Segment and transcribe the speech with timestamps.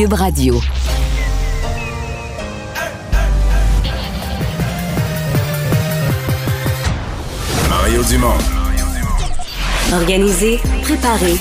[0.00, 0.58] Cube Radio.
[7.68, 8.38] Mario Dumont.
[9.92, 11.36] Organiser, préparer,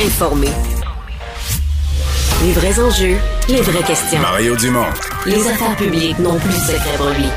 [0.00, 0.46] informer.
[2.44, 3.16] Les vrais enjeux,
[3.48, 4.20] les vraies questions.
[4.20, 4.86] Mario Dumont.
[5.26, 7.28] Les affaires publiques n'ont plus de secret lui.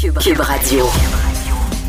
[0.00, 0.88] Cube, Cube Radio.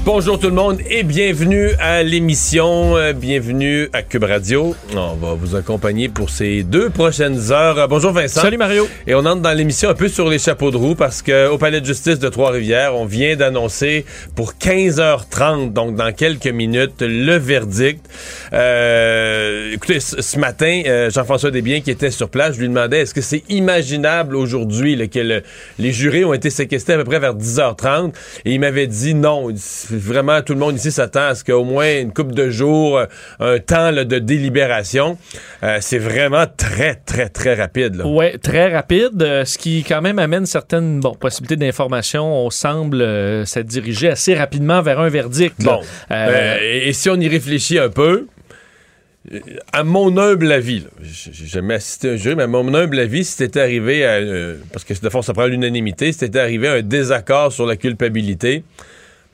[0.08, 4.73] Bonjour tout le monde et bienvenue à l'émission, euh, bienvenue à Cube Radio.
[4.95, 7.89] On va vous accompagner pour ces deux prochaines heures.
[7.89, 8.39] Bonjour Vincent.
[8.39, 8.88] Salut Mario.
[9.05, 11.58] Et on entre dans l'émission un peu sur les chapeaux de roue parce que au
[11.58, 17.36] palais de justice de Trois-Rivières, on vient d'annoncer pour 15h30, donc dans quelques minutes, le
[17.36, 18.05] verdict.
[18.53, 23.14] Euh, écoutez, ce matin, euh, Jean-François Desbiens qui était sur place, je lui demandais est-ce
[23.14, 25.44] que c'est imaginable aujourd'hui que le-
[25.80, 28.14] les jurés ont été séquestrés à peu près vers 10h30
[28.45, 29.49] et il m'avait dit non.
[29.49, 32.50] Il dit, Vraiment, tout le monde ici s'attend à ce qu'au moins une couple de
[32.50, 33.06] jours, euh,
[33.40, 35.17] un temps là, de délibération.
[35.64, 38.02] Euh, c'est vraiment très, très, très rapide.
[38.06, 42.45] Ouais, très rapide, euh, ce qui quand même amène certaines bon, possibilités d'information.
[42.45, 45.61] On semble euh, s'être dirigé assez rapidement vers un verdict.
[45.64, 45.82] Bon.
[46.11, 48.27] Euh, et, et si on y réfléchit un peu,
[49.73, 53.26] à mon humble avis, j'ai jamais assisté à un jury, mais à mon humble avis,
[53.26, 54.11] si c'était arrivé à.
[54.11, 57.66] euh, parce que de fond, ça prend l'unanimité, si c'était arrivé à un désaccord sur
[57.66, 58.64] la culpabilité,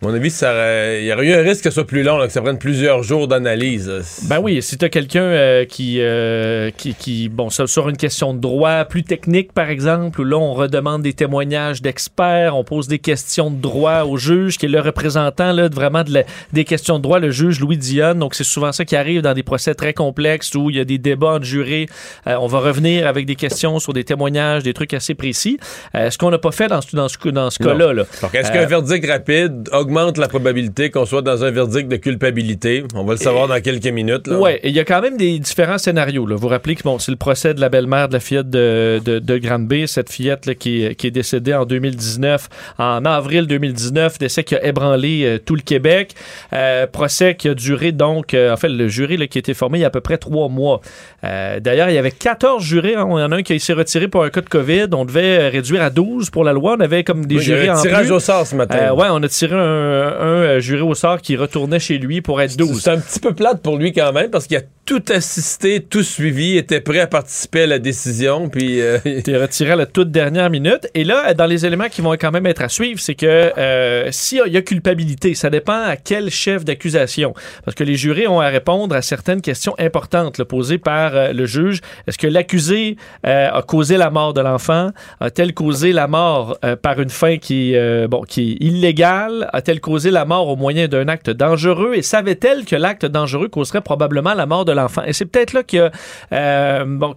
[0.03, 2.17] mon avis, ça aurait- il y aurait eu un risque que ce soit plus long,
[2.17, 3.89] là, que ça prenne plusieurs jours d'analyse.
[4.29, 8.33] Ben oui, si tu as quelqu'un euh, qui, euh, qui, qui, bon, sur, une question
[8.33, 12.87] de droit plus technique, par exemple, où là, on redemande des témoignages d'experts, on pose
[12.89, 16.23] des questions de droit au juge, qui est le représentant, là, de vraiment de la-
[16.51, 18.19] des questions de droit, le juge Louis Dionne.
[18.19, 20.85] Donc, c'est souvent ça qui arrive dans des procès très complexes où il y a
[20.85, 21.87] des débats entre jurés.
[22.27, 25.57] Euh, on va revenir avec des questions sur des témoignages, des trucs assez précis.
[25.95, 27.93] Euh, ce qu'on n'a pas fait dans ce, dans ce, dans ce cas-là.
[27.93, 28.03] Là.
[28.21, 32.83] Donc, est-ce qu'un verdict rapide augmente la probabilité qu'on soit dans un verdict de culpabilité?
[32.95, 34.27] On va le savoir dans quelques minutes.
[34.63, 36.25] Et il y a quand même des différents scénarios.
[36.25, 36.35] Là.
[36.35, 38.99] Vous vous rappelez que bon, c'est le procès de la belle-mère de la fillette de,
[39.03, 42.49] de, de Granby, cette fillette là, qui, est- qui est décédée en 2019,
[42.79, 46.13] en avril 2019, décès qui a ébranlé euh, tout le Québec.
[46.53, 49.53] Euh, procès qui a duré donc, euh, en fait, le jury là, qui a été
[49.53, 50.81] formé il y a à peu près trois mois.
[51.23, 52.95] D'ailleurs, il y avait 14 jurés.
[52.95, 53.07] hein.
[53.09, 54.87] Il y en a un qui s'est retiré pour un cas de COVID.
[54.93, 56.75] On devait réduire à 12 pour la loi.
[56.77, 58.11] On avait comme des Oui, jurés en tirage plus.
[58.13, 58.93] au sort ce matin.
[58.93, 62.57] Ouais, on a tiré un, un, juré au sort qui retournait chez lui pour être
[62.57, 62.81] 12.
[62.81, 66.03] C'est un petit peu plate pour lui quand même parce qu'il a tout assisté, tout
[66.03, 68.49] suivi, était prêt à participer à la décision.
[68.49, 70.87] Puis euh, été retiré à la toute dernière minute.
[70.93, 74.11] Et là, dans les éléments qui vont quand même être à suivre, c'est que euh,
[74.11, 77.33] s'il y a culpabilité, ça dépend à quel chef d'accusation.
[77.63, 81.31] Parce que les jurés ont à répondre à certaines questions importantes là, posées par euh,
[81.31, 81.79] le juge.
[82.07, 84.89] Est-ce que l'accusé a causé la mort de l'enfant?
[85.19, 87.75] A-t-elle causé la mort par une fin qui,
[88.09, 89.49] bon, qui est illégale?
[89.53, 91.93] A-t-elle causé la mort au moyen d'un acte dangereux?
[91.95, 95.03] Et savait-elle que l'acte dangereux causerait probablement la mort de l'enfant?
[95.05, 95.89] Et c'est peut-être là que
[96.31, 97.13] euh,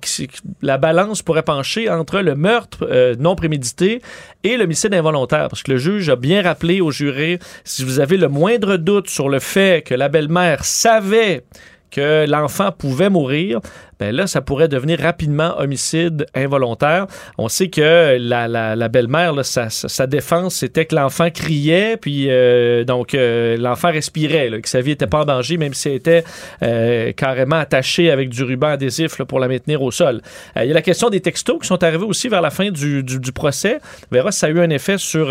[0.63, 4.03] la balance pourrait pencher entre le meurtre euh, non prémédité
[4.45, 5.49] et l'homicide involontaire.
[5.49, 9.09] Parce que le juge a bien rappelé aux jurés, si vous avez le moindre doute
[9.09, 11.45] sur le fait que la belle-mère savait
[11.91, 13.61] que l'enfant pouvait mourir,
[13.99, 17.07] ben là, ça pourrait devenir rapidement homicide involontaire.
[17.39, 22.27] On sait que la, la, la belle-mère, sa, sa, défense, c'était que l'enfant criait, puis
[22.29, 25.89] euh, donc euh, l'enfant respirait, là, que sa vie n'était pas en danger, même si
[25.89, 26.25] elle était
[26.63, 30.21] euh, carrément attachée avec du ruban adhésif là, pour la maintenir au sol.
[30.57, 33.03] Il y a la question des textos qui sont arrivés aussi vers la fin du,
[33.03, 33.79] du, du procès.
[34.11, 35.27] On verra si ça a eu un effet sur,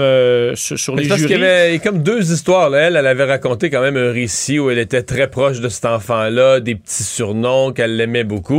[0.56, 1.34] sur, les c'est parce jurys.
[1.34, 2.70] qu'il y avait comme deux histoires.
[2.70, 2.80] Là.
[2.88, 5.86] Elle, elle avait raconté quand même un récit où elle était très proche de cet
[5.86, 8.55] enfant-là, des petits surnoms qu'elle l'aimait beaucoup.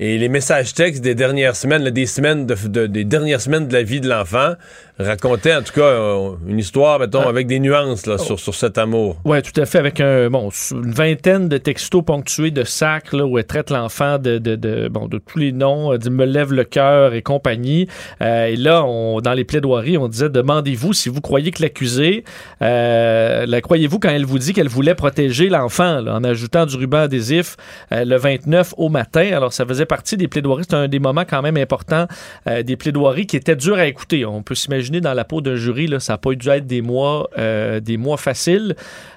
[0.00, 4.54] Et les messages textes des dernières semaines, des dernières semaines de la vie de l'enfant,
[4.98, 7.28] racontait en tout cas euh, une histoire, mettons, Ah.
[7.28, 9.16] avec des nuances là, sur, sur cet amour.
[9.24, 13.24] Oui, tout à fait, avec un, bon, une vingtaine de textos ponctués de sacs là,
[13.26, 16.52] où elle traite l'enfant de, de, de, bon, de tous les noms, dit me lève
[16.52, 17.88] le cœur et compagnie.
[18.22, 22.22] Euh, et là, on, dans les plaidoiries, on disait demandez-vous si vous croyez que l'accusée,
[22.62, 26.76] euh, la croyez-vous quand elle vous dit qu'elle voulait protéger l'enfant là, en ajoutant du
[26.76, 27.56] ruban adhésif
[27.90, 29.28] euh, le 29 au matin.
[29.34, 30.64] Alors, ça faisait partie des plaidoiries.
[30.68, 32.06] C'est un des moments quand même importants
[32.46, 34.24] des plaidoiries qui étaient durs à écouter.
[34.24, 36.82] On peut s'imaginer dans la peau d'un jury, là, ça n'a pas dû être des
[36.82, 38.74] mois, euh, des mois faciles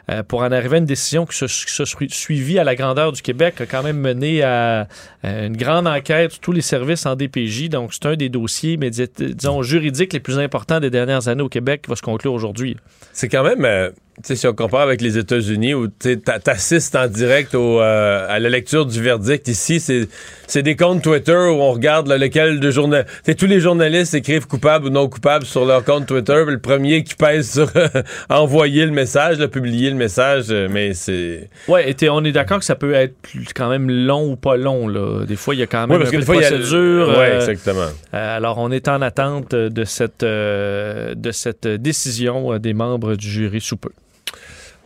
[0.10, 2.76] euh, pour en arriver à une décision qui se, qui se sui- suivit à la
[2.76, 4.88] grandeur du Québec, a quand même mené à,
[5.24, 7.70] une grande enquête sur tous les services en DPJ.
[7.70, 11.44] Donc, c'est un des dossiers, mais dis- disons, juridiques les plus importants des dernières années
[11.44, 12.78] au Québec qui va se conclure aujourd'hui.
[13.12, 16.96] C'est quand même, euh, tu sais, si on compare avec les États-Unis où tu assistes
[16.96, 21.72] en direct euh, à la lecture du verdict, ici, c'est des comptes Twitter où on
[21.72, 23.06] regarde là, lequel de journal.
[23.38, 26.44] Tous les journalistes écrivent coupable ou non coupable sur leur compte Twitter.
[26.48, 27.72] Le premier qui pèse sur
[28.30, 31.50] envoyer le message, là, publier le message, euh, mais c'est.
[31.68, 34.56] Ouais, et on est d'accord que ça peut être plus- quand même long ou pas
[34.58, 34.88] long.
[34.88, 35.26] Là.
[35.26, 36.50] Des fois, il y a quand même un parce peu que de des fois, a.
[36.50, 37.08] procédure.
[37.10, 37.88] Ouais, euh, exactement.
[38.14, 43.30] Euh, alors, on est en attente de cette, euh, de cette décision des membres du
[43.30, 43.90] jury sous peu.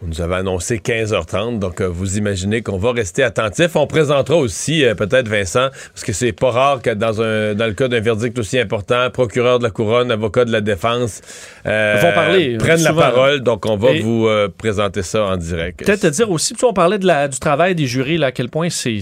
[0.04, 3.76] On nous avait annoncé 15h30, donc euh, vous imaginez qu'on va rester attentif.
[3.76, 7.68] On présentera aussi, euh, peut-être Vincent, parce que c'est pas rare que dans, un, dans
[7.68, 11.22] le cas d'un verdict aussi important, procureur de la couronne, avocat de la défense,
[11.68, 13.02] euh, Vont parler, prennent la souvent.
[13.02, 13.42] parole.
[13.42, 14.28] Donc on va Et- vous
[14.58, 15.86] présenter ça en direct.
[15.86, 18.32] Peut-être te dire aussi, tu on parlait de la, du travail des jurys, là, à
[18.32, 19.02] quel point c'est,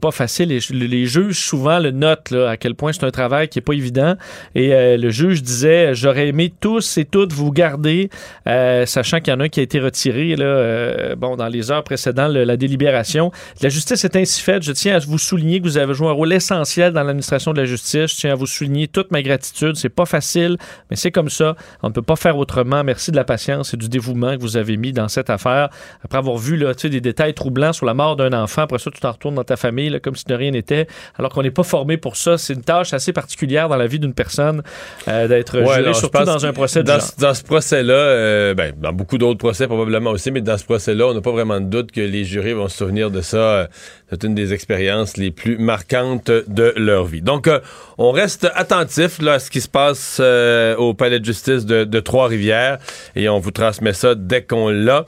[0.00, 0.50] pas facile.
[0.50, 3.62] Les, les juges souvent le notent, là, à quel point c'est un travail qui est
[3.62, 4.14] pas évident.
[4.54, 8.08] Et le juge disait, j'aurais aimé tous et toutes vous garder,
[8.46, 11.70] sachant qu'il y en a un qui a été retiré, là, euh, bon, dans les
[11.70, 13.30] heures précédant le- la délibération.
[13.62, 14.62] La justice est ainsi faite.
[14.62, 17.58] Je tiens à vous souligner que vous avez joué un rôle essentiel dans l'administration de
[17.60, 18.12] la justice.
[18.12, 19.76] Je tiens à vous souligner toute ma gratitude.
[19.76, 20.56] C'est pas facile,
[20.90, 21.56] mais c'est comme ça.
[21.82, 22.82] On ne peut pas faire autrement.
[22.84, 25.68] Merci de la patience et du dévouement que vous avez mis dans cette affaire.
[26.04, 29.00] Après avoir vu là, des détails troublants sur la mort d'un enfant, après ça, tu
[29.00, 30.86] t'en retournes dans ta famille là, comme si de rien n'était,
[31.18, 32.38] alors qu'on n'est pas formé pour ça.
[32.38, 34.62] C'est une tâche assez particulière dans la vie d'une personne
[35.08, 37.42] euh, d'être Ouais, juré, non, je surtout dans un procès de dans, ce- dans ce
[37.42, 41.20] procès-là, euh, ben, dans beaucoup d'autres procès probablement aussi, mais dans ce procès-là, on n'a
[41.20, 43.36] pas vraiment de doute que les jurés vont se souvenir de ça.
[43.36, 43.66] Euh,
[44.10, 47.20] C'est une des expériences les plus marquantes de leur vie.
[47.22, 47.60] Donc, euh,
[47.98, 52.00] on reste attentif là, à ce qui se passe euh, au palais de justice de,
[52.00, 52.78] Trois-Rivières
[53.16, 55.04] et on vous transmet ça dès qu'on l'a.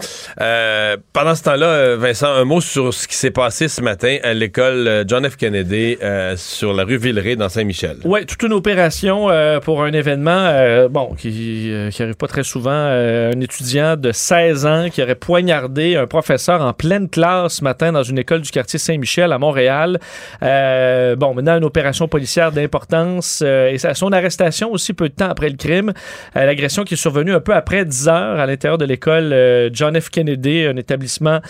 [1.12, 5.04] Pendant ce temps-là, Vincent, un mot sur ce qui s'est passé ce matin à l'école
[5.06, 5.36] John F.
[5.36, 5.96] Kennedy
[6.36, 7.98] sur la rue Villeray dans Saint-Michel.
[8.04, 9.28] Oui, toute une opération
[9.62, 12.70] pour un événement bon qui, qui arrive pas très souvent.
[12.70, 17.92] Un étudiant de 16 ans qui aurait poignardé un professeur en pleine classe ce matin
[17.92, 19.98] dans une école du quartier Saint-Michel à Montréal.
[20.42, 25.14] Euh, bon, maintenant une opération policière d'importance euh, et à son arrestation aussi peu de
[25.14, 25.92] temps après le crime.
[26.36, 29.70] Euh, L'agression qui est survenue un peu après 10 heures à l'intérieur de l'école euh,
[29.72, 30.10] John F.
[30.10, 31.40] Kennedy, un établissement,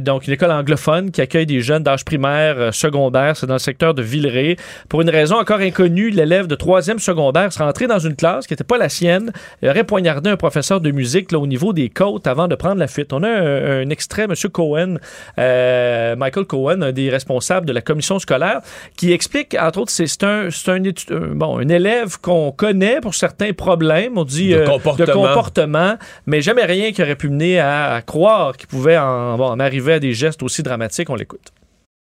[0.00, 3.36] donc une école anglophone qui accueille des jeunes d'âge primaire, secondaire.
[3.36, 4.56] C'est dans le secteur de Villeray.
[4.88, 8.52] Pour une raison encore inconnue, l'élève de troisième secondaire serait entré dans une classe qui
[8.52, 9.32] n'était pas la sienne
[9.62, 12.77] et aurait poignardé un professeur de musique là, au niveau des côtes avant de prendre
[12.78, 13.12] la fuite.
[13.12, 14.34] On a un, un extrait, M.
[14.52, 14.96] Cohen,
[15.38, 18.60] euh, Michael Cohen, un des responsables de la commission scolaire,
[18.96, 23.14] qui explique, entre autres, c'est un, c'est un, euh, bon, un élève qu'on connaît pour
[23.14, 25.12] certains problèmes, on dit De euh, comportement.
[25.12, 25.96] comportement,
[26.26, 29.60] mais jamais rien qui aurait pu mener à, à croire qu'il pouvait en, bon, en
[29.60, 31.10] arriver à des gestes aussi dramatiques.
[31.10, 31.52] On l'écoute.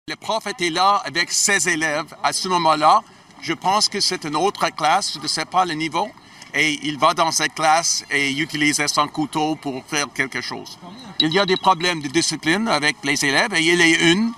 [0.09, 3.01] Le prof était là avec ses élèves à ce moment-là.
[3.41, 6.07] Je pense que c'est une autre classe, je ne sais pas le niveau.
[6.53, 10.77] Et il va dans cette classe et utilise son couteau pour faire quelque chose.
[11.19, 14.31] Il y a des problèmes de discipline avec les élèves et il y a une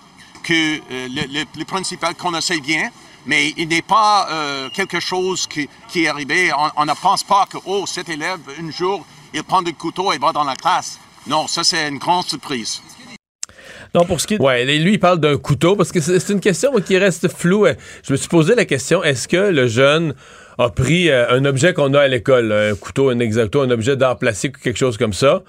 [0.43, 2.89] que euh, le, le- le principal connaissait bien,
[3.25, 6.51] mais il n'est pas euh, quelque chose qui, qui est arrivé.
[6.57, 10.11] On, on ne pense pas que, oh, cet élève, un jour, il prend le couteau
[10.13, 10.97] et va dans la classe.
[11.27, 12.81] Non, ça c'est une grande surprise.
[13.93, 16.39] Donc, pour ce qui est Ouais, lui, il parle d'un couteau parce que c'est une
[16.39, 17.67] question qui reste floue.
[18.03, 20.13] Je me suis posé la question est-ce que le jeune
[20.59, 23.95] a pris euh, un objet qu'on a à l'école, un couteau, un exacto, un objet
[23.95, 25.41] d'art plastique ou quelque chose comme ça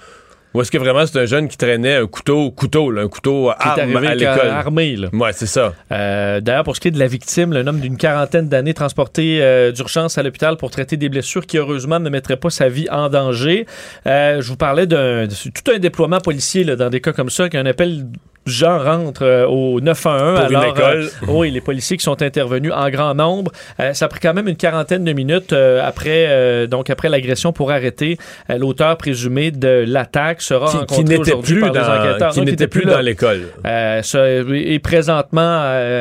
[0.54, 3.50] Ou est-ce que vraiment c'est un jeune qui traînait un couteau, couteau, là, un couteau
[3.50, 4.46] arme à l'école?
[4.48, 5.08] armé, là.
[5.12, 5.74] Ouais, c'est ça.
[5.92, 9.38] Euh, D'ailleurs, pour ce qui est de la victime, le homme d'une quarantaine d'années transporté
[9.42, 12.88] euh, d'urgence à l'hôpital pour traiter des blessures qui, heureusement, ne mettraient pas sa vie
[12.90, 13.66] en danger.
[14.06, 17.48] Euh, je vous parlais d'un tout un déploiement policier là, dans des cas comme ça,
[17.48, 18.06] qu'un appel
[18.46, 20.46] gens rentrent euh, au 911.
[20.48, 23.52] Pour alors, euh, oui, les policiers qui sont intervenus en grand nombre.
[23.78, 27.52] Euh, ça a pris quand même une quarantaine de minutes euh, après, donc après l'agression
[27.52, 28.16] pour arrêter
[28.48, 32.18] l'auteur présumé de l'attaque sera Qui, qui n'était plus, par enquêteurs.
[32.18, 32.94] dans, qui Non, n'était plus là.
[32.94, 33.42] dans l'école.
[33.64, 35.60] Est présentement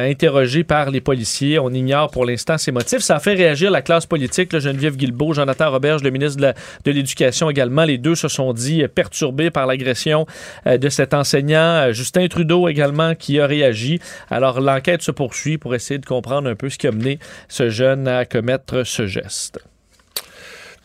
[0.10, 1.60] interrogé par les policiers.
[1.60, 3.00] On ignore pour l'instant ses motifs.
[3.00, 4.54] Ça a fait réagir la classe politique.
[4.54, 7.84] là, Geneviève Guilbeault, Jonathan Roberge, le ministre de l'Éducation également.
[7.84, 10.26] Les deux se sont dit perturbés par l'agression
[10.66, 11.92] de cet enseignant.
[11.92, 14.00] Justin Trudeau également qui a réagi.
[14.30, 17.70] Alors l'enquête se poursuit pour essayer de comprendre un peu ce qui a mené ce
[17.70, 19.60] jeune à commettre ce geste.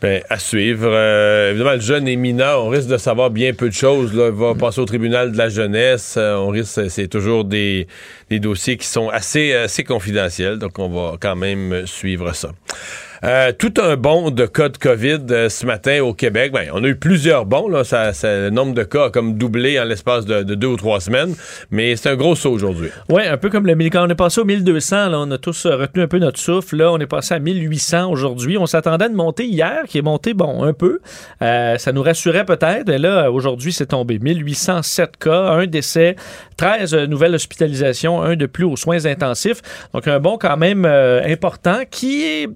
[0.01, 0.89] Ben, à suivre.
[0.91, 2.65] Euh, évidemment, le jeune est mineur.
[2.65, 4.13] On risque de savoir bien peu de choses.
[4.13, 4.27] Là.
[4.27, 6.15] Il va passer au tribunal de la jeunesse.
[6.17, 7.87] Euh, on risque, c'est toujours des,
[8.29, 10.59] des dossiers qui sont assez, assez confidentiels.
[10.59, 12.51] Donc, on va quand même suivre ça.
[13.25, 16.51] Euh, tout un bond de cas de COVID euh, ce matin au Québec.
[16.51, 17.67] Ben, on a eu plusieurs bons.
[17.67, 17.81] Là.
[18.21, 21.33] Le nombre de cas a comme doublé en l'espace de, de deux ou trois semaines.
[21.71, 22.89] Mais c'est un gros saut aujourd'hui.
[23.09, 25.65] Oui, un peu comme le quand on est passé au 1200, là, on a tous
[25.65, 26.75] euh, retenu un peu notre souffle.
[26.75, 28.59] Là, on est passé à 1800 aujourd'hui.
[28.59, 30.99] On s'attendait à une montée hier qui est montée, bon, un peu.
[31.39, 32.87] Ça nous rassurait peut-être.
[32.87, 34.19] Mais là, aujourd'hui, c'est tombé.
[34.19, 36.15] 1807 cas, un décès,
[36.57, 39.63] 13 nouvelles hospitalisations, un de plus aux soins intensifs.
[39.93, 42.49] Donc, un bond quand même important qui est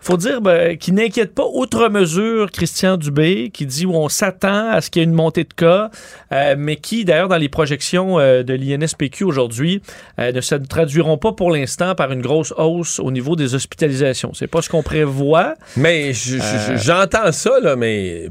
[0.00, 4.68] faut dire ben, qui n'inquiète pas outre mesure Christian Dubé, qui dit où on s'attend
[4.70, 5.90] à ce qu'il y ait une montée de cas,
[6.32, 9.82] euh, mais qui, d'ailleurs, dans les projections euh, de l'INSPQ aujourd'hui,
[10.18, 14.32] euh, ne se traduiront pas pour l'instant par une grosse hausse au niveau des hospitalisations.
[14.34, 15.54] C'est pas ce qu'on prévoit.
[15.76, 18.30] Mais je- je- j'entends ça, là, mais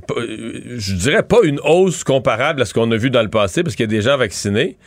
[0.77, 3.75] je dirais pas une hausse comparable à ce qu'on a vu dans le passé, parce
[3.75, 4.77] qu'il y a des gens vaccinés.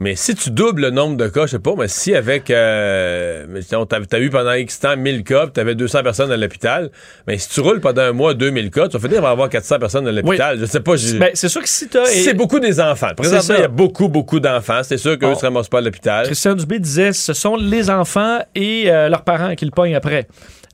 [0.00, 3.46] Mais si tu doubles le nombre de cas, je sais pas, mais si avec, euh,
[3.88, 6.90] t'as t'as eu pendant X temps 1000 cas, puis t'avais 200 personnes à l'hôpital,
[7.28, 9.78] mais si tu roules pendant un mois 2000 cas, tu vas finir par avoir 400
[9.78, 10.58] personnes à l'hôpital.
[10.58, 12.06] Je sais pas, Ben, c'est sûr que si tu as...
[12.06, 13.10] c'est beaucoup des enfants.
[13.16, 14.82] Présentement, il y a beaucoup, beaucoup d'enfants.
[14.82, 16.26] C'est sûr qu'eux ne se ramassent pas à l'hôpital.
[16.26, 20.26] Christian Dubé disait ce sont les enfants et euh, leurs parents qui le pognent après.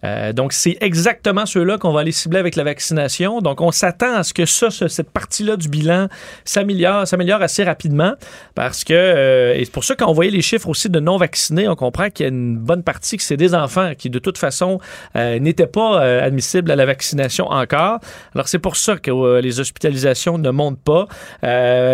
[0.02, 3.40] Euh, donc, c'est exactement ceux-là qu'on va aller cibler avec la vaccination.
[3.40, 6.09] Donc, on s'attend à ce que ça, ce- cette partie-là du bilan
[6.45, 8.14] s'améliore, s'améliore assez rapidement
[8.54, 11.76] parce que, euh, et c'est pour ça qu'on voyait les chiffres aussi de non-vaccinés, on
[11.76, 14.78] comprend qu'il y a une bonne partie que c'est des enfants qui, de toute façon,
[15.16, 17.99] euh, n'étaient pas euh, admissibles à la vaccination encore.
[18.35, 21.07] Alors, c'est pour ça que euh, les hospitalisations ne montent pas.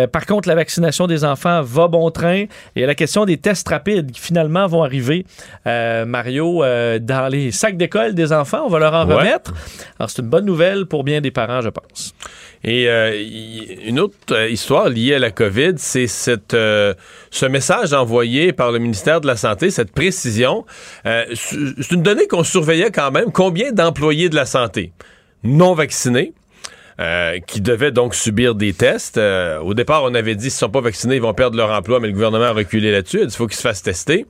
[0.07, 2.45] Par contre, la vaccination des enfants va bon train.
[2.75, 5.25] Et la question des tests rapides qui finalement vont arriver,
[5.65, 6.63] Mario,
[7.01, 9.15] dans les sacs d'école des enfants, on va leur en Ouais.
[9.15, 9.53] remettre.
[9.99, 12.13] Alors, c'est une bonne nouvelle pour bien des parents, je pense.
[12.63, 13.13] Et euh,
[13.85, 16.93] une autre euh, histoire liée à la COVID, c'est cette, euh,
[17.29, 20.65] ce message envoyé par le ministère de la Santé, cette précision.
[21.05, 23.31] Euh, c'est une donnée qu'on surveillait quand même.
[23.31, 24.91] Combien d'employés de la santé
[25.43, 26.33] non vaccinés
[26.99, 29.17] euh, qui devaient donc subir des tests?
[29.19, 31.69] Euh, au départ, on avait dit s'ils ne sont pas vaccinés, ils vont perdre leur
[31.71, 33.19] emploi, mais le gouvernement a reculé là-dessus.
[33.21, 34.25] Il dit faut qu'ils se fassent tester.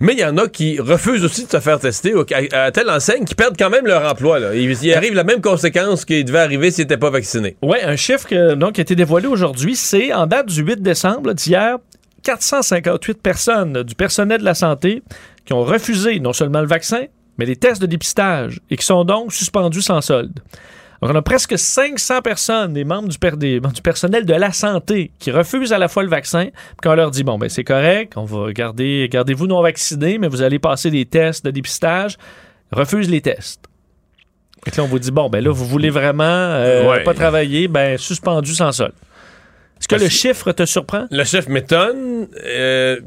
[0.00, 2.14] Mais il y en a qui refusent aussi de se faire tester
[2.52, 4.38] à, à telle enseigne qu'ils perdent quand même leur emploi.
[4.38, 4.54] Là.
[4.54, 7.56] Il, il arrive la même conséquence qu'il devait arriver s'ils n'étaient pas vaccinés.
[7.62, 10.82] Oui, un chiffre que, donc, qui a été dévoilé aujourd'hui, c'est en date du 8
[10.82, 11.78] décembre d'hier,
[12.22, 15.02] 458 personnes du personnel de la santé
[15.44, 17.04] qui ont refusé non seulement le vaccin,
[17.38, 20.38] mais les tests de dépistage et qui sont donc suspendus sans solde.
[21.00, 25.12] On a presque 500 personnes, des membres du, per- des- du personnel de la santé,
[25.20, 28.14] qui refusent à la fois le vaccin, puis qu'on leur dit, bon, ben c'est correct,
[28.16, 32.16] on va garder, gardez-vous non vaccinés, mais vous allez passer des tests de dépistage,
[32.72, 33.60] refusent les tests.
[34.66, 37.04] Et là, on vous dit, bon, ben là, vous voulez vraiment euh, Ouais.
[37.04, 38.92] pas travailler, ben suspendu sans solde.
[39.80, 41.06] Est-ce que Parce le chiffre te surprend?
[41.12, 42.26] Le chef m'étonne.
[42.44, 43.00] Euh,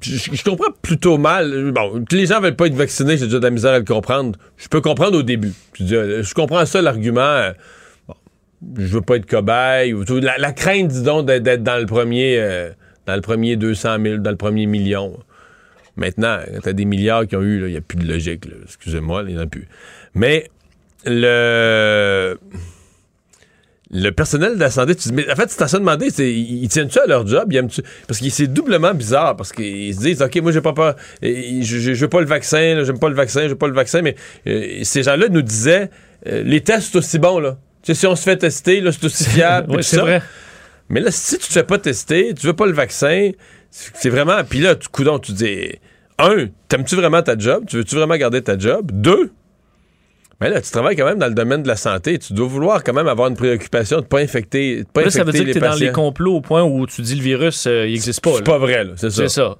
[0.00, 1.72] je, comprends plutôt mal.
[1.72, 4.38] Bon, les gens veulent pas être vaccinés, j'ai déjà de la misère à le comprendre.
[4.56, 5.52] Je peux comprendre au début.
[5.78, 7.20] Je, euh, comprends ça, l'argument.
[7.20, 7.52] euh,
[8.08, 8.14] bon,
[8.78, 9.94] je veux pas être cobaye.
[10.38, 12.70] La, crainte, dis donc, d'être, dans le premier euh,
[13.06, 15.16] dans le premier 200 000, dans le premier million.
[15.96, 18.44] Maintenant, quand t'as des milliards qui ont eu, il n'y a plus de logique.
[18.64, 19.66] Excusez-moi, il n'y en a plus.
[20.14, 20.50] Mais
[21.04, 22.38] le
[23.92, 26.10] le personnel de la santé, tu dis, mais en fait, c'est à ça de demander,
[26.10, 27.44] c'est, ils tiennent-tu à leur job?
[27.52, 30.72] Ils aiment-tu- Parce que c'est doublement bizarre, parce qu'ils se disent, OK, moi, j'ai pas
[30.72, 33.74] peur, je, veux pas le vaccin, là, j'aime pas le vaccin, je veux pas le
[33.74, 34.16] vaccin, mais
[34.48, 35.90] euh, ces gens-là nous disaient,
[36.26, 37.58] euh, les tests, c'est aussi bon, là.
[37.82, 39.68] Tu sais, si on se fait tester, là, c'est aussi fiable.
[39.76, 40.02] Oui, c'est ça.
[40.02, 40.22] vrai.
[40.88, 43.30] Mais là, si tu te fais pas tester, tu veux pas le vaccin,
[43.70, 44.42] c'est vraiment.
[44.48, 45.72] Puis là, tu coudon, tu dis
[46.18, 47.64] un, t'aimes-tu vraiment ta job?
[47.68, 48.90] Tu veux-tu vraiment garder ta job?
[48.92, 49.30] Deux,
[50.40, 52.18] mais là, tu travailles quand même dans le domaine de la santé.
[52.18, 55.24] Tu dois vouloir quand même avoir une préoccupation de pas infecter, de pas Là, ça
[55.24, 57.66] veut dire que tu es dans les complots au point où tu dis le virus,
[57.66, 58.32] euh, n'existe pas.
[58.36, 58.92] C'est pas vrai, là.
[58.96, 59.22] C'est ça.
[59.22, 59.56] C'est ça.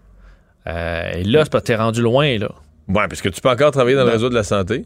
[0.69, 2.51] Euh, et là, c'est parce que t'es rendu loin, là.
[2.89, 4.13] Ouais, parce que tu peux encore travailler dans le Non.
[4.15, 4.85] réseau de la santé.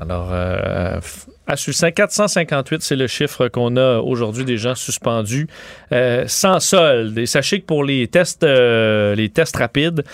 [0.00, 1.00] Alors, euh,
[1.46, 1.88] à suivre.
[1.88, 5.46] 458, c'est le chiffre qu'on a aujourd'hui des gens suspendus
[5.92, 7.16] euh, sans solde.
[7.18, 9.14] Et sachez que pour les tests, euh,
[9.54, 10.04] rapides,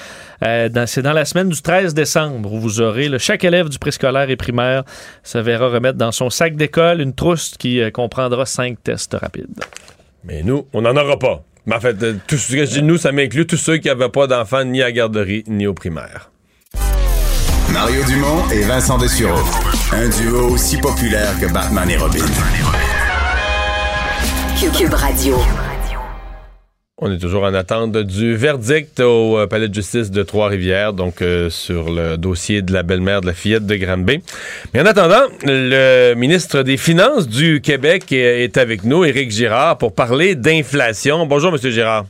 [0.42, 4.28] c'est dans la semaine du 13 décembre où vous aurez le, chaque élève du préscolaire
[4.28, 4.84] et primaire
[5.22, 9.60] se verra remettre dans son sac d'école une trousse qui comprendra cinq tests rapides.
[10.24, 11.42] Mais nous, on n'en aura pas.
[11.66, 11.96] Mais en fait,
[12.26, 14.82] tout ce que je dis nous, ça m'inclut tous ceux qui n'avaient pas d'enfants ni
[14.82, 16.30] à garderie ni au primaire.
[17.72, 19.38] Mario Dumont et Vincent Dessureau.
[19.92, 22.24] Un duo aussi populaire que Batman et Robin.
[24.76, 25.36] Cube, Radio.
[26.98, 31.22] On est toujours en attente du verdict au euh, palais de justice de Trois-Rivières, donc
[31.22, 34.22] euh, sur le dossier de la belle-mère de la fillette de Granby.
[34.74, 39.78] Mais en attendant, le ministre des Finances du Québec est, est avec nous, Éric Girard,
[39.78, 41.24] pour parler d'inflation.
[41.26, 42.04] Bonjour, Monsieur Girard.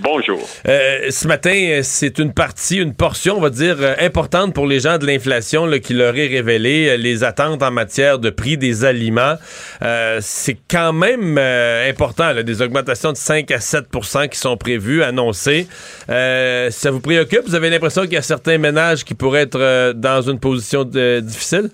[0.00, 0.40] Bonjour.
[0.66, 4.66] Euh, ce matin, euh, c'est une partie, une portion, on va dire, euh, importante pour
[4.66, 8.56] les gens de l'inflation qui leur est révélée, euh, les attentes en matière de prix
[8.58, 9.34] des aliments.
[9.82, 14.56] Euh, c'est quand même euh, important, là, des augmentations de 5 à 7% qui sont
[14.56, 15.68] prévues, annoncées.
[16.10, 17.42] Euh, ça vous préoccupe?
[17.46, 21.20] Vous avez l'impression qu'il y a certains ménages qui pourraient être dans une position de-
[21.20, 21.70] difficile?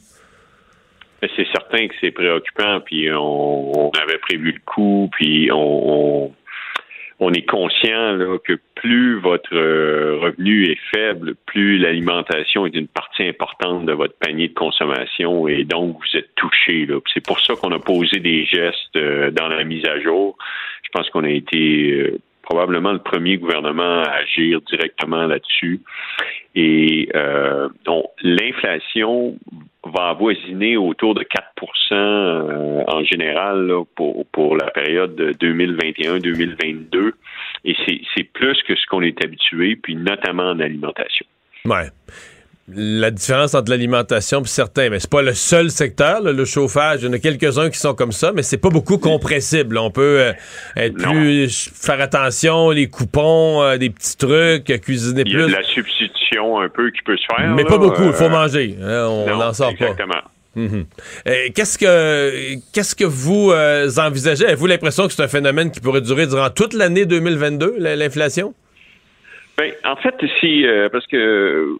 [1.22, 5.56] Mais C'est certain que c'est préoccupant, puis on, on avait prévu le coup, puis on,
[6.26, 6.32] on,
[7.20, 13.24] on est conscient que plus votre euh, revenu est faible, plus l'alimentation est une partie
[13.24, 16.88] importante de votre panier de consommation et donc vous êtes touché.
[17.12, 20.38] C'est pour ça qu'on a posé des gestes euh, dans la mise à jour.
[20.82, 22.18] Je pense qu'on a été euh,
[22.50, 25.80] probablement le premier gouvernement à agir directement là-dessus.
[26.56, 29.38] Et euh, donc, l'inflation
[29.84, 37.12] va avoisiner autour de 4% euh, en général pour, pour la période de 2021-2022.
[37.64, 41.26] Et c'est c'est plus que ce qu'on est habitué, puis notamment en alimentation.
[41.66, 41.88] Ouais.
[42.72, 47.00] La différence entre l'alimentation et certains, mais c'est pas le seul secteur, là, le chauffage.
[47.02, 49.76] Il y en a quelques-uns qui sont comme ça, mais c'est pas beaucoup compressible.
[49.76, 50.32] On peut euh,
[50.76, 55.38] être plus faire attention, les coupons, euh, des petits trucs, euh, cuisiner Il y a
[55.40, 55.52] de plus.
[55.52, 57.50] la substitution un peu qui peut se faire.
[57.56, 58.76] Mais là, pas beaucoup, il faut euh, manger.
[58.80, 60.12] hein, on n'en sort exactement.
[60.14, 60.30] pas.
[60.54, 60.84] Mhm.
[61.26, 64.46] Euh, Qu'est-ce que qu'est-ce que vous euh, envisagez?
[64.46, 68.54] Avez-vous l'impression que c'est un phénomène qui pourrait durer durant toute l'année 2022, la- l'inflation?
[69.60, 71.76] Ben, en fait, si euh, parce que euh,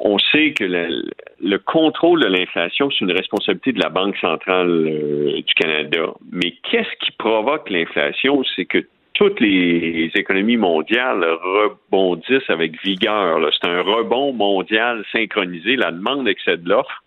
[0.00, 1.10] on sait que le,
[1.42, 6.14] le contrôle de l'inflation, c'est une responsabilité de la Banque centrale euh, du Canada.
[6.32, 8.42] Mais qu'est-ce qui provoque l'inflation?
[8.56, 8.78] C'est que
[9.12, 13.46] toutes les économies mondiales rebondissent avec vigueur.
[13.60, 15.76] C'est un rebond mondial synchronisé.
[15.76, 17.04] La demande excède l'offre.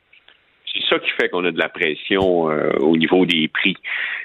[0.74, 3.76] C'est ça qui fait qu'on a de la pression euh, au niveau des prix.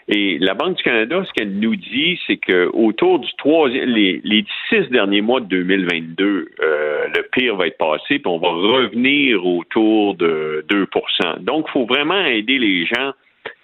[0.09, 4.45] Et la Banque du Canada, ce qu'elle nous dit, c'est que autour du troisième, les,
[4.69, 6.25] six derniers mois de 2022,
[6.61, 11.73] euh, le pire va être passé, puis on va revenir autour de 2% Donc, il
[11.73, 13.13] faut vraiment aider les gens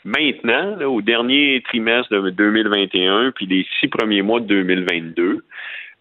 [0.04, 5.44] maintenant, là, au dernier trimestre de 2021, puis les six premiers mois de 2022.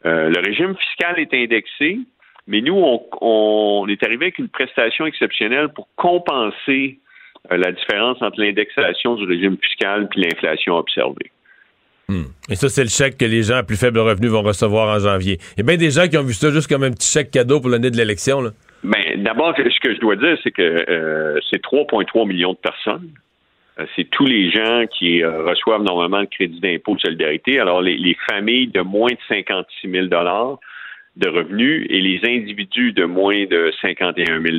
[0.06, 2.00] Euh, le régime fiscal est indexé,
[2.48, 7.00] mais nous, on, on est arrivé avec une prestation exceptionnelle pour compenser
[7.52, 11.32] euh, la différence entre l'indexation du régime fiscal puis l'inflation observée.
[12.50, 15.00] Et ça, c'est le chèque que les gens à plus faible revenu vont recevoir en
[15.00, 15.38] janvier.
[15.56, 17.32] Il y a bien des gens qui ont vu ça juste comme un petit chèque
[17.32, 18.52] cadeau pour l'année de l'élection.
[18.84, 23.10] Ben, d'abord, ce que je dois dire, c'est que euh, c'est 3,3 millions de personnes.
[23.80, 27.60] Euh, C'est tous les gens qui euh, reçoivent normalement le crédit d'impôt de solidarité.
[27.60, 30.08] Alors, les, les familles de moins de 56 000
[31.18, 34.58] de revenus et les individus de moins de 51 000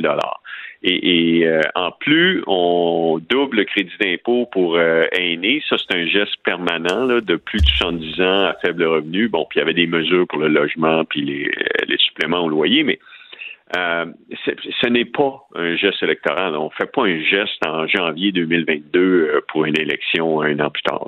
[0.85, 5.63] et, et, euh, en plus, on double le crédit d'impôt pour euh, aînés.
[5.69, 9.29] Ça, c'est un geste permanent là, de plus de 70 ans à faible revenu.
[9.29, 12.49] Bon, puis il y avait des mesures pour le logement puis les, euh, suppléments au
[12.49, 12.99] loyer, mais
[13.73, 16.55] ce n'est pas un geste électoral.
[16.57, 20.69] On ne fait pas un geste en janvier 2022 euh, pour une élection un an
[20.69, 21.07] plus tard.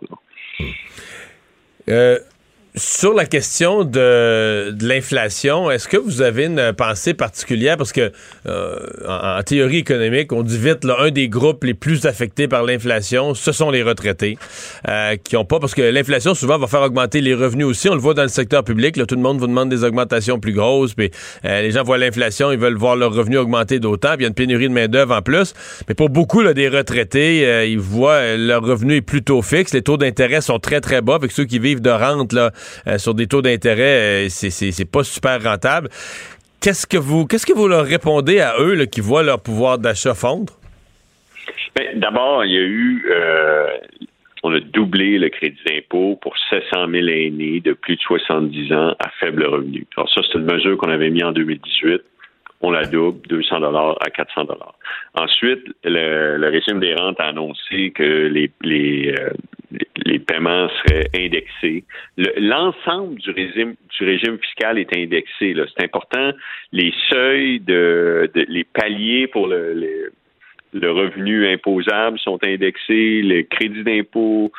[2.77, 7.77] Sur la question de, de l'inflation, est-ce que vous avez une pensée particulière?
[7.77, 8.11] Parce que
[8.47, 12.63] euh, en, théorie économique, on dit vite, là, un des groupes les plus affectés par
[12.63, 14.37] l'inflation, ce sont les retraités,
[14.87, 17.89] euh, qui ont pas, parce que l'inflation souvent va faire augmenter les revenus aussi.
[17.89, 20.39] On le voit dans le secteur public, là, tout le monde vous demande des augmentations
[20.39, 21.11] plus grosses, puis
[21.45, 24.25] euh, les gens voient l'inflation, ils veulent voir leurs revenus augmenter d'autant, puis il y
[24.25, 25.53] a une pénurie de main-d'œuvre en plus.
[25.87, 29.73] Mais pour beaucoup là, des retraités, euh, ils voient euh, leur revenu est plutôt fixe,
[29.73, 32.51] les taux d'intérêt sont très très bas, avec ceux qui vivent de rente là,
[32.87, 35.89] euh, sur des taux d'intérêt, euh, c'est- pas super rentable.
[36.61, 40.13] Qu'est-ce que vous qu'est-ce que vous leur répondez à eux qui voient leur pouvoir d'achat
[40.13, 40.53] fondre?
[41.75, 43.67] Ben, D'abord, il y a eu, euh,
[44.43, 48.95] on a doublé le crédit d'impôt pour 700 000 aînés de plus de 70 ans
[48.99, 49.85] à faible revenu.
[49.97, 52.01] Alors ça, c'est une mesure qu'on avait mis en 2018.
[52.65, 54.75] On la double, 200 dollars à 400 dollars.
[55.13, 59.29] Ensuite, le, régime des rentes a annoncé que les, les, euh,
[60.03, 61.83] les paiements seraient indexés.
[62.17, 65.55] L'ensemble du régime, du régime fiscal est indexé.
[65.77, 66.31] C'est important.
[66.71, 70.11] Les seuils de, de, les paliers pour le,
[70.73, 74.51] le revenu imposable sont indexés, les crédits d'impôt,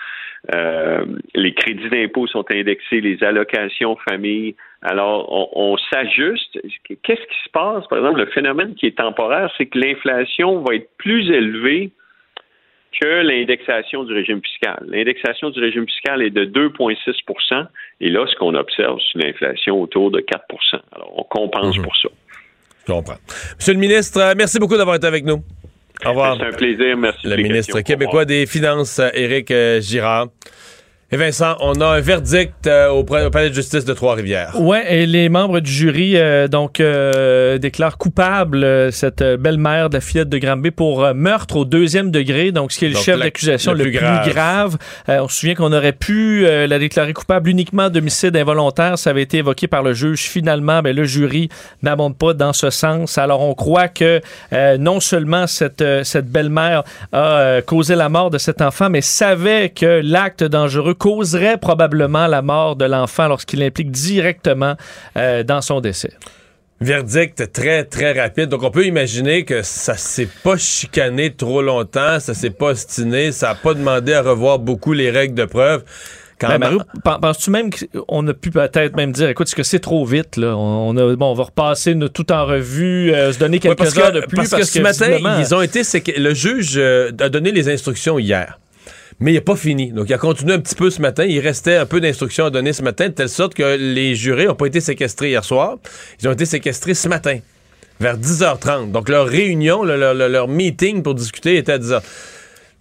[0.55, 4.55] euh, les crédits d'impôt sont indexés, les allocations famille.
[4.83, 6.59] Alors, on, on s'ajuste.
[6.85, 7.87] Qu'est-ce qui se passe?
[7.89, 11.91] Par exemple, le phénomène qui est temporaire, c'est que l'inflation va être plus élevée
[13.01, 14.79] que l'indexation du régime fiscal.
[14.89, 17.67] L'indexation du régime fiscal est de 2,6%
[18.01, 21.83] et là, ce qu'on observe, c'est une inflation autour de 4% Alors, on compense Mhm.
[21.85, 22.09] pour ça.
[22.87, 23.17] Je comprends.
[23.59, 25.43] Monsieur le ministre, euh, merci beaucoup d'avoir été avec nous.
[26.05, 26.37] Au revoir.
[26.39, 26.97] C'est un plaisir.
[26.97, 27.27] Merci.
[27.27, 30.29] Le ministre québécois des Finances, Éric euh, Girard.
[31.13, 34.61] Et Vincent, on a un verdict euh, au, palais de justice de Trois-Rivières.
[34.61, 40.01] Ouais, et les membres du jury euh, donc euh, déclarent coupable cette belle-mère de la
[40.01, 43.21] fillette de Granby pour meurtre au deuxième degré, donc ce qui est le Donc, chef
[43.21, 44.79] d'accusation le le, plus plus grave.
[45.07, 49.39] on se souvient qu'on aurait pu la déclarer coupable uniquement d'homicide involontaire, ça avait été
[49.39, 50.23] évoqué par le juge.
[50.23, 51.51] Finalement, ben, le jury
[51.85, 53.17] n'abonde pas dans ce sens.
[53.17, 54.21] Alors on croit que
[54.79, 60.01] non seulement cette, cette belle-mère a causé la mort de cet enfant, mais savait que
[60.03, 64.75] l'acte dangereux causerait probablement la mort de l'enfant lorsqu'il implique directement
[65.17, 66.13] euh, dans son décès.
[66.81, 68.51] Verdict très, très rapide.
[68.51, 73.33] Donc, on peut imaginer que ça s'est pas chicané trop longtemps, ça s'est pas ostiné,
[73.33, 75.85] ça a pas demandé à revoir beaucoup les règles de preuve.
[76.39, 79.57] Quand Ben, même, Mario, pen- penses-tu même qu'on a pu peut-être même dire, écoute, est-ce
[79.57, 80.55] que c'est trop vite, là?
[80.55, 83.95] On, a, bon, on va repasser tout en revue, euh, se donner Ouais, quelques parce
[83.95, 84.37] que, heures de plus.
[84.37, 86.23] parce que ce matin, ils ont été séquestrés.
[86.23, 88.59] Le juge euh, a donné les instructions hier.
[89.19, 89.93] Mais il n'a pas fini.
[89.93, 91.25] Donc, il a continué un petit peu ce matin.
[91.25, 94.45] Il restait un peu d'instructions à donner ce matin, de telle sorte que les jurés
[94.47, 95.79] n'ont pas été séquestrés hier soir.
[96.21, 97.39] Ils ont été séquestrés ce matin,
[97.99, 98.91] vers 10h30.
[98.93, 102.03] Donc, leur réunion, le- leur, leur- leur meeting pour discuter était à 10h.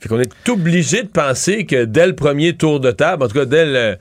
[0.02, 3.36] Fait qu'on est obligé de penser que dès le premier tour de table, en tout
[3.36, 3.98] cas, dès le-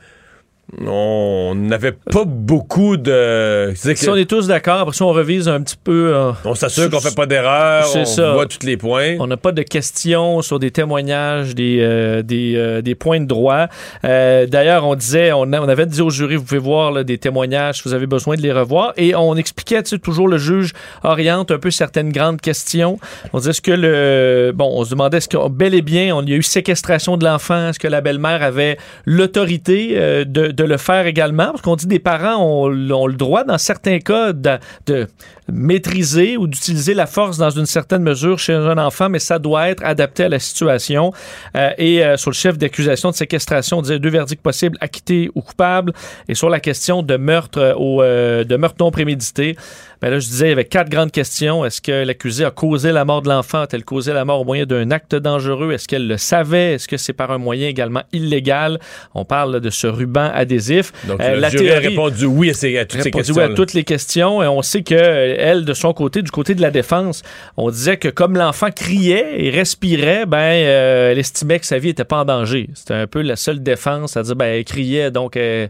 [0.81, 3.72] On n'avait pas beaucoup de.
[3.77, 6.12] Si que- on est tous d'accord, après ça, on revise un petit peu.
[6.14, 8.33] euh, on s'assure qu'on fait pas d'erreur, on ça.
[8.33, 9.16] voit tous les points.
[9.20, 13.27] On n'a pas de questions sur des témoignages, des, euh, des, euh, des points de
[13.27, 13.66] droit.
[14.03, 17.18] D'ailleurs, on disait, on, a- on avait dit au jury, vous pouvez voir là, des
[17.18, 18.92] témoignages si vous avez besoin de les revoir.
[18.96, 20.72] Et on expliquait, tu sais, toujours le juge
[21.03, 22.98] oriente un peu certaines grandes questions.
[23.33, 24.53] On disait, est-ce que le...
[24.55, 27.24] Bon, on se demandait, est-ce que bel et bien, on, y a eu séquestration de
[27.24, 27.68] l'enfant?
[27.68, 31.46] Est-ce que la belle-mère avait l'autorité de, de le faire également?
[31.46, 35.08] Parce qu'on dit des parents ont, ont le droit, dans certains cas, de, de
[35.52, 39.68] maîtriser ou d'utiliser la force dans une certaine mesure chez un enfant, mais ça doit
[39.68, 41.12] être adapté à la situation.
[41.56, 45.30] Euh, et euh, sur le chef d'accusation de séquestration, on disait deux verdicts possibles, acquitté
[45.34, 45.92] ou coupable.
[46.28, 49.56] Et sur la question de meurtre euh, au, de meurtre non prémédité,
[50.04, 51.64] ben là, je disais, il y avait quatre grandes questions.
[51.64, 53.60] Est-ce que l'accusé a causé la mort de l'enfant?
[53.62, 55.72] A-t-elle causé la mort au moyen d'un acte dangereux?
[55.72, 56.74] Est-ce qu'elle le savait?
[56.74, 58.78] Est-ce que c'est par un moyen également illégal?
[59.14, 60.92] On parle de ce ruban adhésif.
[61.08, 63.34] Donc, Euh, la jury a théorie- répondu oui à, ces- à toutes ces questions.
[63.34, 66.30] oui à toutes les questions et on sait que euh, elle de son côté du
[66.30, 67.22] côté de la défense
[67.56, 71.88] on disait que comme l'enfant criait et respirait ben euh, elle estimait que sa vie
[71.90, 75.10] était pas en danger c'était un peu la seule défense à dire ben elle criait
[75.10, 75.66] donc euh,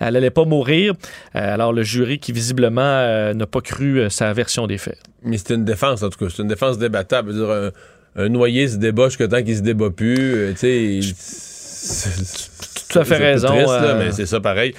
[0.00, 0.94] elle allait pas mourir
[1.34, 4.98] Euh, alors le jury qui visiblement euh, n'a pas cru euh, sa version des faits
[5.22, 6.26] Mais c'est une défense, en tout cas.
[6.34, 7.32] C'est une défense débattable.
[7.32, 7.70] Dire, un,
[8.16, 10.54] un noyé se débat jusqu'à temps qu'il se débat plus.
[10.58, 11.00] tu sais,
[12.92, 13.98] tout à fait raison, triste, là, euh.
[13.98, 14.74] mais c'est ça pareil.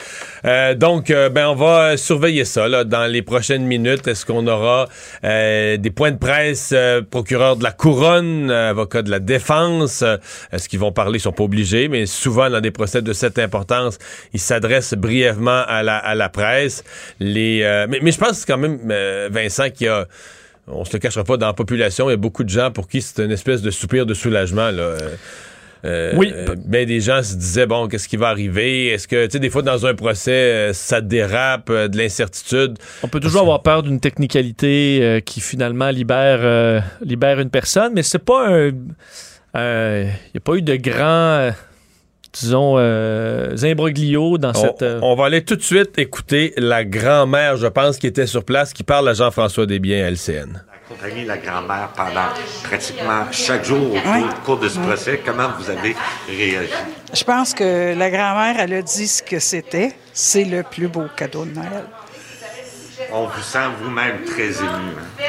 [0.45, 4.07] Euh, donc, euh, ben, on va surveiller ça là, dans les prochaines minutes.
[4.07, 4.87] Est-ce qu'on aura
[5.23, 6.73] euh, des points de presse,
[7.09, 10.03] procureur de la couronne, avocat de la défense?
[10.51, 11.17] Est-ce qu'ils vont parler?
[11.17, 13.97] Ils sont pas obligés, mais souvent dans des procès de cette importance,
[14.33, 16.83] ils s'adressent brièvement à la, à la presse.
[17.19, 20.07] Les, euh, mais, mais je pense quand même, euh, Vincent, qu'il y a
[20.67, 22.87] on se le cachera pas, dans la population, il y a beaucoup de gens pour
[22.87, 24.71] qui c'est une espèce de soupir de soulagement.
[24.71, 24.83] Là.
[24.83, 25.15] Euh,
[25.85, 26.31] euh, Oui.
[26.33, 28.87] euh, ben des gens se disaient bon qu'est-ce qui va arriver?
[28.87, 32.77] Est-ce que tu sais des fois dans un procès euh, ça dérape de l'incertitude?
[33.03, 38.19] On peut toujours avoir peur d'une technicalité qui finalement libère libère une personne mais c'est
[38.19, 38.71] pas un
[39.55, 41.51] il n'y a pas eu de grand euh,
[42.33, 47.57] disons euh, imbroglio dans on, cette on va aller tout de suite écouter la grand-mère
[47.57, 51.37] je pense qui était sur place qui parle à Jean-François Desbiens à LCN accompagné la
[51.37, 52.27] grand-mère pendant
[52.63, 53.99] pratiquement chaque jour au
[54.45, 55.21] cours, de ce procès.
[55.25, 55.95] Comment vous avez
[56.27, 56.73] réagi?
[57.13, 59.93] Je pense que la grand-mère, elle a dit ce que c'était.
[60.13, 61.85] C'est le plus beau cadeau de Noël.
[63.11, 64.93] On vous sent vous-même très ému.
[64.99, 65.23] hein?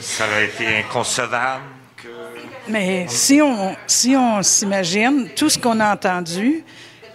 [0.00, 1.62] Ça aurait été inconcevable.
[2.68, 6.62] Mais si on si on s'imagine tout ce qu'on a entendu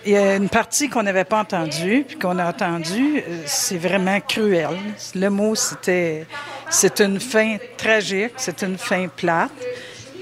[0.07, 3.23] Il y a une partie qu'on n'avait pas entendue, puis qu'on a entendue.
[3.27, 4.69] euh, C'est vraiment cruel.
[5.15, 6.27] Le mot, c'était.
[6.69, 9.51] C'est une fin tragique, c'est une fin plate,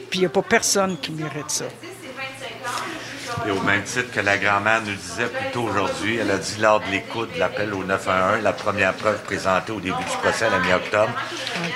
[0.10, 1.65] puis il n'y a pas personne qui mérite ça.
[3.48, 6.56] Et au même titre que la grand-mère nous disait plus tôt aujourd'hui, elle a dit
[6.60, 10.46] lors de l'écoute de l'appel au 911, la première preuve présentée au début du procès
[10.46, 11.12] à la mi-octobre,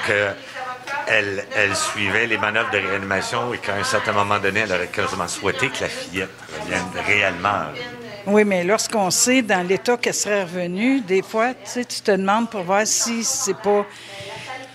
[0.05, 0.29] que
[1.07, 4.87] elle, elle suivait les manœuvres de réanimation et qu'à un certain moment donné, elle aurait
[4.87, 6.29] quasiment souhaité que la fillette
[6.61, 7.63] revienne réellement.
[8.29, 12.11] Oui, mais lorsqu'on sait dans l'état qu'elle serait revenue, des fois, tu sais, tu te
[12.11, 13.85] demandes pour voir si c'est pas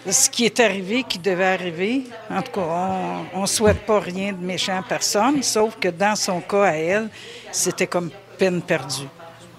[0.08, 2.04] ce qui est arrivé qui devait arriver.
[2.30, 6.16] En tout cas, on ne souhaite pas rien de méchant à personne, sauf que dans
[6.16, 7.10] son cas à elle,
[7.50, 9.06] c'était comme peine perdue.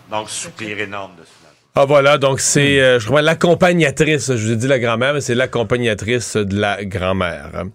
[0.10, 1.52] Donc, soupir énorme de cela.
[1.76, 5.22] Ah voilà, donc c'est, euh, je crois, l'accompagnatrice, je vous ai dit la grand-mère, mais
[5.22, 7.66] c'est l'accompagnatrice de la grand-mère.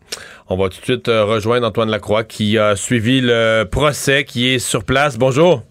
[0.48, 4.48] On va tout de suite euh, rejoindre Antoine Lacroix qui a suivi le procès, qui
[4.48, 5.16] est sur place.
[5.16, 5.62] Bonjour.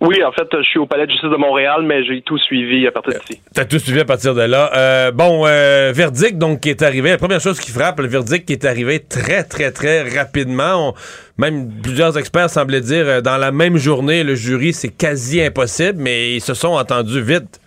[0.00, 2.86] Oui, en fait, je suis au Palais de justice de Montréal, mais j'ai tout suivi
[2.86, 3.40] à partir d'ici.
[3.54, 4.70] T'as tout suivi à partir de là.
[4.76, 7.10] Euh, bon, euh, verdict donc qui est arrivé.
[7.10, 10.90] La première chose qui frappe, le verdict qui est arrivé très, très, très rapidement.
[10.90, 10.94] On-
[11.36, 15.98] même plusieurs experts semblaient dire euh, dans la même journée, le jury, c'est quasi impossible,
[16.00, 17.60] mais ils se sont entendus vite.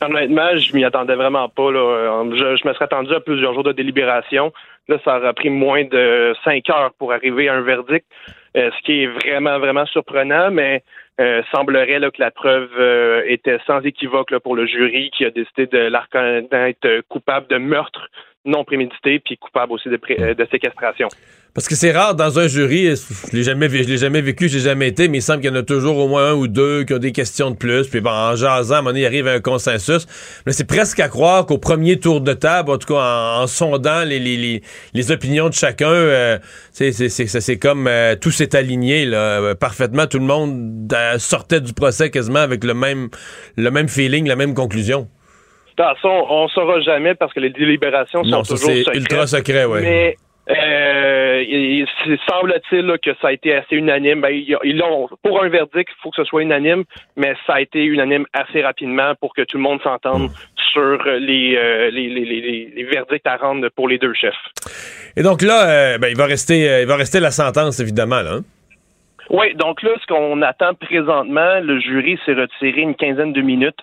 [0.00, 1.70] Honnêtement, je m'y attendais vraiment pas.
[1.70, 1.78] Là.
[1.78, 4.52] Euh, Je, je me serais attendu à plusieurs jours de délibération.
[4.88, 8.04] Là, ça aura pris moins de cinq heures pour arriver à un verdict,
[8.56, 10.82] euh, ce qui est vraiment, vraiment surprenant, mais
[11.22, 15.30] euh, semblerait là, que la preuve euh, était sans équivoque pour le jury qui a
[15.30, 18.08] décidé de la reconnaître coupable de meurtre
[18.44, 21.08] non prémédité puis coupable aussi euh, de séquestration.
[21.54, 24.88] Parce que c'est rare dans un jury, je l'ai jamais, l'ai jamais vécu, j'ai jamais
[24.88, 26.94] été, mais il semble qu'il y en a toujours au moins un ou deux qui
[26.94, 27.88] ont des questions de plus.
[27.88, 30.06] Puis bon, en jasant, à un moment donné, arrive à un consensus.
[30.46, 34.02] Mais c'est presque à croire qu'au premier tour de table, en tout cas en, sondant
[34.04, 34.62] les,
[35.10, 36.38] opinions de chacun, euh,
[36.70, 40.06] c'est, comme euh, tout s'est aligné là, euh, parfaitement.
[40.06, 43.10] Tout le monde euh, sortait du procès quasiment avec le même,
[43.58, 45.06] le même feeling, la même conclusion.
[45.76, 48.76] De toute façon, on ne saura jamais parce que les délibérations Non, sont ça, toujours
[48.78, 48.96] secrètes.
[48.96, 49.80] ultra secret, ouais.
[49.80, 50.16] Mais
[50.50, 54.20] euh, il, il semble-t-il que ça a été assez unanime.
[54.20, 54.42] Ben,
[55.22, 56.84] pour un verdict, il faut que ce soit unanime,
[57.16, 60.30] mais ça a été unanime assez rapidement pour que tout le monde s'entende
[60.72, 64.34] sur les, euh, les, les, les, les- verdicts à rendre pour les deux chefs.
[65.16, 68.20] Et donc là, euh, ben, il va rester, euh, il va rester la sentence évidemment
[68.22, 68.32] là.
[68.36, 68.40] hein?
[69.30, 73.78] Oui, donc là, ce qu'on attend présentement, le jury s'est retiré une quinzaine de minutes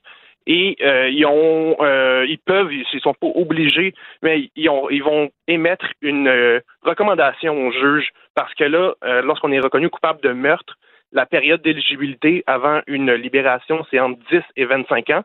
[0.49, 4.89] et euh, ils ont, euh, ils peuvent, ils, ils sont pas obligés, mais ils, ont,
[4.89, 10.21] ils vont émettre une euh, recommandation au juge parce que là, lorsqu'on est reconnu coupable
[10.21, 10.77] de meurtre,
[11.11, 15.23] la période d'éligibilité avant une libération, c'est entre 10 et 25 ans.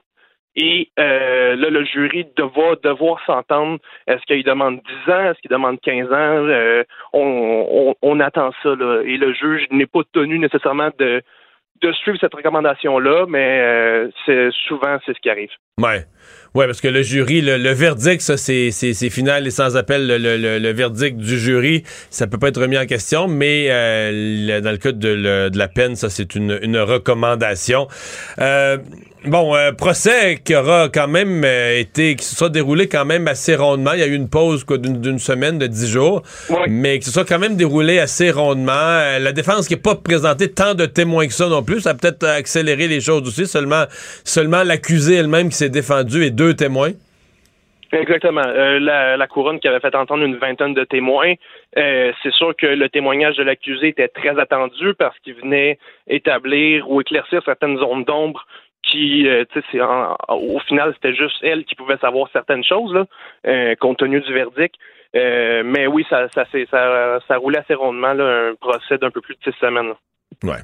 [0.56, 3.78] Et là, le jury devoir, devoir s'entendre.
[4.08, 5.30] Est-ce qu'il demande 10 ans?
[5.30, 6.84] Est-ce qu'il demande 15 ans?
[7.12, 8.74] On, on, on attend ça.
[8.74, 9.02] Là.
[9.04, 11.22] Et le juge n'est pas tenu nécessairement de,
[11.82, 15.50] de suivre cette recommandation-là, mais euh, c'est souvent, c'est ce qui arrive.
[15.80, 16.06] Ouais.
[16.54, 18.70] Ouais, parce que le jury, le, le verdict, ça, c'est,
[19.10, 20.06] final et sans appel.
[20.06, 24.60] Le, le- le- verdict du jury, ça peut pas être remis en question, mais euh,
[24.60, 27.88] dans le cas de, de la peine, ça, c'est une, une recommandation.
[28.38, 28.78] Euh,
[29.26, 33.28] bon, euh, procès qui aura quand même euh, été, qui se soit déroulé quand même
[33.28, 33.92] assez rondement.
[33.92, 36.22] Il y a eu une pause d'une, semaine, de dix jours,
[36.68, 38.72] mais qui se soit quand même déroulé assez rondement.
[38.72, 41.90] Euh, la défense qui n'est pas présentée tant de témoins que ça non plus, ça
[41.90, 43.46] a peut-être accéléré les choses aussi.
[43.46, 43.84] Seulement,
[44.24, 46.92] seulement l'accusée elle-même qui s'est défendue et deux témoins.
[47.94, 48.42] Exactement.
[48.44, 51.34] Euh, la, la couronne qui avait fait entendre une vingtaine de témoins,
[51.78, 56.90] euh, c'est sûr que le témoignage de l'accusé était très attendu parce qu'il venait établir
[56.90, 58.46] ou éclaircir certaines zones d'ombre
[58.96, 59.44] euh,
[60.28, 62.96] au final, c'était juste elle qui pouvait savoir certaines choses,
[63.46, 64.74] euh, compte tenu du verdict.
[65.16, 69.58] Euh, mais oui, ça, ça, roulait assez rondement, un procès d'un peu plus de six
[69.60, 69.88] semaines.
[69.88, 69.96] là.
[70.42, 70.58] Ouais.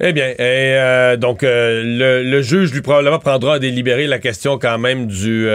[0.00, 5.48] Eh bien, donc le, juge lui probablement prendra à délibérer la question quand même du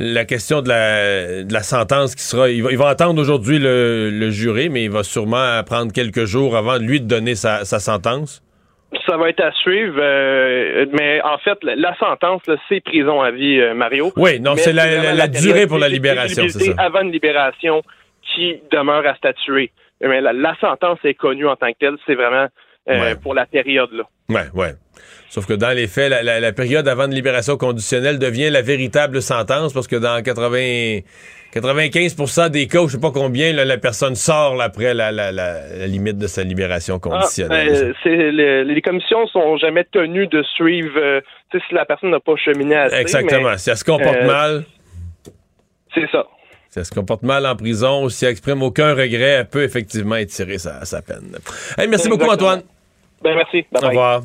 [0.00, 2.48] la question de la, sentence qui sera.
[2.48, 6.56] Il va, il va entendre aujourd'hui le, jury, mais il va sûrement prendre quelques jours
[6.56, 8.42] avant lui de donner sa, sa sentence.
[9.06, 13.30] Ça va être à suivre, euh, mais en fait, la, la sentence, c'est prison à
[13.30, 14.12] vie, euh, Mario.
[14.16, 16.72] Oui, non, c'est la- durée pour la libération, c'est ça.
[16.78, 17.82] Avant une libération
[18.34, 19.72] qui demeure à statuer.
[20.00, 22.48] Mais la, sentence est connue en tant que telle, c'est vraiment
[22.88, 24.04] euh, pour la période là.
[24.30, 24.72] Ouais, ouais.
[25.30, 28.62] Sauf que dans les faits, la, la- la période avant une libération conditionnelle devient la
[28.62, 31.00] véritable sentence parce que dans 80,
[31.54, 35.10] 95% des cas, ou je sais pas combien, là, la personne sort là, après la,
[35.86, 37.68] limite de sa libération Ah, conditionnelle.
[37.68, 41.20] euh, c'est le- les commissions sont jamais tenues de suivre euh,
[41.52, 42.96] si la personne n'a pas cheminé assez.
[42.96, 43.50] Exactement.
[43.50, 44.64] mais, si elle se comporte euh, mal.
[45.94, 46.24] C'est ça.
[46.70, 49.62] Si elle se comporte mal en prison ou si elle exprime aucun regret, elle peut
[49.62, 51.36] effectivement étirer sa, sa peine.
[51.78, 52.30] Hey, merci beaucoup.
[52.30, 52.62] Antoine.
[53.22, 53.66] Ben, merci.
[53.72, 54.22] Bye Au revoir.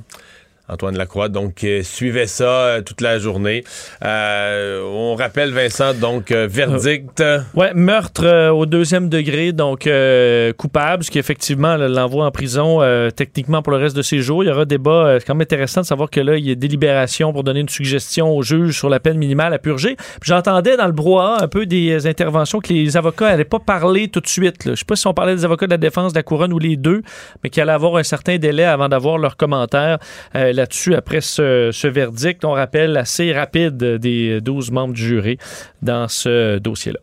[0.70, 3.66] Antoine Lacroix, donc suivez ça euh, toute la journée.
[4.06, 7.22] Euh, on rappelle Vincent, donc euh, verdict.
[7.54, 9.90] Ouais, meurtre au deuxième degré, donc
[10.58, 12.80] coupable, ce qui effectivement l'envoie en prison
[13.16, 14.44] techniquement pour le reste de ses jours.
[14.44, 15.18] Il y aura débat.
[15.20, 17.70] c'est quand même intéressant de savoir que là, il y a délibération pour donner une
[17.70, 19.98] suggestion au juge sur la peine minimale à purger.
[20.22, 24.22] J'entendais dans le brouhaha un peu des interventions que les avocats n'allaient pas parler tout
[24.22, 24.56] de suite.
[24.66, 26.60] Je sais pas si on parlait des avocats de la défense, de la couronne ou
[26.60, 27.02] les deux,
[27.44, 30.00] mais qu'il allait avoir un certain délai avant d'avoir leurs commentaires
[30.54, 32.46] là-dessus après ce, verdict.
[32.46, 35.38] On rappelle assez rapide des 12 membres du jury
[35.82, 37.00] dans ce dossier-là.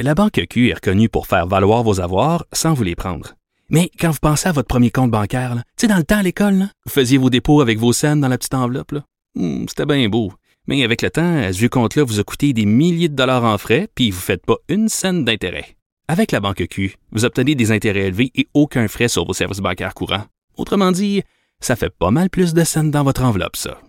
[0.00, 3.34] La Banque Q est reconnue pour faire valoir vos avoirs sans vous les prendre.
[3.70, 6.22] Mais quand vous pensez à votre premier compte bancaire, tu sais, dans le temps à
[6.22, 8.94] l'école, vous faisiez vos dépôts avec vos scènes dans la petite enveloppe.
[9.34, 10.32] Hmm, C'était bien beau.
[10.66, 13.58] Mais avec le temps, à ce compte-là vous a coûté des milliers de dollars en
[13.58, 15.76] frais, puis vous ne faites pas une scène d'intérêt.
[16.08, 19.60] Avec la Banque Q, vous obtenez des intérêts élevés et aucun frais sur vos services
[19.60, 20.24] bancaires courants.
[20.56, 21.22] Autrement dit,
[21.60, 23.80] ça fait pas mal plus de scènes dans votre enveloppe, ça.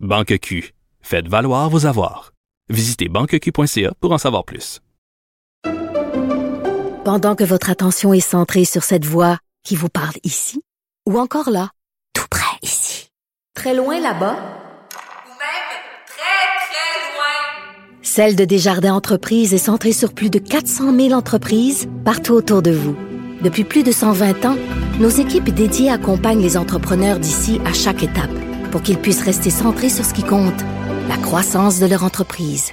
[0.00, 0.74] Banque Q.
[1.00, 2.32] Faites valoir vos avoirs.
[2.68, 4.80] Visitez banqueq.ca pour en savoir plus.
[7.04, 10.62] Pendant que votre attention est centrée sur cette voix qui vous parle ici,
[11.06, 11.70] ou encore là,
[12.14, 13.10] tout près ici,
[13.54, 14.36] très loin là-bas,
[18.14, 22.70] Celle de Desjardins Entreprises est centrée sur plus de 400 000 entreprises partout autour de
[22.70, 22.94] vous.
[23.44, 24.56] Depuis plus de 120 ans,
[24.98, 28.32] nos équipes dédiées accompagnent les entrepreneurs d'ici à chaque étape
[28.72, 30.64] pour qu'ils puissent rester centrés sur ce qui compte,
[31.10, 32.72] la croissance de leur entreprise.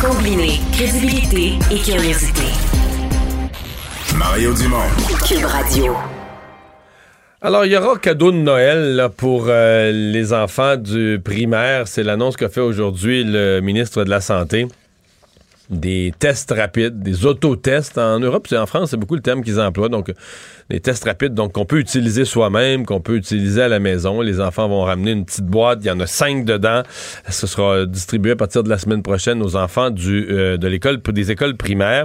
[0.00, 2.46] Combiner crédibilité et curiosité.
[4.16, 4.88] Mario Dumont.
[5.28, 5.94] Cube Radio.
[7.42, 11.88] Alors, il y aura cadeau de Noël pour euh, les enfants du primaire.
[11.88, 14.68] C'est l'annonce qu'a fait aujourd'hui le ministre de la Santé.
[15.70, 17.96] Des tests rapides, des autotests.
[17.96, 19.88] En Europe et en France, c'est beaucoup le terme qu'ils emploient.
[19.88, 20.12] Donc,
[20.68, 24.20] des tests rapides donc qu'on peut utiliser soi-même, qu'on peut utiliser à la maison.
[24.20, 25.78] Les enfants vont ramener une petite boîte.
[25.80, 26.82] Il y en a cinq dedans.
[27.30, 31.30] Ce sera distribué à partir de la semaine prochaine aux enfants euh, de l'école, des
[31.30, 32.04] écoles primaires.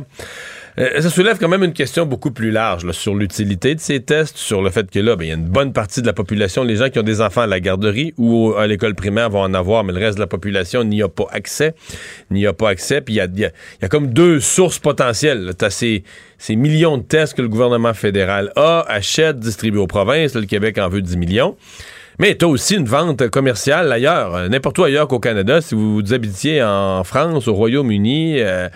[0.78, 4.38] Euh, ça soulève quand même une question beaucoup plus large sur l'utilité de ces tests,
[4.38, 6.64] sur le fait que là, ben, il y a une bonne partie de la population,
[6.64, 9.54] les gens qui ont des enfants à la garderie ou à l'école primaire vont en
[9.54, 11.76] avoir, mais le reste de la population n'y a pas accès,
[12.30, 13.00] n'y a pas accès.
[13.00, 15.54] Puis il y a, comme deux sources potentielles.
[15.58, 16.04] Tu as ces,
[16.38, 20.36] ces millions de tests que le gouvernement fédéral a, achète, distribue aux provinces.
[20.36, 21.56] Le Québec en veut 10 millions.
[22.20, 25.60] Mais tu as aussi une vente commerciale ailleurs, euh, n'importe où ailleurs qu'au Canada.
[25.60, 28.70] Si vous, vous habitiez en France, au Royaume-Uni, euh,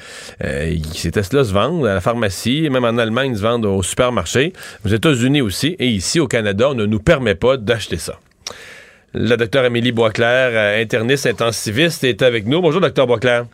[0.44, 3.82] euh, ces tests-là se vendent à la pharmacie, même en Allemagne, ils se vendent au
[3.82, 4.52] supermarché.
[4.86, 5.76] Aux États-Unis aussi.
[5.80, 8.20] Et ici, au Canada, on ne nous permet pas d'acheter ça.
[9.14, 12.62] La docteure Amélie Boisclair, interniste intensiviste, est avec nous.
[12.62, 13.46] Bonjour, docteur Boisclair.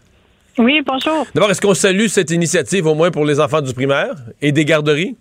[0.57, 1.27] Oui, bonjour.
[1.35, 4.65] D'abord, est-ce qu'on salue cette initiative au moins pour les enfants du primaire et des
[4.65, 5.15] garderies?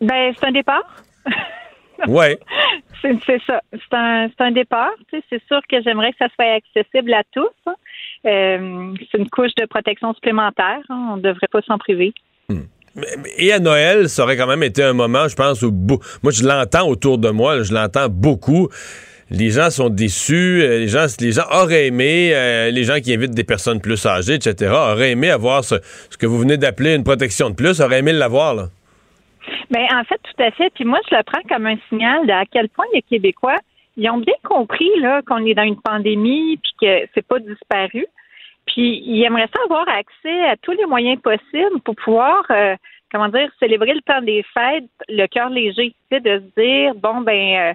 [0.00, 1.02] Ben, c'est un départ.
[2.06, 2.38] Ouais.
[3.02, 3.60] C'est ça.
[3.72, 4.90] C'est un, c'est un départ.
[5.10, 7.48] Tu sais, c'est sûr que j'aimerais que ça soit accessible à tous.
[7.66, 7.74] hein.
[8.26, 10.78] Euh, c'est une couche de protection supplémentaire.
[10.88, 11.08] hein.
[11.12, 12.14] On ne devrait pas s'en priver.
[13.38, 15.72] Et à Noël, ça aurait quand même été un moment, je pense, où
[16.22, 18.68] moi je l'entends autour de moi, je l'entends beaucoup.
[19.30, 23.14] Les gens sont déçus, euh, les gens, les gens auraient aimé, euh, les gens qui
[23.14, 25.76] invitent des personnes plus âgées, etc., auraient aimé avoir ce,
[26.10, 28.54] ce que vous venez d'appeler une protection de plus, auraient aimé l'avoir.
[28.54, 28.68] Là.
[29.72, 30.70] Ben, en fait, tout à fait.
[30.74, 33.56] Puis moi, je le prends comme un signal de à quel point les Québécois,
[33.96, 38.06] ils ont bien compris là qu'on est dans une pandémie puis que c'est pas disparu.
[38.66, 42.76] Puis ils aimeraient ça avoir accès à tous les moyens possibles pour pouvoir, euh,
[43.10, 46.94] comment dire, célébrer le temps des fêtes, le cœur léger, tu sais, de se dire
[46.94, 47.74] bon ben, euh,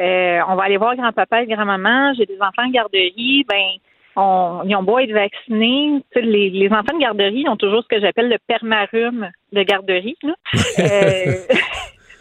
[0.00, 3.78] euh, on va aller voir grand-papa et grand-maman, j'ai des enfants en garderie, ben
[4.18, 6.02] on, ils ont beau être vaccinés.
[6.16, 10.16] Les, les enfants de garderie ont toujours ce que j'appelle le permarume de garderie.
[10.22, 10.34] Là.
[10.80, 11.32] Euh,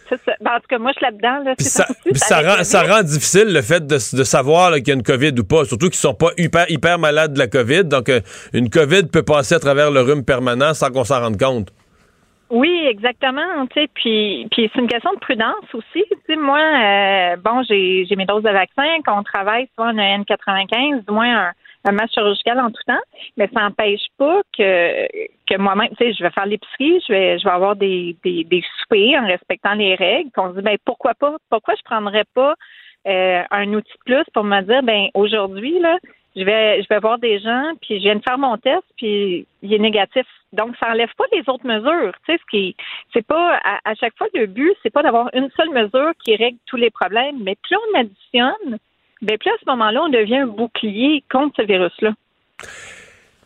[0.25, 0.33] ça.
[0.39, 1.43] Ben, en tout cas, moi, je suis là-dedans.
[1.43, 2.41] Là, ça, ça.
[2.41, 5.43] rend, ça rend difficile le fait de, de savoir qu'il y a une COVID ou
[5.43, 7.85] pas, surtout qu'ils sont pas hyper, hyper malades de la COVID.
[7.85, 8.21] Donc, euh,
[8.53, 11.69] une COVID peut passer à travers le rhume permanent sans qu'on s'en rende compte.
[12.49, 13.65] Oui, exactement.
[13.75, 16.05] Puis, puis c'est une question de prudence aussi.
[16.29, 18.87] Moi, euh, bon, j'ai, j'ai mes doses de vaccin.
[19.05, 21.51] Quand on travaille soit en N95, du moins un,
[21.87, 23.01] un masque chirurgical en tout temps,
[23.37, 25.07] mais ça n'empêche pas que,
[25.47, 28.63] que moi-même, tu sais, je vais faire l'épicerie, je vais, je vais avoir des, des,
[29.17, 30.31] en respectant les règles.
[30.31, 31.35] Qu'on se dit, ben pourquoi pas?
[31.49, 32.55] Pourquoi je prendrais pas
[33.07, 35.97] euh, un outil de plus pour me dire, ben aujourd'hui, là,
[36.35, 39.47] je vais, je vais voir des gens, puis je viens de faire mon test, puis
[39.63, 40.25] il est négatif.
[40.53, 42.13] Donc, ça enlève pas les autres mesures.
[42.25, 42.75] Tu sais, ce qui,
[43.11, 46.35] c'est pas, à, à chaque fois, le but, c'est pas d'avoir une seule mesure qui
[46.35, 48.77] règle tous les problèmes, mais plus on additionne,
[49.21, 52.13] ben plus à ce moment-là, on devient un bouclier contre ce virus-là.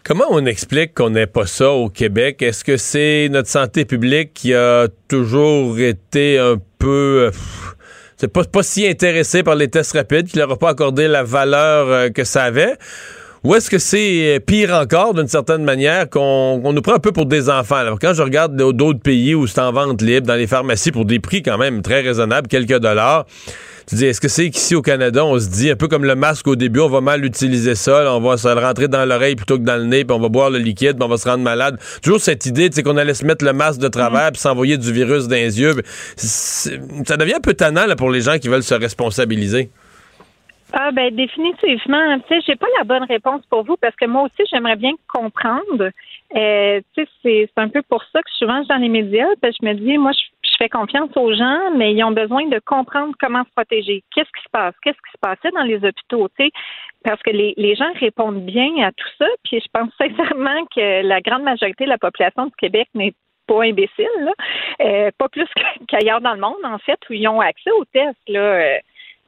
[0.04, 2.42] Comment on explique qu'on n'ait pas ça au Québec?
[2.42, 7.30] Est-ce que c'est notre santé publique qui a toujours été un peu...
[7.30, 7.32] euh,
[8.18, 11.88] c'est pas, si intéressé par les tests rapides, qui leur a pas accordé la valeur
[11.88, 12.74] euh, que ça avait?
[13.44, 17.26] Ou est-ce que c'est pire encore, d'une certaine manière, qu'on nous prend un peu pour
[17.26, 17.78] des enfants?
[17.78, 21.06] Alors, quand je regarde d'autres pays où c'est en vente libre, dans les pharmacies, pour
[21.06, 23.26] des prix quand même très raisonnables, quelques dollars,
[23.88, 26.16] tu dis, est-ce que c'est qu'ici au Canada, on se dit, un peu comme le
[26.16, 29.36] masque au début, on va mal utiliser ça, on va se le rentrer dans l'oreille
[29.36, 31.28] plutôt que dans le nez, puis on va boire le liquide, puis on va se
[31.28, 31.80] rendre malade.
[32.02, 34.78] Toujours cette idée, tu sais, qu'on allait se mettre le masque de travers, puis s'envoyer
[34.78, 35.74] du virus dans les yeux.
[36.16, 39.70] Ça devient un peu tannant là, pour les gens qui veulent se responsabiliser.
[40.74, 42.20] Ah ben définitivement.
[42.20, 44.94] Tu sais, j'ai pas la bonne réponse pour vous parce que moi aussi j'aimerais bien
[45.08, 45.92] comprendre.
[46.34, 49.28] Euh, tu sais, c'est un peu pour ça que souvent je suis dans les médias.
[49.42, 52.46] Parce que je me dis, moi, je fais confiance aux gens, mais ils ont besoin
[52.48, 54.04] de comprendre comment se protéger.
[54.14, 54.76] Qu'est-ce qui se passe?
[54.84, 56.52] Qu'est-ce qui se passait dans les hôpitaux Tu sais,
[57.04, 59.26] parce que les, les gens répondent bien à tout ça.
[59.44, 63.14] Puis je pense sincèrement que la grande majorité de la population du Québec n'est
[63.48, 64.32] pas imbécile, là.
[64.82, 65.48] Euh, pas plus
[65.88, 68.18] qu'ailleurs dans le monde, en fait, où ils ont accès aux tests.
[68.28, 68.80] Là.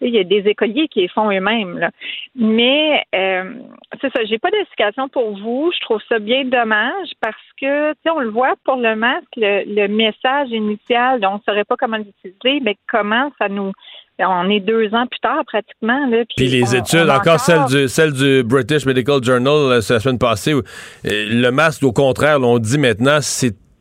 [0.02, 1.78] Il y a des écoliers qui les font eux-mêmes.
[1.80, 1.89] là.
[2.36, 3.54] Mais euh,
[4.02, 5.72] c'est ça, j'ai pas d'explication pour vous.
[5.74, 9.28] Je trouve ça bien dommage parce que, tu sais, on le voit pour le masque,
[9.38, 13.72] le, le message initial, on ne saurait pas comment l'utiliser, mais comment ça nous.
[14.20, 16.06] On est deux ans plus tard pratiquement.
[16.08, 19.48] Là, Puis les on- études, on a encore celle du, celle du British Medical Journal
[19.72, 20.64] euh, c'est la semaine passée, où, euh,
[21.06, 23.22] le masque, au contraire, là, on dit maintenant,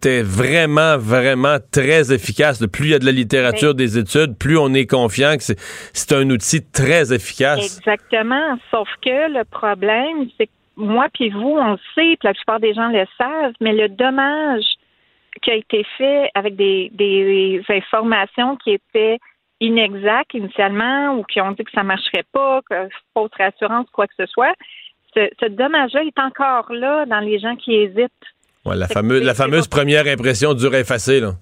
[0.02, 2.64] c'était vraiment, vraiment très efficace.
[2.66, 6.12] Plus il y a de la littérature, des études, plus on est confiant que c'est-
[6.12, 7.78] un outil très efficace.
[7.78, 8.58] Exactement.
[8.70, 12.58] Sauf que le problème, c'est que moi puis vous, on le sait, puis la plupart
[12.60, 14.64] des gens le savent, mais le dommage
[15.40, 19.18] qui a été fait avec des, des informations qui étaient
[19.60, 24.14] inexactes initialement ou qui ont dit que ça marcherait pas, que fausse rassurance, quoi que
[24.18, 24.54] ce soit,
[25.14, 28.10] ce, ce dommage-là est encore là dans les gens qui hésitent.
[28.64, 31.20] Ouais, la c'est- la fameuse première impression dure à effacer.
[31.20, 31.32] Là.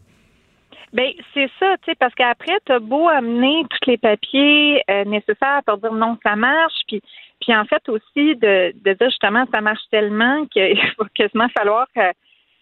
[0.92, 5.60] Ben c'est ça, tu sais, parce qu'après, t'as beau amener tous les papiers euh, nécessaires
[5.64, 7.00] pour dire non, ça marche, puis
[7.40, 11.86] puis en fait aussi de, de dire justement ça marche tellement qu'il va quasiment falloir
[11.96, 12.10] euh,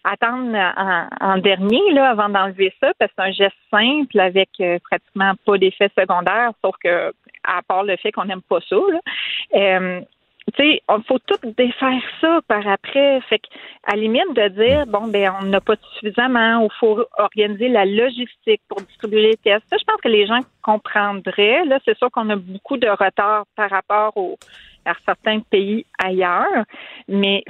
[0.03, 4.49] attendre en, en dernier là avant d'enlever ça, parce que c'est un geste simple avec
[4.61, 7.11] euh, pratiquement pas d'effet secondaire, sauf que
[7.43, 8.75] à part le fait qu'on n'aime pas ça.
[8.75, 10.01] Là.
[10.47, 13.21] Tu sais, faut tout défaire ça par après.
[13.29, 13.41] Fait
[13.83, 17.85] à la limite de dire, bon, ben, on n'a pas suffisamment, il faut organiser la
[17.85, 19.65] logistique pour distribuer les tests.
[19.71, 21.65] Je pense que les gens comprendraient.
[21.65, 24.37] Là, c'est sûr qu'on a beaucoup de retard par rapport au,
[24.85, 26.63] à certains pays ailleurs,
[27.07, 27.43] mais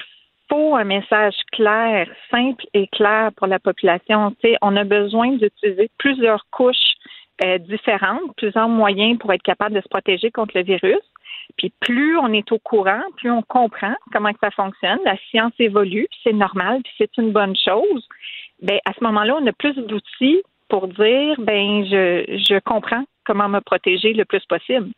[0.50, 4.36] faut un message clair, simple et clair pour la population.
[4.62, 6.96] On a besoin d'utiliser plusieurs couches
[7.44, 11.00] euh, différentes, plusieurs moyens pour être capable de se protéger contre le virus.
[11.58, 15.00] Puis plus on est au courant, plus on comprend comment ça fonctionne.
[15.06, 18.08] La science évolue, c'est normal, puis c'est une bonne chose.
[18.62, 23.50] Ben à ce moment-là, on a plus d'outils pour dire ben je, je comprends comment
[23.50, 24.90] me protéger le plus possible.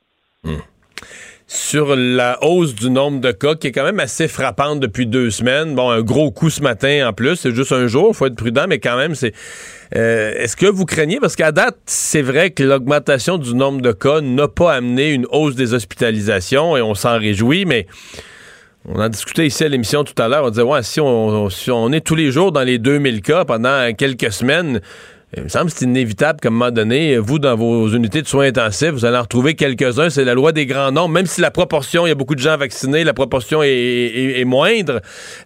[1.48, 5.30] Sur la hausse du nombre de cas, qui est quand même assez frappante depuis deux
[5.32, 5.76] semaines.
[5.76, 7.36] Bon, un gros coup ce matin en plus.
[7.36, 9.34] C'est juste un jour, faut être prudent, mais quand même, c'est.
[9.98, 11.20] euh, Est-ce que vous craignez?
[11.20, 15.26] Parce qu'à date, c'est vrai que l'augmentation du nombre de cas n'a pas amené une
[15.30, 17.86] hausse des hospitalisations et on s'en réjouit, mais.
[18.88, 20.44] On en discutait ici à l'émission tout à l'heure.
[20.44, 23.46] On disait, ouais, si on, si on est tous les jours dans les 2000 cas
[23.46, 24.82] pendant quelques semaines,
[25.38, 28.28] il me semble que c'est inévitable qu'à un moment donné, vous, dans vos unités de
[28.28, 30.10] soins intensifs, vous allez en retrouver quelques-uns.
[30.10, 31.14] C'est la loi des grands nombres.
[31.14, 35.00] Même si la proportion, il y a beaucoup de gens vaccinés, la proportion est, moindre,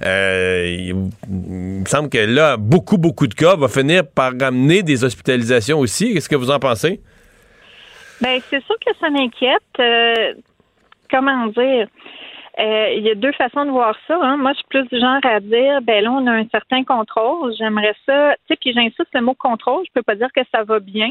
[0.04, 5.04] euh, il, me semble que là, beaucoup, beaucoup de cas va finir par ramener des
[5.04, 6.14] hospitalisations aussi.
[6.14, 7.02] Qu'est-ce que vous en pensez?
[8.22, 9.62] Ben c'est sûr que ça m'inquiète.
[9.80, 10.34] Euh,
[11.12, 11.88] comment dire?
[12.60, 14.18] Euh, Il y a deux façons de voir ça.
[14.22, 14.38] hein.
[14.38, 17.54] Moi, je suis plus du genre à dire, ben là, on a un certain contrôle.
[17.58, 18.36] J'aimerais ça.
[18.36, 19.84] Tu sais, puis j'insiste le mot contrôle.
[19.88, 21.10] Je peux pas dire que ça va bien.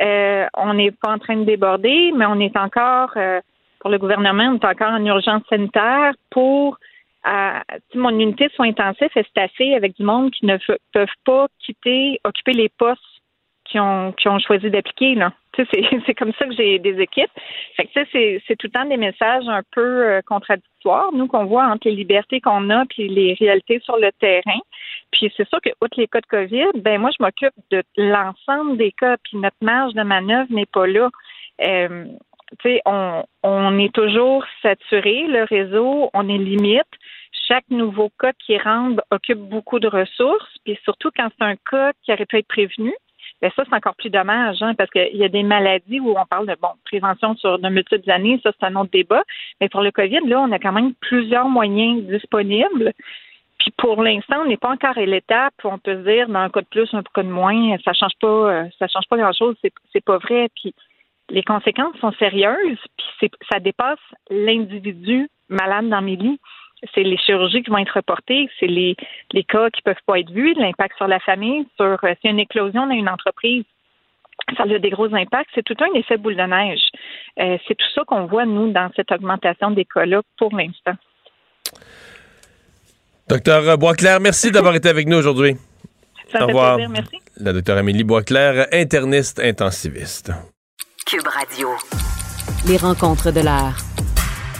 [0.00, 3.40] Euh, on n'est pas en train de déborder, mais on est encore, euh,
[3.80, 6.78] pour le gouvernement, on est encore en urgence sanitaire pour.
[7.26, 7.58] euh,
[7.94, 10.56] mon unité de soins intensifs est staffée avec du monde qui ne
[10.92, 13.02] peuvent pas quitter, occuper les postes
[13.68, 15.14] qui ont, qui ont choisi d'appliquer.
[15.14, 15.32] Là.
[16.06, 17.30] C'est, comme ça que j'ai des équipes.
[17.76, 21.46] Fait que, c'est, c'est tout le temps des messages un peu euh, contradictoires, nous, qu'on
[21.46, 24.60] voit entre les libertés qu'on a puis les réalités sur le terrain.
[25.10, 28.76] Puis c'est sûr que, outre les cas de COVID, ben moi, je m'occupe de l'ensemble
[28.76, 31.08] des cas, puis notre marge de manœuvre n'est pas là.
[31.66, 32.04] Euh,
[32.86, 36.86] on, on est toujours saturé, le réseau, on est limite.
[37.48, 41.92] Chaque nouveau cas qui rentre occupe beaucoup de ressources, puis surtout quand c'est un cas
[42.02, 42.94] qui aurait pu être prévenu,
[43.40, 46.26] ben ça, c'est encore plus dommage, hein, parce qu'il y a des maladies où on
[46.26, 49.22] parle de bon prévention sur de multiples années, ça, c'est un autre débat.
[49.60, 52.92] Mais pour le COVID, là, on a quand même plusieurs moyens disponibles.
[53.58, 56.40] Puis pour l'instant, on n'est pas encore à l'étape où on peut se dire, dans
[56.40, 59.16] un cas de plus, un cas de moins, ça change pas, euh, ça change pas
[59.16, 60.48] grand-chose, c'est, c'est pas vrai.
[60.54, 60.74] Puis
[61.30, 62.78] les conséquences sont sérieuses,
[63.18, 63.98] puis ça dépasse
[64.30, 66.40] l'individu malade dans mes lits.
[66.94, 68.96] C'est les chirurgies qui vont être reportées, c'est les,
[69.32, 72.28] les cas qui peuvent pas être vus, l'impact sur la famille, sur euh, s'il y
[72.28, 73.64] a une éclosion dans une entreprise,
[74.56, 75.50] ça a des gros impacts.
[75.54, 76.80] C'est tout un effet boule de neige.
[77.40, 80.94] Euh, c'est tout ça qu'on voit, nous, dans cette augmentation des cas-là pour l'instant.
[83.28, 85.54] Docteur Boisclair, merci d'avoir été avec nous aujourd'hui.
[86.30, 86.76] Ça Au fait revoir.
[86.76, 87.18] plaisir, merci.
[87.40, 90.32] La docteure Amélie Boisclair, interniste intensiviste.
[91.06, 91.68] Cube Radio.
[92.66, 93.76] Les rencontres de l'heure.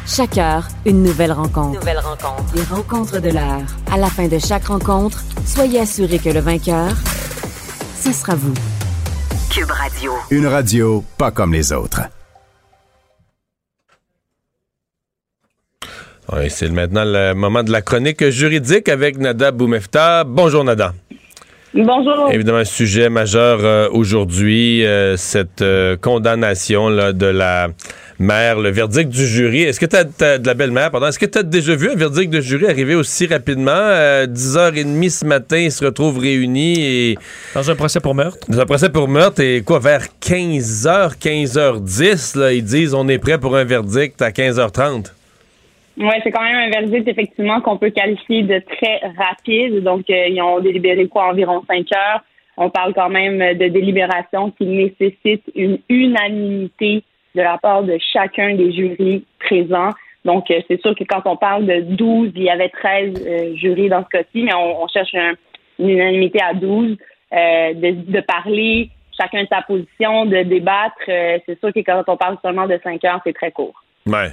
[0.09, 1.79] Chaque heure, une nouvelle rencontre.
[1.79, 2.55] Nouvelle rencontre.
[2.55, 3.67] Les rencontres de l'heure.
[3.93, 6.93] À la fin de chaque rencontre, soyez assurés que le vainqueur,
[8.01, 8.55] ce sera vous.
[9.51, 10.13] Cube Radio.
[10.31, 12.01] Une radio pas comme les autres.
[16.33, 20.25] Oui, c'est maintenant le moment de la chronique juridique avec Nada Boumefta.
[20.25, 20.95] Bonjour Nada.
[21.75, 22.31] Bonjour.
[22.33, 27.69] Évidemment, un sujet majeur euh, aujourd'hui, euh, cette euh, condamnation là, de la
[28.19, 29.63] mère, le verdict du jury.
[29.63, 31.95] Est-ce que tu as, de la belle-mère, pardon, est-ce que tu as déjà vu un
[31.95, 33.71] verdict de jury arriver aussi rapidement?
[33.75, 37.19] Euh, 10h30 ce matin, ils se retrouvent réunis et...
[37.55, 38.51] Dans un procès pour meurtre?
[38.51, 43.19] Dans un procès pour meurtre et quoi, vers 15h, 15h10, là, ils disent on est
[43.19, 45.13] prêt pour un verdict à 15h30.
[45.99, 49.83] Oui, c'est quand même un verdict, effectivement, qu'on peut qualifier de très rapide.
[49.83, 52.23] Donc, euh, ils ont délibéré quoi, environ cinq heures.
[52.57, 57.03] On parle quand même de délibération qui nécessite une unanimité
[57.35, 59.91] de la part de chacun des jurys présents.
[60.25, 63.55] Donc, euh, c'est sûr que quand on parle de 12, il y avait 13 euh,
[63.57, 65.35] jurys dans ce cas-ci, mais on, cherche un-
[65.79, 66.97] une unanimité à 12,
[67.33, 70.95] euh, de, de parler chacun de sa position, de débattre.
[71.09, 73.75] Euh, c'est sûr que quand on parle seulement de cinq heures, c'est très court.
[74.07, 74.31] Ouais.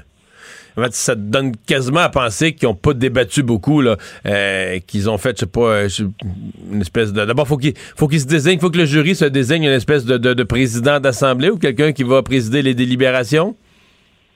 [0.92, 3.96] Ça te donne quasiment à penser qu'ils n'ont pas débattu beaucoup, là,
[4.26, 5.88] euh, qu'ils ont fait, je sais pas, euh,
[6.72, 7.24] une espèce de.
[7.24, 10.06] D'abord, faut qu'il faut qu'ils se désignent, faut que le jury se désigne une espèce
[10.06, 13.56] de, de- de président d'assemblée ou quelqu'un qui va présider les délibérations?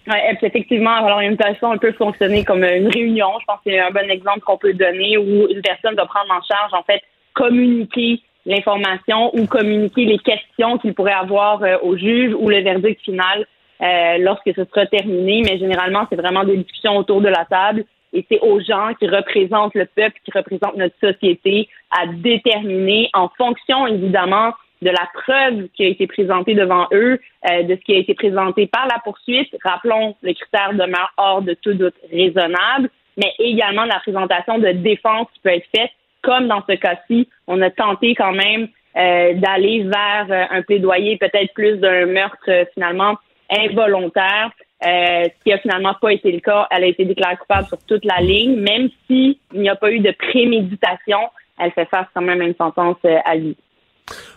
[0.06, 3.28] Puis effectivement, alors une façon un peu fonctionner comme une réunion?
[3.42, 6.32] Je pense que c'est un bon exemple qu'on peut donner où une personne va prendre
[6.32, 7.02] en charge, en fait,
[7.34, 13.02] communiquer l'information ou communiquer les questions qu'il pourrait avoir euh, au juge ou le verdict
[13.02, 13.46] final
[13.82, 15.42] euh, lorsque ce sera terminé.
[15.46, 19.08] Mais généralement, c'est vraiment des discussions autour de la table et c'est aux gens qui
[19.08, 25.68] représentent le peuple, qui représentent notre société, à déterminer en fonction, évidemment, de la preuve
[25.76, 27.20] qui a été présentée devant eux,
[27.50, 29.56] euh, de ce qui a été présenté par la poursuite.
[29.64, 35.28] Rappelons, le critère demeure hors de tout doute raisonnable, mais également la présentation de défense
[35.34, 39.84] qui peut être faite, comme dans ce cas-ci, on a tenté quand même euh, d'aller
[39.84, 43.16] vers euh, un plaidoyer peut-être plus d'un meurtre euh, finalement
[43.50, 44.52] involontaire,
[44.86, 46.68] euh, ce qui a finalement pas été le cas.
[46.72, 50.00] Elle a été déclarée coupable sur toute la ligne, même s'il n'y a pas eu
[50.00, 51.20] de préméditation,
[51.60, 53.56] elle fait face quand même à une sentence euh, à vie.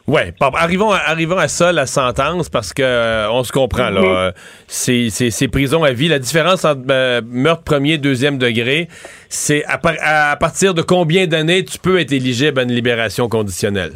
[0.06, 0.18] Bon,
[0.54, 4.00] arrivons, à, arrivons à ça, la sentence, parce que euh, on se comprend, là.
[4.00, 4.06] Mhm.
[4.06, 4.32] euh,
[4.66, 6.08] c'est, c'est, c'est prison à vie.
[6.08, 8.88] La différence entre euh, meurtre premier, deuxième degré,
[9.30, 13.28] c'est à, par- à partir de combien d'années tu peux être éligible à une libération
[13.28, 13.92] conditionnelle?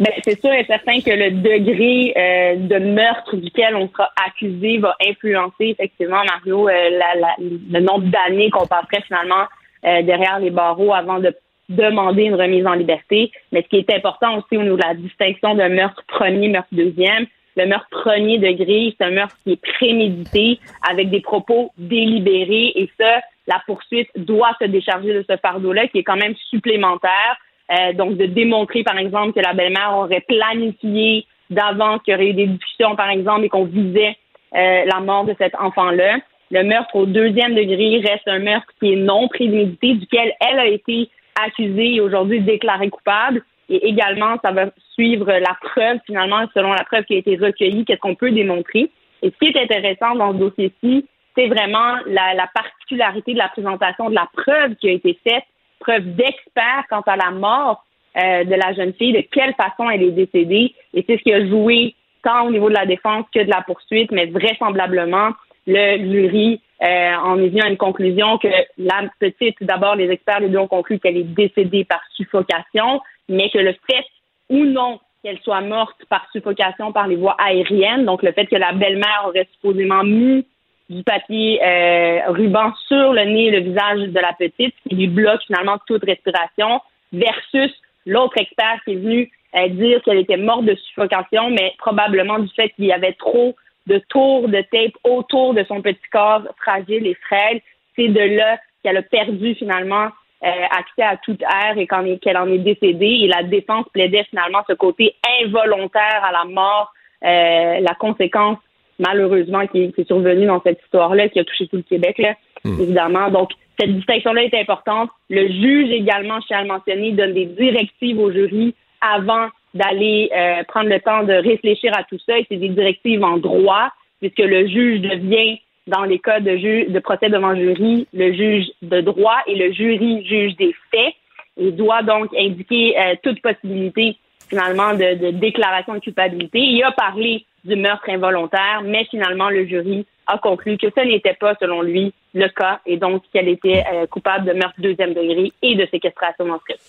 [0.00, 4.78] Ben, c'est sûr et certain que le degré euh, de meurtre duquel on sera accusé
[4.78, 9.44] va influencer effectivement, Mario, euh, la- la- le nombre d'années qu'on passerait finalement
[9.84, 11.34] euh, derrière les barreaux avant de
[11.68, 13.30] demander une remise en liberté.
[13.52, 17.26] Mais ce qui est important aussi au niveau la distinction de meurtre premier, meurtre deuxième,
[17.56, 22.88] le meurtre premier degré, c'est un meurtre qui est prémédité avec des propos délibérés et
[23.00, 27.36] ça, la poursuite doit se décharger de ce fardeau-là qui est quand même supplémentaire.
[27.70, 32.28] Euh, donc, de démontrer, par exemple, que la belle-mère aurait planifié d'avance, qu'il y aurait
[32.28, 34.16] eu des discussions, par exemple, et qu'on visait
[34.54, 36.18] euh, la mort de cet enfant-là.
[36.50, 40.66] Le meurtre au deuxième degré reste un meurtre qui est non prémédité, duquel elle a
[40.66, 41.10] été
[41.44, 43.42] accusée et aujourd'hui déclarée coupable.
[43.68, 47.84] Et également, ça va suivre la preuve, finalement, selon la preuve qui a été recueillie,
[47.84, 48.90] qu'est-ce qu'on peut démontrer.
[49.20, 51.06] Et ce qui est intéressant dans ce dossier-ci,
[51.36, 55.44] c'est vraiment la, la particularité de la présentation de la preuve qui a été faite,
[55.80, 57.84] preuve d'expert quant à la mort
[58.16, 60.74] euh, de la jeune fille, de quelle façon elle est décédée.
[60.94, 63.62] Et c'est ce qui a joué tant au niveau de la défense que de la
[63.62, 65.30] poursuite, mais vraisemblablement,
[65.66, 68.48] le jury euh, en est venu à une conclusion que
[68.78, 73.50] la petite, d'abord, les experts, les deux ont conclu qu'elle est décédée par suffocation, mais
[73.50, 74.04] que le fait
[74.48, 78.56] ou non qu'elle soit morte par suffocation par les voies aériennes, donc le fait que
[78.56, 80.46] la belle-mère aurait supposément mis
[80.88, 85.06] du papier euh, ruban sur le nez et le visage de la petite, qui lui
[85.06, 86.80] bloque finalement toute respiration,
[87.12, 87.72] versus
[88.06, 92.48] l'autre expert qui est venu euh, dire qu'elle était morte de suffocation, mais probablement du
[92.54, 93.54] fait qu'il y avait trop
[93.86, 97.60] de tours de tape autour de son petit corps fragile et frêle.
[97.96, 100.08] C'est de là qu'elle a perdu finalement
[100.44, 101.86] euh, accès à toute air et
[102.18, 103.20] qu'elle en est décédée.
[103.22, 106.92] Et la défense plaidait finalement ce côté involontaire à la mort,
[107.24, 108.58] euh, la conséquence
[108.98, 112.34] malheureusement qui, est survenue dans cette histoire-là, qui a touché tout le Québec, là,
[112.64, 112.80] Hmm.
[112.80, 113.30] évidemment.
[113.30, 115.10] Donc, cette distinction-là est importante.
[115.30, 120.28] Le juge également, je tiens à le mentionner, donne des directives au jury avant d'aller
[120.36, 122.36] euh, prendre le temps de réfléchir à tout ça.
[122.36, 123.90] Et c'est des directives en droit,
[124.20, 128.66] puisque le juge devient, dans les cas de, ju- de procès devant jury, le juge
[128.82, 131.14] de droit et le jury juge des faits.
[131.56, 134.16] Il doit donc indiquer euh, toute possibilité
[134.48, 136.58] finalement de, de déclaration de culpabilité.
[136.58, 141.34] Il a parlé du meurtre involontaire, mais finalement le jury a conclu que ce n'était
[141.34, 145.52] pas, selon lui, le cas et donc qu'elle était euh, coupable de meurtre deuxième degré
[145.62, 146.80] et de séquestration ce cas.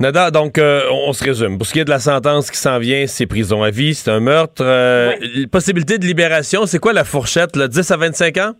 [0.00, 1.58] Nada, donc, euh, on se résume.
[1.58, 4.10] Pour ce qui est de la sentence qui s'en vient, c'est prison à vie, c'est
[4.10, 4.62] un meurtre.
[4.64, 5.12] Euh,
[5.50, 8.52] Possibilité de libération, c'est quoi la fourchette, là, 10 à 25 ans?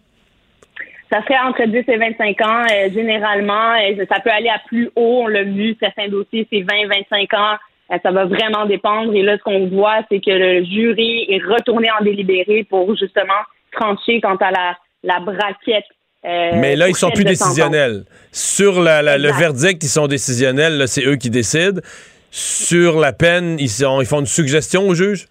[1.10, 2.64] Ça serait entre 10 et 25 ans,
[2.94, 3.74] généralement.
[4.08, 5.22] Ça peut aller à plus haut.
[5.24, 7.56] On l'a vu, certains dossiers, c'est 20, 25 ans.
[7.92, 9.14] Euh, ça va vraiment dépendre.
[9.14, 13.42] Et là, ce qu'on voit, c'est que le jury est retourné en délibéré pour justement
[13.72, 15.84] trancher quant à la, la braquette.
[16.24, 18.04] euh, Mais là, ils sont plus décisionnels.
[18.30, 20.84] Sur la- la- le verdict, ils sont décisionnels.
[20.86, 21.80] C'est eux qui décident.
[22.30, 25.26] Sur la peine, ils, sont, ils font une suggestion au juge?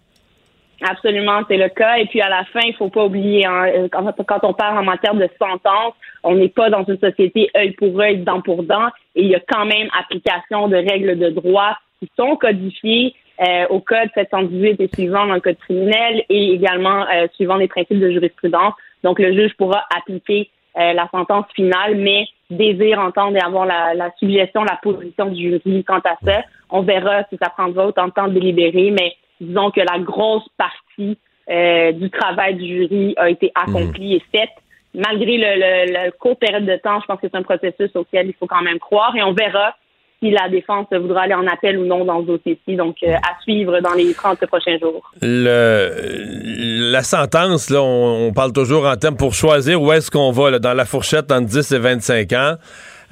[0.83, 1.97] Absolument, c'est le cas.
[1.97, 4.83] Et puis à la fin, il faut pas oublier, hein, quand, quand on parle en
[4.83, 5.93] matière de sentence,
[6.23, 9.35] on n'est pas dans une société œil pour œil, dent pour dent, et il y
[9.35, 14.81] a quand même application de règles de droit qui sont codifiées euh, au code 718
[14.81, 18.73] et suivant dans le code criminel et également euh, suivant les principes de jurisprudence.
[19.03, 23.93] Donc le juge pourra appliquer euh, la sentence finale, mais désire entendre et avoir la,
[23.93, 26.43] la suggestion, la position du jury quant à ça.
[26.69, 30.47] On verra si ça prendra autant de temps de délibérer, mais disons que la grosse
[30.57, 31.17] partie
[31.49, 34.51] euh, du travail du jury a été accomplie et faite.
[34.93, 38.27] Malgré le, le, le court période de temps, je pense que c'est un processus auquel
[38.27, 39.75] il faut quand même croire et on verra
[40.21, 42.75] si la défense voudra aller en appel ou non dans ce dossier-ci.
[42.75, 45.01] Donc, euh, à suivre dans les 30 prochains jours.
[45.21, 50.31] Le, la sentence, là, on, on parle toujours en termes pour choisir où est-ce qu'on
[50.31, 52.55] va, là, dans la fourchette entre 10 et 25 ans.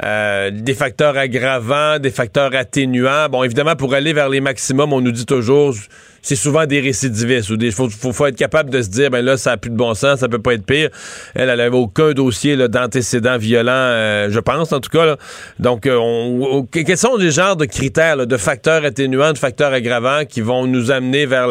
[0.04, 3.28] Euh, des facteurs aggravants, des facteurs atténuants.
[3.30, 5.74] Bon, évidemment, pour aller vers les maximums, on nous dit toujours,
[6.22, 7.50] c'est souvent des récidivistes.
[7.60, 9.76] Il faut, faut, faut être capable de se dire, ben là, ça a plus de
[9.76, 10.90] bon sens, ça peut pas être pire.
[11.36, 15.06] Elle, elle aucun dossier là, d'antécédents violents, euh, je pense, en tout cas.
[15.06, 15.18] là.
[15.60, 19.74] Donc, euh, on, quels sont les genres de critères, là, de facteurs atténuants, de facteurs
[19.74, 21.48] aggravants qui vont nous amener vers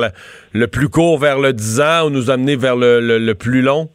[0.52, 3.62] le, plus court, vers le 10 ans, ou nous amener vers le, le- le plus
[3.62, 3.88] long?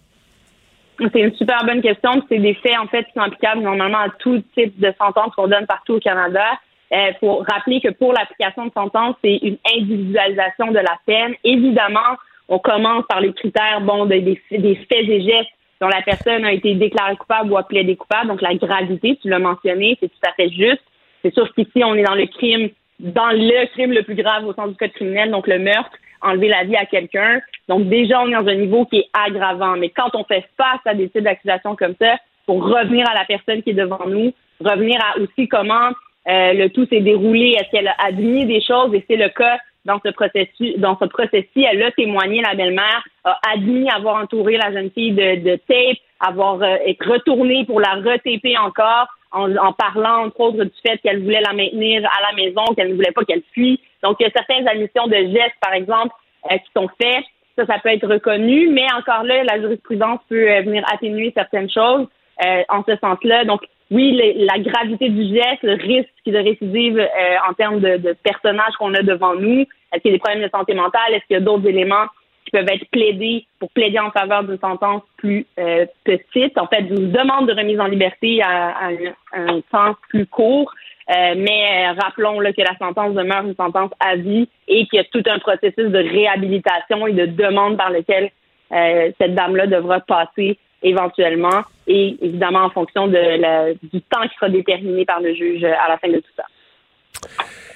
[1.12, 2.12] C'est une super bonne question.
[2.30, 5.48] C'est des faits, en fait, qui sont applicables normalement à tout type de sentence qu'on
[5.48, 6.44] donne partout au Canada.
[6.92, 11.34] Il faut rappeler que pour l'application de sentence, c'est une individualisation de la peine.
[11.44, 12.18] Évidemment,
[12.50, 15.50] on commence par les critères bon, de- des, des faits et gestes
[15.82, 18.28] dont la personne a été déclarée coupable ou a plaidé coupable.
[18.28, 20.84] Donc, la gravité, tu l'as mentionné, c'est tout à fait juste.
[21.24, 22.70] C'est sûr qu'ici, on est dans le crime,
[23.00, 26.48] dans le crime le plus grave au sens du code criminel, donc le meurtre, enlever
[26.50, 27.42] la vie à quelqu'un.
[27.68, 29.76] Donc, déjà, on est dans un niveau qui est aggravant.
[29.78, 33.26] Mais quand on fait face à des types d'accusations comme ça, pour revenir à la
[33.26, 35.90] personne qui est devant nous, revenir à aussi comment
[36.28, 39.58] euh, le tout s'est déroulé, est-ce qu'elle a admis des choses, et c'est le cas
[39.86, 44.56] dans ce processus, dans ce processus, elle a témoigné, la belle-mère, a admis avoir entouré
[44.58, 49.54] la jeune fille de, de tape, avoir euh, être retournée pour la retaper encore, en,
[49.58, 52.96] en parlant entre autres du fait qu'elle voulait la maintenir à la maison, qu'elle ne
[52.96, 53.80] voulait pas qu'elle fuit.
[54.04, 56.14] Donc, il y a certaines admissions de gestes, par exemple,
[56.52, 57.26] euh, qui sont faites.
[57.58, 61.70] Ça, ça peut être reconnu, mais encore là, la jurisprudence peut euh, venir atténuer certaines
[61.70, 62.08] choses
[62.46, 63.46] euh, en ce sens-là.
[63.46, 63.62] Donc,
[63.92, 68.16] oui, le- la gravité du geste, le risque de récidive euh, en termes de, de
[68.24, 69.62] personnages qu'on a devant nous,
[69.92, 72.08] est-ce qu'il y a des problèmes de santé mentale, est-ce qu'il y a d'autres éléments
[72.46, 76.82] qui peuvent être plaidés pour plaider en faveur d'une sentence plus euh, petite, en fait,
[76.82, 80.72] d'une demande de remise en liberté à, à un, un temps plus court.
[81.10, 84.98] Euh, mais euh, rappelons là, que la sentence demeure une sentence à vie et qu'il
[84.98, 88.30] y a tout un processus de réhabilitation et de demande par lequel
[88.72, 94.36] euh, cette dame-là devra passer éventuellement et évidemment en fonction de la- du temps qui
[94.36, 96.44] sera déterminé par le juge à la fin de tout ça.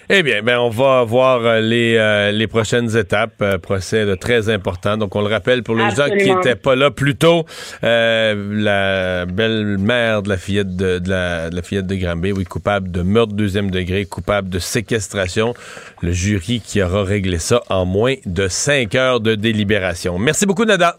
[0.10, 3.42] Eh bien, ben, on va voir euh, les, euh, les prochaines étapes.
[3.42, 4.96] Euh, procès là, très important.
[4.96, 6.36] Donc, on le rappelle pour les gens qui Absolument.
[6.38, 7.44] n'étaient pas là plus tôt,
[7.84, 12.46] euh, la belle-mère de la fillette de, de la, de la fillette de Granby, oui,
[12.46, 15.54] coupable de meurtre deuxième degré, coupable de séquestration.
[16.02, 20.18] Le jury qui aura réglé ça en moins de cinq heures de délibération.
[20.20, 20.96] Merci beaucoup, Nada.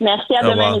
[0.00, 0.80] Merci à demain.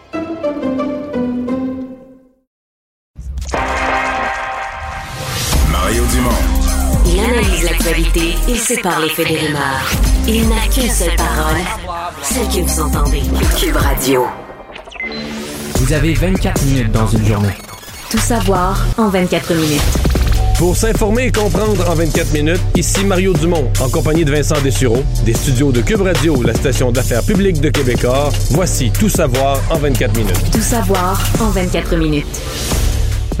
[5.91, 6.29] Mario Dumont.
[7.05, 9.91] Il analyse l'actualité et sépare les faits des rumeurs.
[10.25, 11.59] Il n'a qu'une seule parole,
[12.21, 13.23] celle que vous entendez.
[13.59, 14.25] Cube Radio.
[15.75, 17.57] Vous avez 24 minutes dans une journée.
[18.09, 19.81] Tout savoir en 24 minutes.
[20.57, 25.03] Pour s'informer et comprendre en 24 minutes, ici Mario Dumont, en compagnie de Vincent Dessureau,
[25.25, 28.31] des studios de Cube Radio, la station d'affaires publique de Québecor.
[28.51, 30.51] Voici Tout savoir en 24 minutes.
[30.53, 32.39] Tout savoir en 24 minutes.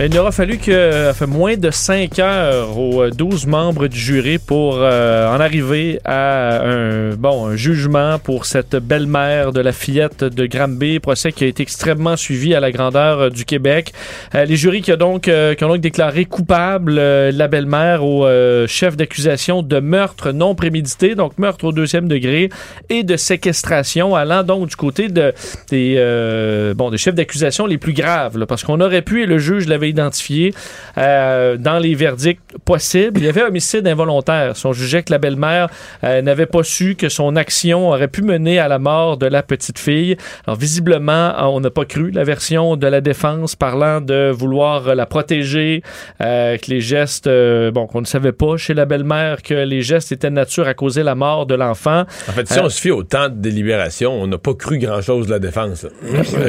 [0.01, 3.85] Ben, il aura fallu que euh, fait moins de 5 heures aux euh, 12 membres
[3.85, 9.61] du jury pour euh, en arriver à un bon un jugement pour cette belle-mère de
[9.61, 13.45] la fillette de Granby, procès qui a été extrêmement suivi à la grandeur euh, du
[13.45, 13.93] Québec.
[14.33, 18.03] Euh, les jurys qui, ont donc, euh, qui ont donc déclaré coupable euh, la belle-mère
[18.03, 22.49] au euh, chef d'accusation de meurtre non prémédité, donc meurtre au deuxième degré,
[22.89, 25.31] et de séquestration, allant donc du côté de,
[25.69, 29.25] des, euh, bon, des chefs d'accusation les plus graves, là, parce qu'on aurait pu, et
[29.27, 30.53] le juge l'avait identifié
[30.97, 33.19] euh, dans les verdicts possibles.
[33.19, 34.57] Il y avait homicide involontaire.
[34.57, 35.67] Si on jugeait que la belle-mère
[36.03, 39.43] euh, n'avait pas su que son action aurait pu mener à la mort de la
[39.43, 40.17] petite fille.
[40.47, 45.05] Alors visiblement, on n'a pas cru la version de la défense parlant de vouloir la
[45.05, 45.83] protéger,
[46.21, 47.29] euh, que les gestes,
[47.73, 50.73] bon, qu'on ne savait pas chez la belle-mère que les gestes étaient de nature à
[50.73, 52.01] causer la mort de l'enfant.
[52.27, 55.27] En fait, si on se fie au temps de délibération, on n'a pas cru grand-chose
[55.27, 55.85] de la défense.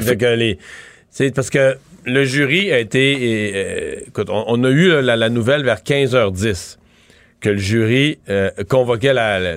[0.03, 0.59] Fait que les-
[1.11, 3.53] c'est parce que le jury a été...
[3.55, 6.78] euh, écoute, on, on a eu la, la nouvelle vers 15h10
[7.40, 9.57] que le jury euh, convoquait la- la-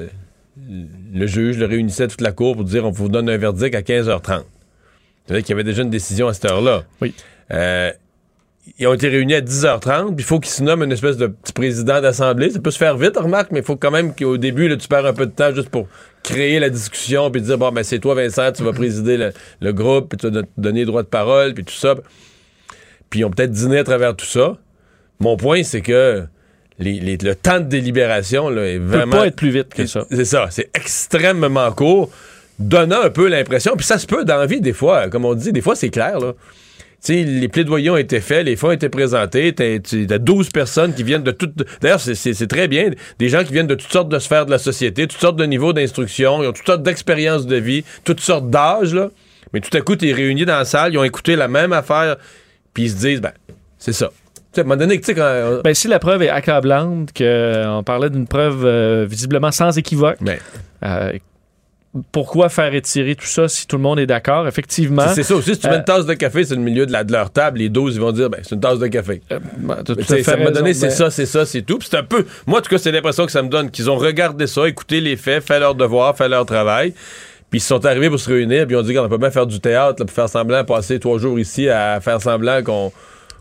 [1.14, 3.82] le juge, le réunissait toute la cour pour dire on vous donne un verdict à
[3.82, 4.44] 15h30.
[5.26, 6.84] C'est-à-dire qu'il y avait déjà une décision à cette heure-là.
[7.02, 7.14] Oui.
[7.52, 7.92] Euh,
[8.80, 11.28] ils ont été réunis à 10h30, puis il faut qu'ils se nomment une espèce de
[11.28, 12.50] petit président d'assemblée.
[12.50, 14.88] Ça peut se faire vite, remarque, mais il faut quand même qu'au début, là, tu
[14.88, 15.88] perds un peu de temps juste pour
[16.24, 19.32] créer la discussion, puis dire, bon, ben c'est toi, Vincent, tu vas présider le,
[19.62, 21.96] le groupe, puis tu vas te donner le droit de parole, puis tout ça.
[23.10, 24.58] Puis ils ont peut-être dîné à travers tout ça.
[25.20, 26.24] Mon point, c'est que
[26.80, 29.18] les- les- le temps de délibération là, est peut vraiment...
[29.18, 30.06] pas être plus vite que ça.
[30.12, 32.10] C'est ça, c'est extrêmement court,
[32.60, 35.34] donnant un peu l'impression, puis ça se peut dans la vie des fois, comme on
[35.36, 36.34] dit, des fois c'est clair, là.
[37.04, 40.18] Tu sais, les plaidoyers ont été faits, les fonds ont été présentés, t'as tu- t'as
[40.18, 41.54] 12 personnes qui viennent de toutes...
[41.80, 42.90] D'ailleurs, c'est- très bien,
[43.20, 45.46] des gens qui viennent de toutes sortes de sphères de la société, toutes sortes de
[45.46, 49.12] niveaux d'instruction, ils ont toutes sortes d'expériences de vie, toutes sortes d'âges, là.
[49.54, 52.16] Mais tout à coup, t'es réunis dans la salle, ils ont écouté la même affaire,
[52.76, 53.32] puis ils se disent, ben,
[53.80, 54.10] c'est ça.
[54.36, 55.62] Tu sais, à un moment donné, tu sais, quand...
[55.64, 60.18] Ben, si la preuve est accablante, qu'on parlait d'une preuve euh, visiblement sans équivoque,
[60.84, 61.14] euh,
[62.12, 64.48] pourquoi faire étirer tout ça si tout le monde est d'accord?
[64.50, 65.08] Effectivement.
[65.08, 66.86] C'est- C'est ça aussi, si tu mets Euh, une tasse de café sur le milieu
[66.86, 68.88] de, la, de leur table, les 12, ils vont dire, ben, c'est une tasse de
[68.88, 69.22] café.
[69.86, 71.78] tout ça m'a donné, c'est ben- ça, c'est ça, c'est tout.
[71.78, 73.90] Puis c'est un peu, moi, en tout cas, c'est l'impression que ça me donne qu'ils
[73.90, 76.94] ont regardé ça, écouté les faits, fait leur devoir, fait leur travail.
[77.50, 79.48] Puis ils sont arrivés pour se réunir, puis ils ont dit qu'on peut bien faire
[79.48, 82.92] du théâtre, là, pour faire semblant, passer trois jours ici à faire semblant qu'on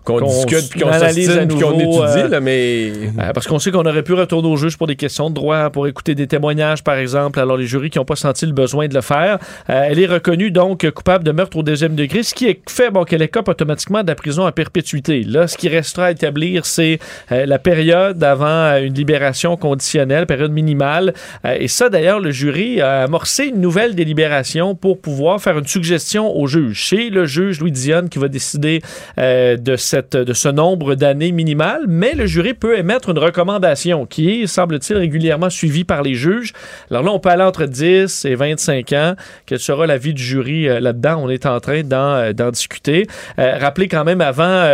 [0.05, 2.93] qu'on Qu'on discute, puis qu'on puis qu'on étudie, euh, là, mais...
[3.19, 5.71] Euh, parce qu'on sait qu'on aurait pu retourner au juge pour des questions de droit,
[5.71, 7.41] pour écouter des témoignages, par exemple.
[7.41, 9.39] Alors, les jurys qui n'ont pas senti le besoin de le faire.
[9.71, 12.91] Euh, elle est reconnue, donc, coupable de meurtre au deuxième degré, ce qui est fait
[12.91, 15.23] bon, qu'elle écope automatiquement de la prison à perpétuité.
[15.23, 16.99] Là, ce qui restera à établir, c'est
[17.33, 21.15] euh, la période avant une libération conditionnelle, période minimale.
[21.45, 25.67] Euh, et ça, d'ailleurs, le jury a amorcé une nouvelle délibération pour pouvoir faire une
[25.67, 26.89] suggestion au juge.
[26.89, 28.81] C'est le juge Louis Dionne qui va décider
[29.19, 34.43] de, cette, de ce nombre d'années minimal, mais le jury peut émettre une recommandation qui
[34.43, 36.53] est, semble-t-il, régulièrement suivie par les juges.
[36.91, 39.15] Alors là, on peut aller entre 10 et 25 ans.
[39.47, 41.21] Quel sera l'avis du jury euh, là-dedans?
[41.23, 43.07] On est en train d'en, euh, discuter.
[43.39, 44.65] Euh, rappelez quand même avant,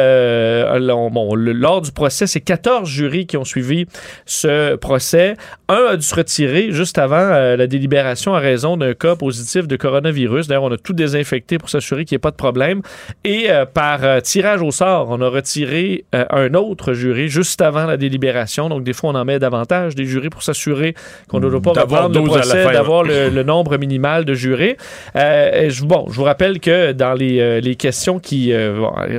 [0.79, 3.87] lors du procès, c'est 14 jurys qui ont suivi
[4.27, 5.37] ce procès.
[5.68, 9.77] Un a dû se retirer juste avant la délibération à raison d'un cas positif de
[9.77, 10.49] coronavirus.
[10.49, 12.83] D'ailleurs, on a tout désinfecté pour s'assurer qu'il n'y ait pas de problème.
[13.25, 17.97] Et par tirage au sort, On a retiré euh, un autre juré juste avant la
[17.97, 18.69] délibération.
[18.69, 20.95] Donc, des fois, on en met davantage des jurés pour s'assurer
[21.29, 23.77] qu'on ne doit pas reprendre le 12 à la procès, fin, d'avoir le, le nombre
[23.77, 24.77] minimal de jurés.
[25.17, 28.53] Euh, et je, bon, je vous rappelle que dans les, euh, les questions qui,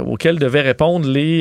[0.06, 1.40] auxquelles devaient répondre les,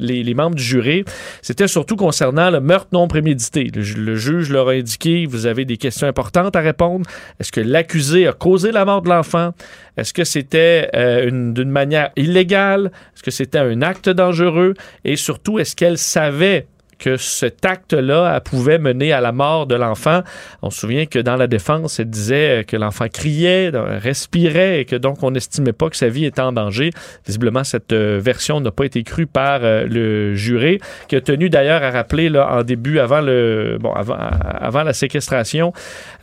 [0.00, 1.04] les, les membres du jury,
[1.42, 3.70] c'était surtout concernant le meurtre non prémédité.
[3.74, 7.04] Le, le juge leur a indiqué, vous avez des questions importantes à répondre.
[7.40, 9.52] Est-ce que l'accusé a causé la mort de l'enfant?
[9.96, 10.88] Est-ce que c'était
[11.26, 12.92] une- d'une manière illégale?
[13.14, 14.74] Est-ce que c'était un acte dangereux?
[15.04, 16.66] Et surtout, est-ce qu'elle savait
[16.98, 20.22] que cet acte-là pouvait mener à la mort de l'enfant.
[20.62, 24.96] On se souvient que dans la défense, elle disait que l'enfant criait, respirait et que
[24.96, 26.90] donc on n'estimait pas que sa vie était en danger.
[27.26, 31.50] Visiblement, cette euh, version n'a pas été crue par euh, le juré, qui a tenu
[31.50, 35.72] d'ailleurs à rappeler là, en début, avant, le, bon, avant, avant la séquestration,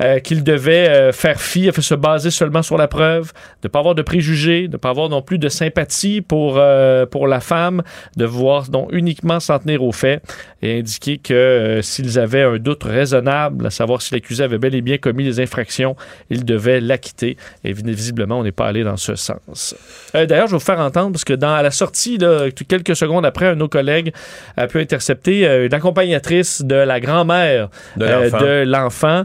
[0.01, 3.95] euh, qu'il devait faire fi, se baser seulement sur la preuve, de ne pas avoir
[3.95, 6.59] de préjugés, de ne pas avoir non plus de sympathie pour,
[7.11, 7.83] pour la femme,
[8.17, 10.23] de voir donc uniquement s'en tenir aux faits
[10.65, 14.73] et indiquer que euh, s'ils avaient un doute raisonnable, à savoir si l'accusé avait bel
[14.73, 15.95] et bien commis des infractions,
[16.29, 17.37] ils devaient l'acquitter.
[17.63, 19.75] Et vi- visiblement, on n'est pas allé dans ce sens.
[20.15, 22.95] Euh, D'ailleurs, je vais vous faire entendre, parce que dans, à la sortie, là, quelques
[22.95, 24.11] secondes après, un de nos collègues
[24.57, 29.23] a pu intercepter euh, une accompagnatrice de la grand-mère De euh, l'enfant.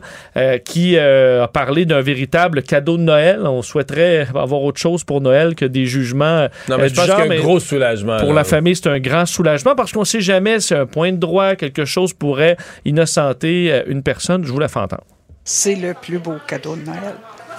[0.64, 3.40] qui a parlé d'un véritable cadeau de Noël.
[3.44, 6.48] On souhaiterait avoir autre chose pour Noël que des jugements.
[6.68, 8.18] Non, mais je pense qu'il y a un gros soulagement.
[8.18, 8.34] Pour là.
[8.36, 11.16] la famille, c'est un grand soulagement parce qu'on ne sait jamais si un point de
[11.16, 14.44] droit, quelque chose pourrait innocenter euh, une personne.
[14.44, 15.04] Je vous la fais entendre.
[15.44, 17.14] C'est le plus beau cadeau de Noël.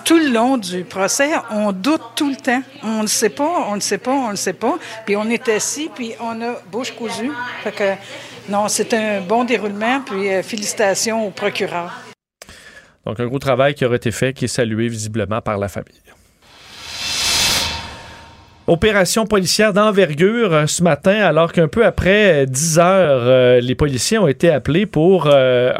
[0.06, 2.62] Tout le long du procès, on doute tout le temps.
[2.84, 4.78] On ne sait pas, on ne sait pas, on ne sait pas.
[5.06, 7.32] Puis on est assis, puis on a bouche cousue.
[7.64, 7.94] Fait que,
[8.50, 11.92] non, c'est un bon déroulement, puis euh, félicitations au procureur.
[13.06, 16.02] Donc, un gros travail qui aurait été fait, qui est salué visiblement par la famille.
[18.72, 23.76] Opération policière d'envergure euh, ce matin, alors qu'un peu après euh, 10 heures, euh, les
[23.76, 25.74] policiers ont été appelés pour euh,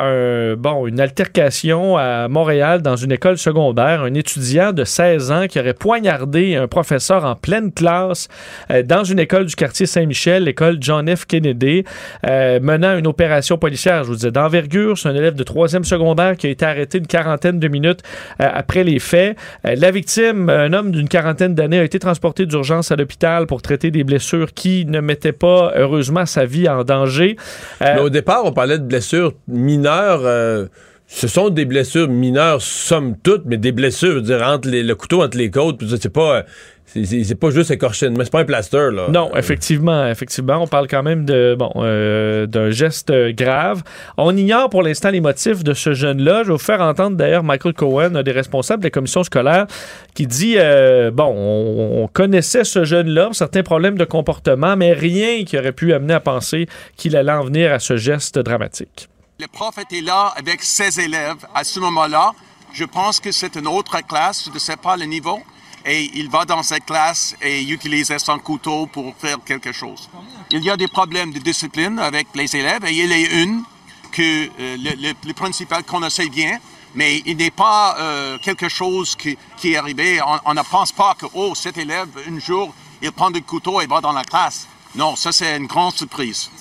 [0.54, 4.02] un, bon, une altercation à Montréal dans une école secondaire.
[4.02, 8.28] Un étudiant de 16 ans qui aurait poignardé un professeur en pleine classe
[8.70, 11.26] euh, dans une école du quartier Saint-Michel, l'école John F.
[11.26, 11.86] Kennedy,
[12.28, 14.98] euh, menant une opération policière, je vous disais, d'envergure.
[14.98, 18.02] C'est un élève de troisième secondaire qui a été arrêté une quarantaine de minutes
[18.42, 19.38] euh, après les faits.
[19.66, 23.62] Euh, la victime, un homme d'une quarantaine d'années, a été transporté d'urgence à l'hôpital pour
[23.62, 27.36] traiter des blessures qui ne mettaient pas, heureusement, sa vie en danger.
[27.84, 30.22] Euh, au départ, on parlait de blessures mineures.
[30.26, 30.66] euh,
[31.14, 34.94] ce sont des blessures mineures, somme toute, mais des blessures, je veux dire, entre le
[34.96, 36.46] couteau entre les côtes, c'est pas.
[36.94, 39.08] C'est- pas juste écorché, mais c'est pas un plaster, là.
[39.10, 43.84] Non, effectivement, effectivement, on parle quand même de bon euh, d'un geste grave.
[44.18, 46.44] On ignore pour l'instant les motifs de ce jeune-là.
[46.44, 49.68] Je vais vous faire entendre d'ailleurs Michael Cohen, un des responsables de la commission scolaire,
[50.14, 55.44] qui dit euh, bon, on, on connaissait ce jeune-là, certains problèmes de comportement, mais rien
[55.46, 56.68] qui aurait pu amener à penser
[56.98, 59.08] qu'il allait en venir à ce geste dramatique.
[59.40, 62.34] Le prof était là avec ses élèves à ce moment-là.
[62.74, 65.40] Je pense que c'est une autre classe, je ne sais pas le niveau.
[65.86, 70.10] Et il va dans cette classe et utilise son couteau pour faire quelque chose.
[70.52, 73.64] Il y a des problèmes de discipline avec les élèves et il est une
[74.12, 74.78] que euh,
[75.24, 76.60] le, principal connaissait bien,
[76.94, 80.22] mais il n'est pas euh, quelque chose qui, est arrivé.
[80.22, 83.82] On, on ne pense pas que, oh, cet élève, un jour, il prend le couteau
[83.82, 84.68] et va dans la classe.
[84.96, 86.52] Non, ça c'est une grande surprise.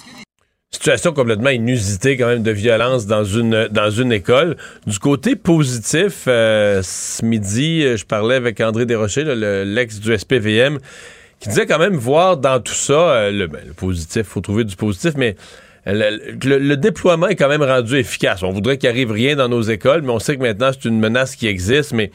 [0.73, 4.57] Situation complètement inusitée quand même de violence dans une dans une école.
[4.87, 9.25] Du côté positif, euh, ce midi, euh, je parlais avec André Desrochers,
[9.67, 10.79] l'ex du SPVM,
[11.41, 14.63] qui disait quand même voir dans tout ça euh, le, ben, le positif, faut trouver
[14.63, 15.35] du positif, mais
[15.87, 18.43] le, le- le déploiement est quand même rendu efficace.
[18.45, 21.01] On voudrait qu'il arrive rien dans nos écoles, mais on sait que maintenant c'est une
[21.01, 21.95] menace qui existe.
[21.95, 22.13] Mais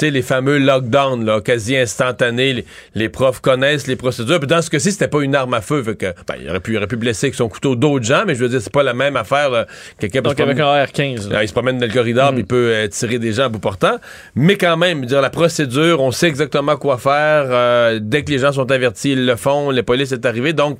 [0.00, 4.38] sais, les fameux lockdowns, là, quasi instantanés, les, les profs connaissent les procédures.
[4.38, 5.82] Puis dans ce cas-ci, c'était pas une arme à feu.
[5.82, 8.24] Fait que, ben, il aurait pu, il aurait pu blesser avec son couteau d'autres gens,
[8.26, 9.66] mais je veux dire, c'est pas la même affaire.
[9.98, 11.28] Quelqu'un Donc avec un R15.
[11.30, 11.38] là.
[11.38, 13.48] ah, il se promène dans le corridor, puis il peut euh, tirer des gens à
[13.48, 13.96] bout portant.
[14.34, 17.46] Mais quand même, dire la procédure, on sait exactement quoi faire.
[17.48, 19.70] euh, dès que les gens sont avertis, ils le font.
[19.70, 20.52] La police est arrivée.
[20.52, 20.78] Donc,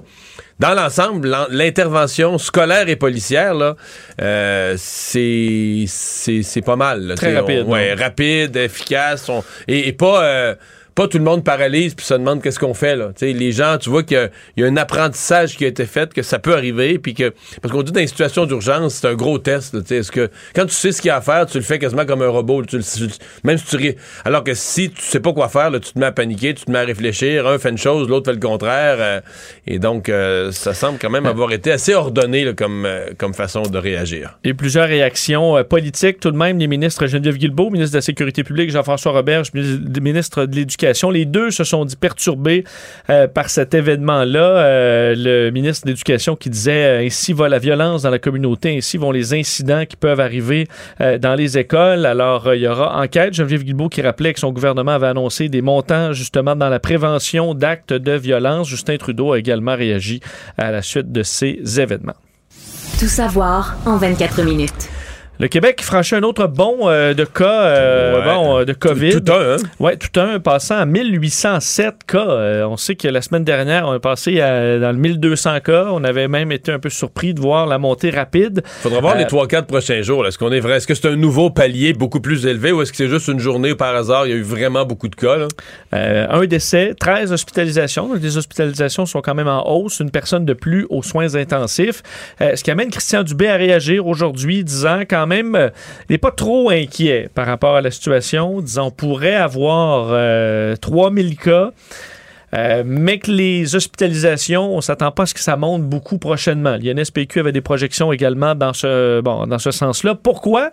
[0.60, 3.76] dans l'ensemble, l'en- l'intervention scolaire et policière, là,
[4.20, 7.02] euh, c'est c'est c'est pas mal.
[7.06, 7.14] là.
[7.14, 9.07] Très rapide, on- ouais, rapide, efficace.
[9.88, 10.22] Et pas.
[10.24, 10.54] euh,
[10.98, 13.12] pas tout le monde paralyse puis se demande qu'est-ce qu'on fait là.
[13.20, 16.22] Les gens, tu vois qu'il y y, a un apprentissage qui a été fait, que
[16.22, 17.32] ça peut arriver, puis que
[17.62, 19.76] parce qu'on dit dans les situations d'urgence, c'est un gros test.
[19.92, 22.04] est-ce que quand tu sais ce qu'il y a à faire, tu le fais quasiment
[22.04, 22.64] comme un robot.
[22.64, 22.80] tu
[23.44, 23.94] même si tu ris-
[24.24, 26.64] alors que si tu sais pas quoi faire, là, tu te mets à paniquer, tu
[26.64, 27.46] te mets à réfléchir.
[27.46, 29.20] Un fait une chose, l'autre fait le contraire, euh,
[29.68, 33.34] et donc euh, ça semble quand même avoir été assez ordonné là, comme euh, comme
[33.34, 34.36] façon de réagir.
[34.42, 36.18] Et plusieurs réactions euh, politiques.
[36.18, 40.44] Tout de même, les ministres Geneviève Guilbeault, ministre de la Sécurité publique, Jean-François Roberge, ministre
[40.46, 42.64] de l'Éducation, Les deux se sont dit perturbés
[43.10, 44.40] euh, par cet événement-là.
[44.40, 48.96] Euh, le ministre de l'Éducation qui disait ainsi va la violence dans la communauté, ainsi
[48.96, 50.66] vont les incidents qui peuvent arriver
[50.98, 52.06] dans les écoles.
[52.06, 53.34] Alors, il y aura enquête.
[53.34, 57.54] Geneviève Guilbeault qui rappelait que son gouvernement avait annoncé des montants justement dans la prévention
[57.54, 58.68] d'actes de violence.
[58.68, 60.20] Justin Trudeau a également réagi
[60.56, 62.16] à la suite de ces événements.
[62.98, 64.88] Tout savoir en 24 minutes.
[65.40, 68.24] Le Québec franchit un autre bond euh, de cas euh, Ouais.
[68.24, 69.20] bon, euh, de COVID.
[69.20, 69.56] Tout- un, hein?
[69.78, 72.64] Oui, tout un, passant à 1807 cas.
[72.68, 75.86] On sait que la semaine dernière, on est passé à- dans le 1200 cas.
[75.92, 78.62] On avait même été un peu surpris de voir la montée rapide.
[78.82, 80.26] Faudra voir les 3-4 prochains jours.
[80.26, 80.78] Est-ce qu'on est vrai?
[80.78, 83.38] Est-ce que c'est un nouveau palier beaucoup plus élevé ou est-ce que c'est juste une
[83.38, 85.36] journée où par hasard il y a eu vraiment beaucoup de cas?
[85.36, 85.46] là?
[85.92, 88.08] Un décès, 13 hospitalisations.
[88.08, 90.00] Donc, les hospitalisations sont quand même en hausse.
[90.00, 92.02] Une personne de plus aux soins intensifs.
[92.40, 95.68] Ce qui amène Christian Dubé à réagir aujourd'hui, disant quand même, euh,
[96.08, 98.60] il n'est pas trop inquiet par rapport à la situation.
[98.60, 101.70] Disant, on pourrait avoir euh, 3000 cas.
[102.54, 106.76] Euh, mais que les hospitalisations, on s'attend pas à ce que ça monte beaucoup prochainement.
[106.80, 110.14] L'INSPQ avait des projections également dans ce, bon, dans ce sens-là.
[110.14, 110.70] Pourquoi?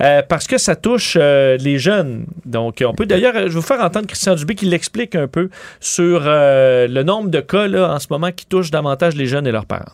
[0.00, 2.26] Euh, parce que ça touche euh, les jeunes.
[2.44, 5.48] Donc, on peut d'ailleurs, je vais vous faire entendre Christian Dubé qui l'explique un peu
[5.78, 9.46] sur euh, le nombre de cas là, en ce moment qui touchent davantage les jeunes
[9.46, 9.92] et leurs parents.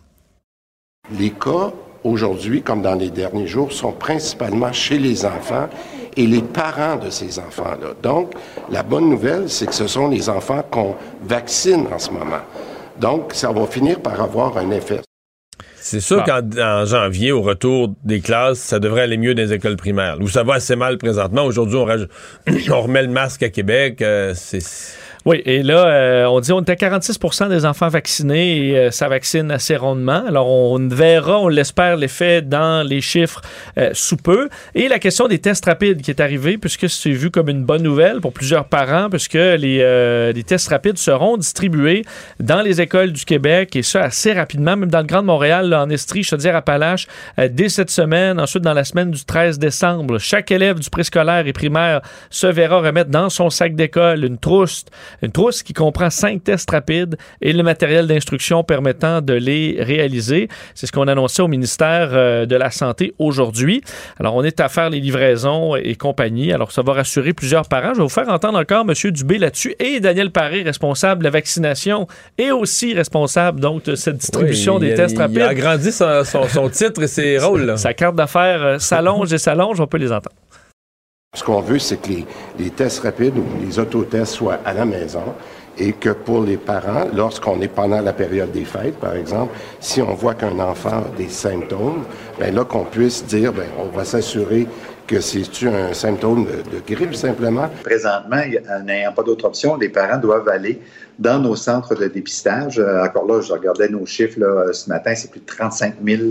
[1.19, 1.73] Les cas,
[2.05, 5.69] aujourd'hui, comme dans les derniers jours, sont principalement chez les enfants
[6.17, 7.95] et les parents de ces enfants-là.
[8.03, 8.33] Donc,
[8.71, 12.43] la bonne nouvelle, c'est que ce sont les enfants qu'on vaccine en ce moment.
[13.01, 15.01] Donc, ça va finir par avoir un effet.
[15.81, 19.53] C'est sûr qu'en en janvier, au retour des classes, ça devrait aller mieux dans les
[19.55, 20.19] écoles primaires.
[20.21, 21.45] Où ça va assez mal présentement.
[21.45, 21.79] Aujourd'hui,
[22.71, 24.03] on remet le masque à Québec.
[24.03, 24.61] euh, c'est
[25.25, 28.91] Oui, et là, euh, on dit on était à 46% des enfants vaccinés et euh,
[28.91, 30.25] ça vaccine assez rondement.
[30.27, 33.43] Alors, on verra, on l'espère, l'effet dans les chiffres
[33.79, 34.49] euh, sous peu.
[34.75, 37.83] Et la question des tests rapides qui est arrivée, puisque c'est vu comme une bonne
[37.83, 42.05] nouvelle pour plusieurs parents, puisque les, tests rapides seront distribués
[42.41, 45.89] dans les écoles du Québec et ça assez rapidement, même dans le Grand Montréal, en
[45.91, 47.07] Estrie, je te dire Appalaches,
[47.39, 48.41] euh, dès cette semaine.
[48.41, 52.01] Ensuite, dans la semaine du 13 décembre, chaque élève du préscolaire et primaire
[52.31, 54.85] se verra remettre dans son sac d'école une trousse,
[55.23, 60.49] une trousse qui comprend cinq tests rapides et le matériel d'instruction permettant de les réaliser.
[60.75, 63.83] C'est ce qu'on annonçait au ministère euh, de la Santé aujourd'hui.
[64.21, 66.53] Alors, on est à faire les livraisons et compagnie.
[66.53, 67.91] Alors, ça va rassurer plusieurs parents.
[67.93, 69.11] Je vais vous faire entendre encore M.
[69.13, 72.07] Dubé là-dessus et Daniel Paré, responsable de la vaccination
[72.37, 75.39] et aussi responsable donc de cette distribution Oui, des a- tests il a rapides.
[75.43, 77.63] agrandi son, son- son titre et ses rôles.
[77.63, 77.77] là.
[77.77, 79.81] Sa carte d'affaires euh, s'allonge et s'allonge.
[79.81, 80.35] On peut les entendre.
[81.35, 82.09] Ce qu'on veut, c'est que
[82.59, 85.35] les, tests rapides ou les autotests soient à la maison
[85.77, 90.01] et que pour les parents, lorsqu'on est pendant la période des fêtes, par exemple, si
[90.01, 92.05] on voit qu'un enfant a des symptômes,
[92.41, 94.67] ben là qu'on puisse dire, ben on va s'assurer
[95.07, 97.69] que c'est un symptôme de, grippe simplement.
[97.85, 100.81] Présentement, a- n'ayant pas d'autre option, les parents doivent aller
[101.19, 102.79] dans nos centres de dépistage.
[102.79, 105.95] Euh, encore là, je regardais nos chiffres là, euh, ce matin, c'est plus de 35
[106.05, 106.23] 000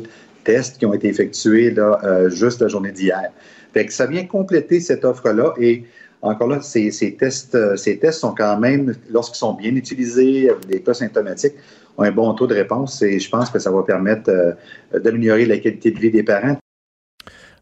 [0.51, 3.29] tests qui ont été effectués là, euh, juste la journée d'hier.
[3.73, 5.83] Fait que ça vient compléter cette offre-là et
[6.21, 8.83] encore là, ces, ces tests, euh, ces tests sont quand même,
[9.15, 11.53] lorsqu'ils sont bien utilisés, des cas symptomatiques,
[11.97, 14.53] ont un bon taux de réponse et je pense que ça va permettre euh,
[15.03, 16.57] d'améliorer la qualité de vie des parents.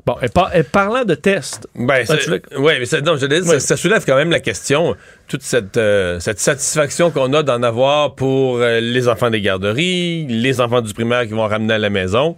[0.06, 3.26] Bon, et, par- et parlant de tests, Ben, Ah, veux- ouais, mais ça, non, je
[3.44, 4.96] ça, ça soulève quand même la question,
[5.28, 10.28] toute cette, euh, cette satisfaction qu'on a d'en avoir pour euh, les enfants des garderies,
[10.30, 12.38] les enfants du primaire qui vont ramener à la maison.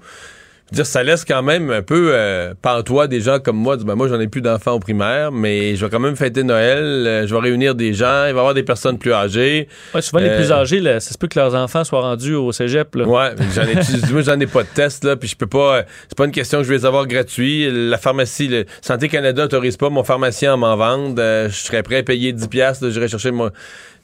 [0.70, 3.78] Je veux dire, ça laisse quand même un peu euh, pantois des gens comme moi.
[3.78, 6.44] Dire, ben, moi, j'en ai plus d'enfants au primaire, mais je vais quand même fêter
[6.44, 6.78] Noël.
[6.84, 8.26] euh, je vais réunir des gens.
[8.28, 9.70] Il va y avoir des personnes plus âgées.
[9.96, 12.36] Ouais, souvent, les Euh, plus âgés, là, ça se peut que leurs enfants soient rendus
[12.36, 12.94] au cégep.
[12.96, 13.06] Là.
[13.06, 13.76] Ouais, j'en ai,
[14.12, 15.78] moi, j'en ai pas de test, là, puis je peux pas.
[15.78, 17.70] euh, C'est pas une question que je vais les avoir gratuits.
[17.72, 21.16] La pharmacie, le Santé Canada autorise pas mon pharmacien à m'en vendre.
[21.20, 23.52] Euh, je serais prêt à payer 10$, piastres, là, j'irai chercher mon.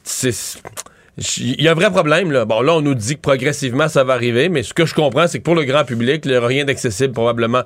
[0.05, 0.33] C'est.
[1.17, 2.45] Il y a un vrai problème, là.
[2.45, 5.27] Bon, là, on nous dit que progressivement, ça va arriver, mais ce que je comprends,
[5.27, 7.61] c'est que pour le grand public, il n'y aura rien d'accessible, probablement.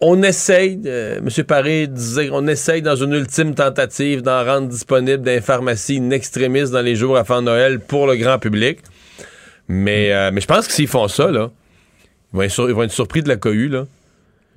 [0.00, 1.44] On essaye, euh, M.
[1.44, 6.82] Paré disait, on essaye dans une ultime tentative d'en rendre disponible les pharmacies extremis dans
[6.82, 8.78] les jours avant Noël pour le grand public.
[9.66, 11.50] Mais, euh, mais je pense que s'ils font ça, là,
[12.32, 13.86] ils vont ils vont être surpris de la cohue, là.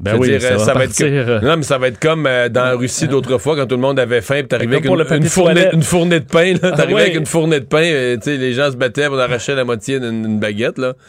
[0.02, 1.40] Ben oui, dire, ça euh, va va être euh.
[1.42, 4.00] Non, mais ça va être comme euh, dans la Russie d'autrefois, quand tout le monde
[4.00, 5.74] avait faim, puis t'arrivais avec une, fournée, toilette.
[5.74, 6.60] une fournée de pain, là.
[6.64, 7.02] Ah T'arrivais ouais.
[7.02, 9.64] avec une fournée de pain, euh, tu sais, les gens se battaient, on arrachait la
[9.64, 10.94] moitié d'une baguette, là.
[10.94, 11.02] Tu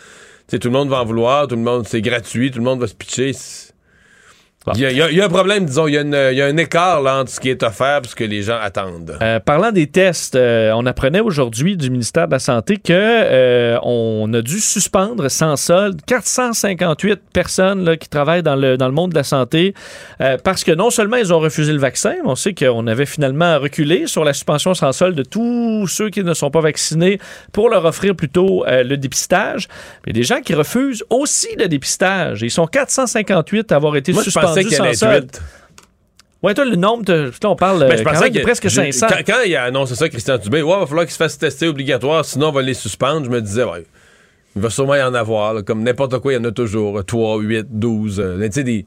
[0.48, 2.80] sais, tout le monde va en vouloir, tout le monde, c'est gratuit, tout le monde
[2.80, 3.32] va se pitcher.
[3.32, 3.71] C'est-
[4.74, 6.02] Il y, a, il y a- il y a un problème, disons, il y, a
[6.32, 8.42] il y a un écart là, entre ce qui est offert et ce que les
[8.42, 9.16] gens attendent.
[9.20, 13.78] Euh, parlant des tests, euh, on apprenait aujourd'hui du ministère de la Santé que euh,
[13.82, 18.94] on a dû suspendre sans solde 458 personnes là, qui travaillent dans le, dans le
[18.94, 19.74] monde de la santé
[20.20, 23.06] euh, parce que non seulement ils ont refusé le vaccin, mais on sait qu'on avait
[23.06, 27.18] finalement reculé sur la suspension sans solde de tous ceux qui ne sont pas vaccinés
[27.52, 29.68] pour leur offrir plutôt euh, le dépistage.
[30.06, 32.42] Mais des gens qui refusent aussi le dépistage.
[32.42, 35.24] Ils sont 458 à avoir été Moi, suspendus pensais sans avait solde.
[35.24, 35.42] huit.
[36.42, 38.68] Ouais, toi, le nombre, de, là, on parle Ben, euh, je quand même que- presque
[38.68, 39.06] j'ai- 500.
[39.08, 41.68] Quand, quand il a annoncé ça, Christian Dubé, ouais, va falloir qu'il se fasse tester
[41.68, 43.24] obligatoire, sinon on va les suspendre.
[43.26, 43.86] Je me disais, ouais,
[44.56, 45.54] il va sûrement y en avoir.
[45.54, 47.04] là, comme n'importe quoi, il y en a toujours.
[47.04, 48.18] 3, 8, 12.
[48.18, 48.86] euh, tu sais, des,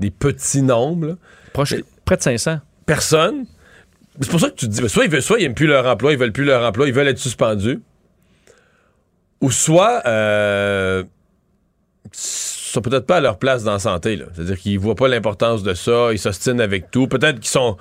[0.00, 1.06] des petits nombres.
[1.06, 1.14] là.
[1.52, 2.58] Proche, près de 500.
[2.86, 3.44] Personne.
[4.20, 5.66] C'est pour ça que tu te dis, ben, soit ils veulent, soit ils n'aiment plus
[5.68, 7.80] leur emploi, ils veulent plus leur emploi, ils veulent être suspendus.
[9.42, 11.04] Ou soit, euh,
[12.76, 14.18] sont peut-être pas à leur place dans la santé.
[14.34, 17.06] C'est-à-dire qu'ils voient pas l'importance de ça, ils s'ostinent avec tout.
[17.08, 17.76] Peut-être qu'ils sont,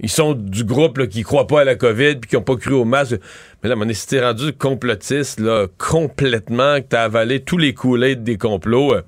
[0.00, 2.56] ils sont du groupe là, qui croient pas à la COVID puis qui ont pas
[2.56, 3.16] cru au masque.
[3.62, 5.40] Mais là, mon si t'es rendu complotiste
[5.76, 8.94] complètement, que t'as avalé tous les coulées des complots.
[8.94, 9.02] euh,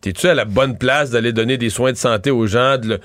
[0.00, 2.98] T'es-tu à la bonne place d'aller donner des soins de santé aux gens, de-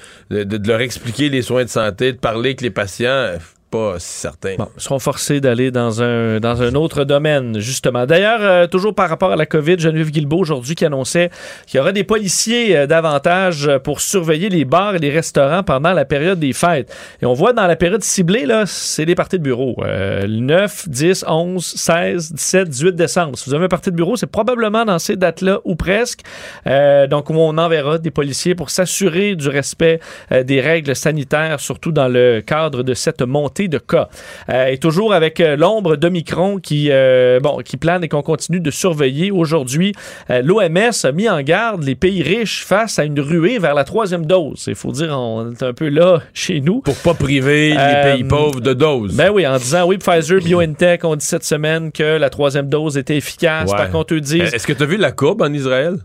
[0.43, 3.33] de leur expliquer les soins de santé, de parler avec les patients?
[3.75, 4.55] Pas certain.
[4.77, 8.05] Seront forcés d'aller dans un, dans un autre domaine, justement.
[8.05, 11.29] D'ailleurs, euh, toujours par rapport à la COVID, Geneviève Guilbeault aujourd'hui qui annonçait
[11.67, 15.91] qu'il y aura des policiers euh, davantage pour surveiller les bars et les restaurants pendant
[15.91, 16.95] la période des fêtes.
[17.21, 19.75] Et on voit dans la période ciblée, là, c'est des parties de bureau.
[19.83, 23.37] Euh, le 9, 10, 11, 16, 17, 18 décembre.
[23.37, 26.21] Si vous avez un parti de bureau, c'est probablement dans ces dates-là ou presque.
[26.65, 29.99] Euh, donc, on enverra des policiers pour s'assurer du respect
[30.31, 34.09] des règles sanitaires, surtout dans le cadre de cette montée de cas.
[34.49, 38.59] Euh, et toujours avec euh, l'ombre d'Omicron qui, euh, bon, qui plane et qu'on continue
[38.59, 39.31] de surveiller.
[39.31, 39.93] Aujourd'hui,
[40.29, 43.83] euh, l'OMS a mis en garde les pays riches face à une ruée vers la
[43.83, 44.65] troisième dose.
[44.67, 46.81] Il faut dire, on est un peu là chez nous.
[46.81, 49.15] Pour pas priver les pays pauvres de doses.
[49.15, 52.97] Ben oui, en disant, oui, Pfizer, BioNTech ont dit cette semaine que la troisième dose
[52.97, 53.71] était efficace.
[53.71, 53.77] Ouais.
[53.77, 54.53] Par contre, eux disent...
[54.53, 55.97] Est-ce que tu as vu la courbe en Israël?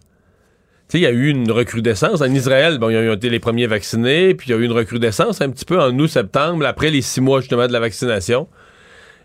[0.91, 2.21] Tu sais, il y a eu une recrudescence.
[2.21, 4.73] En Israël, bon, ils ont été les premiers vaccinés, puis il y a eu une
[4.73, 8.49] recrudescence un petit peu en août-septembre, après les six mois justement de la vaccination.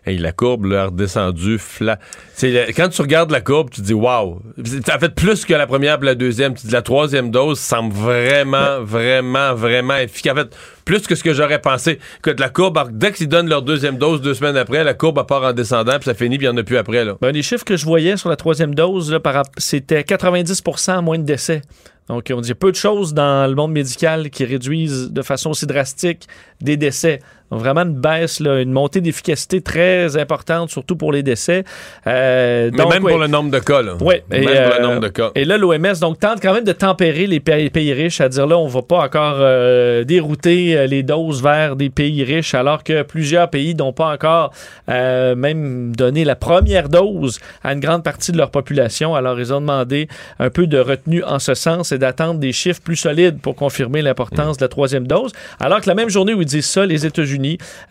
[0.06, 1.98] Et la courbe là, a redescendu flat.
[2.40, 4.40] Quand tu regardes la courbe, tu te dis waouh.
[4.58, 6.54] En fait, plus que la première et la deuxième.
[6.54, 10.32] Tu te dis la troisième dose semble vraiment, vraiment, vraiment efficace.
[10.32, 11.98] En fait, plus que ce que j'aurais pensé.
[12.22, 15.26] Que de la courbe, dès qu'ils donnent leur deuxième dose deux semaines après, la courbe
[15.26, 17.04] part en descendant, puis ça finit, puis il n'y en a plus après.
[17.04, 17.16] Là.
[17.20, 19.18] Ben, les chiffres que je voyais sur la troisième dose,
[19.58, 21.62] c'était 90% moins de décès.
[22.08, 25.66] Donc, on dit peu de choses dans le monde médical qui réduisent de façon aussi
[25.66, 26.28] drastique
[26.60, 27.20] des décès.
[27.50, 31.64] Donc, vraiment une baisse, là, une montée d'efficacité très importante, surtout pour les décès.
[32.06, 33.12] Euh, Mais donc, même ouais.
[33.12, 33.82] pour le nombre de cas.
[33.82, 33.94] Là.
[34.00, 35.30] Ouais, Même et, pour euh, le nombre de cas.
[35.34, 38.46] Et là, l'OMS donc tente quand même de tempérer les pays, pays riches, à dire
[38.46, 42.82] là, on va pas encore euh, dérouter euh, les doses vers des pays riches, alors
[42.82, 44.52] que plusieurs pays n'ont pas encore
[44.88, 49.14] euh, même donné la première dose à une grande partie de leur population.
[49.14, 52.80] Alors, ils ont demandé un peu de retenue en ce sens et d'attendre des chiffres
[52.82, 55.32] plus solides pour confirmer l'importance de la troisième dose.
[55.60, 57.35] Alors que la même journée où ils disent ça, les États-Unis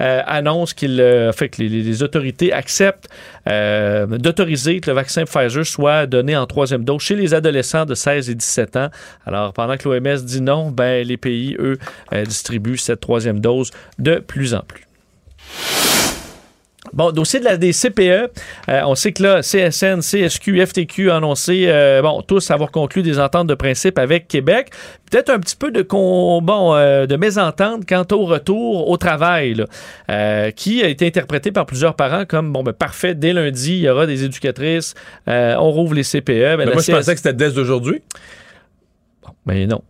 [0.02, 3.10] euh, annoncent qu'ils, euh, fait que les, les autorités acceptent
[3.48, 7.96] euh, d'autoriser que le vaccin Pfizer soit donné en troisième dose chez les adolescents de
[7.96, 8.90] 16 et 17 ans.
[9.26, 11.78] Alors, pendant que l'OMS dit non, ben, les pays, eux,
[12.26, 14.86] distribuent cette troisième dose de plus en plus.
[16.94, 18.00] Bon, dossier de la, des CPE,
[18.70, 23.02] euh, on sait que là, CSN, CSQ, FTQ a annoncé, euh, bon, tous avoir conclu
[23.04, 24.72] des ententes de principe avec Québec.
[25.10, 29.56] Peut-être un petit peu de, con, bon, euh, de mésentente quant au retour au travail,
[30.08, 33.82] là, qui a été interprété par plusieurs parents comme, bon, ben, parfait, dès lundi, il
[33.82, 34.94] y aura des éducatrices,
[35.28, 36.26] on rouvre les CPE.
[36.26, 38.02] Ben, Mais moi, je pensais que c'était dès aujourd'hui.
[39.46, 39.82] Mais non.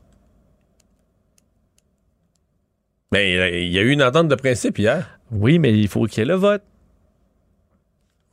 [3.16, 5.20] Mais euh, il y a eu une entente de principe hier.
[5.32, 6.64] Oui, mais il faut qu'il y ait le vote.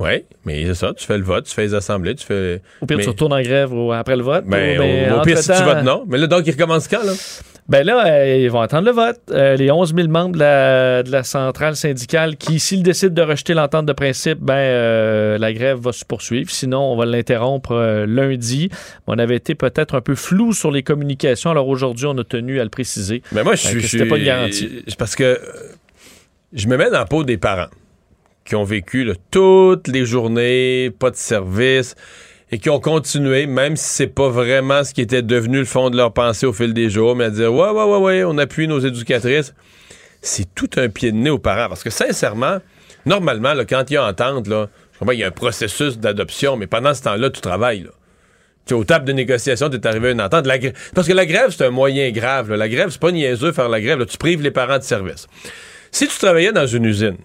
[0.03, 0.93] Oui, mais c'est ça.
[0.97, 2.61] Tu fais le vote, tu fais les assemblées, tu fais.
[2.81, 4.45] Au pire, mais- tu retournes en grève après le vote.
[4.47, 6.05] Ben, ou- mais au, au pire, si tu votes non.
[6.09, 7.13] Mais là, donc, il recommence quand, là?
[7.69, 9.21] Ben là, euh, ils vont attendre le vote.
[9.31, 13.23] Euh, les 11 000 membres de la, de la centrale syndicale qui, s'ils décident de
[13.23, 16.51] rejeter l'entente de principe, ben euh, la grève va se poursuivre.
[16.51, 18.69] Sinon, on va l'interrompre lundi.
[19.07, 21.51] On avait été peut-être un peu flou sur les communications.
[21.53, 23.23] Alors aujourd'hui, on a tenu à le préciser.
[23.31, 23.83] Mais moi, je suis.
[23.85, 24.85] C'était pas une garantie.
[24.99, 25.39] Parce que
[26.53, 27.69] je me mets dans la peau des parents
[28.53, 31.95] qui ont vécu toutes les journées, pas de service,
[32.51, 35.89] et qui ont continué, même si c'est pas vraiment ce qui était devenu le fond
[35.89, 38.37] de leur pensée au fil des jours, mais à dire Ouais, ouais, ouais, ouais, on
[38.37, 39.55] appuie nos éducatrices.
[40.21, 41.71] C'est tout un pied de nez aux parents.
[41.71, 42.59] Parce que sincèrement,
[43.07, 46.67] normalement, quand il y a entente, je comprends qu'il y a un processus d'adoption, mais
[46.67, 47.85] pendant ce temps-là, tu travailles.
[47.85, 47.91] Là.
[48.67, 50.47] Tu sais, aux tables de négociation, t'es arrivé à une entente.
[50.95, 52.51] Parce que la grève, c'est un moyen grave.
[52.51, 52.59] là.
[52.59, 54.05] La grève, c'est pas niaiseux faire la grève.
[54.05, 55.27] Tu prives les parents de service.
[55.91, 57.17] Si tu travaillais dans une usine,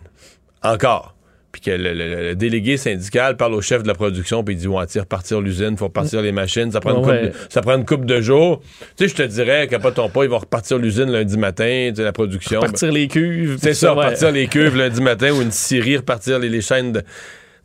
[0.63, 1.16] encore,
[1.59, 4.57] puis que le, le- le délégué syndical parle au chef de la production, puis il
[4.59, 7.21] dit, ouais, tire partir l'usine, faut repartir les machines, ça prend, une Ouais.
[7.31, 8.61] couple de, ça prend une de jours.
[8.95, 11.87] Tu sais, je te dirais, qu'à pas ton pas, ils vont repartir l'usine lundi matin,
[11.89, 12.59] tu sais, la production.
[12.59, 13.57] Partir les cuves.
[13.61, 14.03] C'est ça, ouais.
[14.05, 17.01] repartir les cuves lundi matin ou une scierie, repartir les, les chaînes de,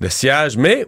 [0.00, 0.56] de sciage.
[0.56, 0.86] Mais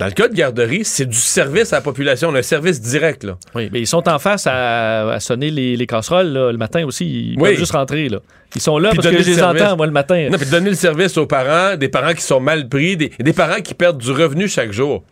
[0.00, 3.22] dans le cas de garderie, c'est du service à la population, un service direct.
[3.22, 3.36] Là.
[3.54, 6.84] Oui, mais ils sont en face à, à sonner les, les casseroles là, le matin
[6.84, 7.04] aussi.
[7.34, 7.50] Ils Oui.
[7.50, 8.08] peuvent juste rentrer.
[8.08, 8.18] Là.
[8.56, 9.62] Ils sont là Puis parce que je le les service.
[9.62, 10.28] entends, moi, le matin.
[10.30, 13.32] Non, puis donner le service aux parents, des parents qui sont mal pris, des, des
[13.32, 15.04] parents qui perdent du revenu chaque jour.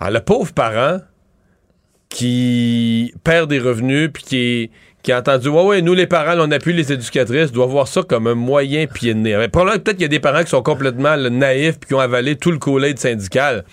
[0.00, 0.98] Alors, le pauvre parent
[2.18, 4.70] qui perd des revenus, puis qui,
[5.04, 7.86] qui a entendu, ouais, ouais, nous les parents, là, on appuie les éducatrices, doit voir
[7.86, 9.36] ça comme un moyen pied de nez.
[9.36, 11.94] Mais probablement, peut-être qu'il y a des parents qui sont complètement là, naïfs, puis qui
[11.94, 13.64] ont avalé tout le Kool-Aid syndical.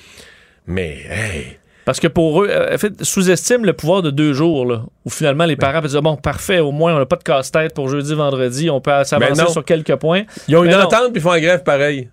[0.68, 4.68] Mais, hey, Parce que pour eux, euh, en fait, sous-estiment le pouvoir de deux jours,
[4.68, 7.24] là, où finalement les parents peuvent dire bon, parfait, au moins on n'a pas de
[7.24, 9.50] casse-tête pour jeudi, vendredi, on peut s'avancer non.
[9.50, 10.22] sur quelques points.
[10.48, 10.82] Ils ont une non.
[10.82, 12.10] entente puis ils font la grève pareil.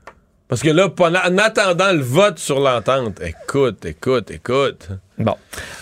[0.49, 4.89] Parce que là, en attendant le vote sur l'entente, écoute, écoute, écoute.
[5.24, 5.36] Bon.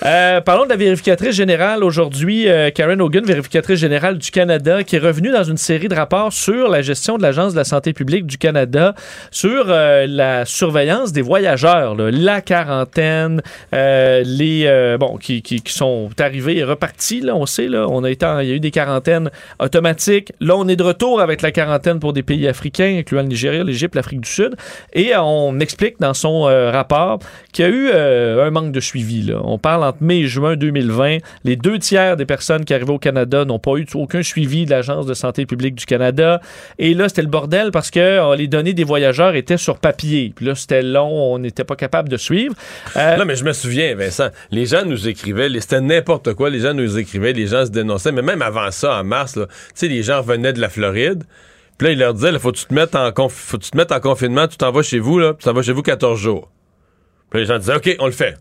[0.04, 4.96] Euh, parlons de la vérificatrice générale aujourd'hui, euh, Karen Hogan, vérificatrice générale du Canada, qui
[4.96, 7.92] est revenue dans une série de rapports sur la gestion de l'Agence de la santé
[7.92, 8.94] publique du Canada,
[9.30, 13.40] sur euh, la surveillance des voyageurs, la quarantaine,
[13.72, 17.20] les bon qui, qui- sont arrivés et repartis.
[17.20, 19.30] Là, on sait, là, on a en- il y a eu des quarantaines
[19.60, 20.32] automatiques.
[20.40, 23.62] Là, on est de retour avec la quarantaine pour des pays africains, incluant le Nigeria,
[23.62, 24.56] l'Égypte, l'Afrique du Sud.
[24.92, 27.20] Et on explique dans son rapport
[27.52, 29.29] qu'il y a eu un manque de suivi.
[29.42, 31.18] On parle entre mai et juin 2020.
[31.44, 34.70] Les deux tiers des personnes qui arrivaient au Canada n'ont pas eu aucun suivi de
[34.70, 36.40] l'Agence de santé publique du Canada.
[36.78, 40.32] Et là, c'était le bordel parce que euh, les données des voyageurs étaient sur papier.
[40.34, 42.54] Puis là, c'était long, on n'était pas capable de suivre.
[42.96, 46.60] Euh, Non, mais je me souviens, Vincent, les gens nous écrivaient, c'était n'importe quoi, les
[46.60, 49.40] gens nous écrivaient, les gens se dénonçaient, mais même avant ça, en mars, tu
[49.74, 51.24] sais, les gens revenaient de la Floride,
[51.78, 53.10] puis là, ils leur disaient, là, faut que tu te mettes en,
[54.00, 56.50] confinement, tu t'en vas chez vous, là, tu t'en vas chez vous 14 jours.
[57.30, 58.36] Puis les gens disaient, OK, on le fait.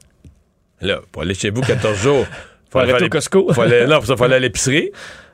[0.81, 2.25] Là, pour aller chez vous 14 jours,
[2.71, 3.53] Faut aller- au Costco.
[3.53, 4.91] faut aller, non, faut, faut aller à l'épicerie,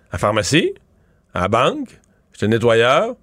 [0.09, 0.73] à la pharmacie,
[1.33, 1.89] à la banque,
[2.37, 3.15] chez le nettoyeur,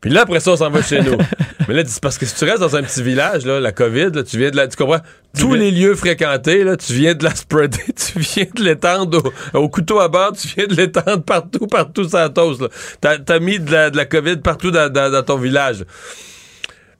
[0.00, 1.16] puis là, après ça, on s'en va chez nous.
[1.68, 4.10] Mais là, c'est parce que si tu restes dans un petit village, là, la COVID,
[4.12, 4.66] là, tu viens de la.
[4.66, 4.98] Tu comprends?
[5.38, 9.22] Tous les lieux fréquentés, là, tu viens de la spreader, tu viens de l'étendre
[9.54, 12.62] au, au couteau à bord, tu viens de l'étendre partout, partout la toast.
[13.00, 15.84] T'as, t'as mis de la, de la COVID partout dans, dans- dans ton village.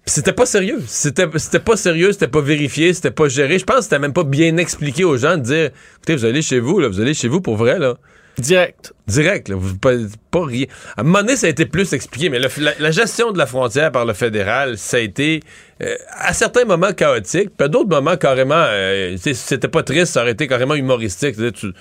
[0.05, 0.83] C'était pas sérieux.
[0.87, 3.59] C'était, c'était pas sérieux, c'était pas vérifié, c'était pas géré.
[3.59, 6.43] Je pense que c'était même pas bien expliqué aux gens de dire écoutez, vous allez
[6.43, 7.95] chez vous, là, vous allez chez vous pour vrai, là.
[8.39, 8.95] Direct.
[9.07, 9.57] Direct, là.
[9.57, 9.93] Vous, pas,
[10.31, 10.65] pas rien.
[10.97, 13.37] À un moment donné, ça a été plus expliqué, mais le- la, la gestion de
[13.39, 15.41] la frontière par le fédéral, ça a été
[15.83, 18.55] euh, à certains moments chaotique, puis à d'autres moments carrément.
[18.57, 21.37] euh, c'était pas triste, ça aurait été carrément humoristique.
[21.55, 21.73] Tu,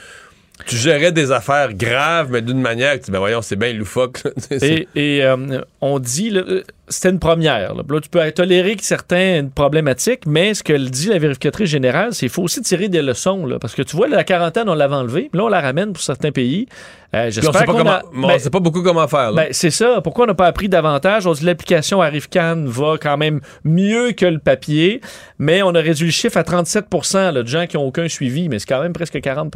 [0.67, 3.71] tu gérais des affaires graves, mais d'une manière que tu dis, ben voyons, c'est bien
[3.73, 4.21] loufoque.
[4.61, 7.73] Et, et, euh, on dit, là, euh, c'était une première.
[7.73, 7.81] Là.
[7.89, 12.19] Là, tu peux tolérer que certaines problématiques, mais ce que dit la vérificatrice générale, c'est
[12.21, 13.45] qu'il faut aussi tirer des leçons.
[13.45, 15.93] Là, parce que tu vois, la quarantaine, on l'avait enlevée, mais là, on la ramène
[15.93, 16.67] pour certains pays.
[17.13, 19.33] Euh, Puis J'espère qu'on comment- a- on ben, sait pas beaucoup comment faire.
[19.33, 19.99] ben, c'est ça.
[20.01, 21.27] Pourquoi on n'a pas appris davantage?
[21.27, 25.01] On dit l'application ArriveCan va quand même mieux que le papier,
[25.37, 28.47] mais on a réduit le chiffre à 37 là, de gens qui n'ont aucun suivi,
[28.47, 29.53] mais c'est quand même presque 40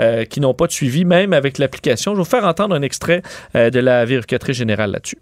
[0.00, 2.12] euh, qui n'ont pas de suivi, même avec l'application.
[2.12, 3.22] Je vais vous faire entendre un extrait
[3.56, 5.16] euh, de la vérificatrice générale là-dessus.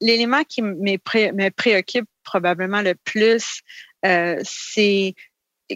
[0.00, 3.62] L'élément qui me pré- préoccupe probablement le plus,
[4.04, 5.14] euh, c'est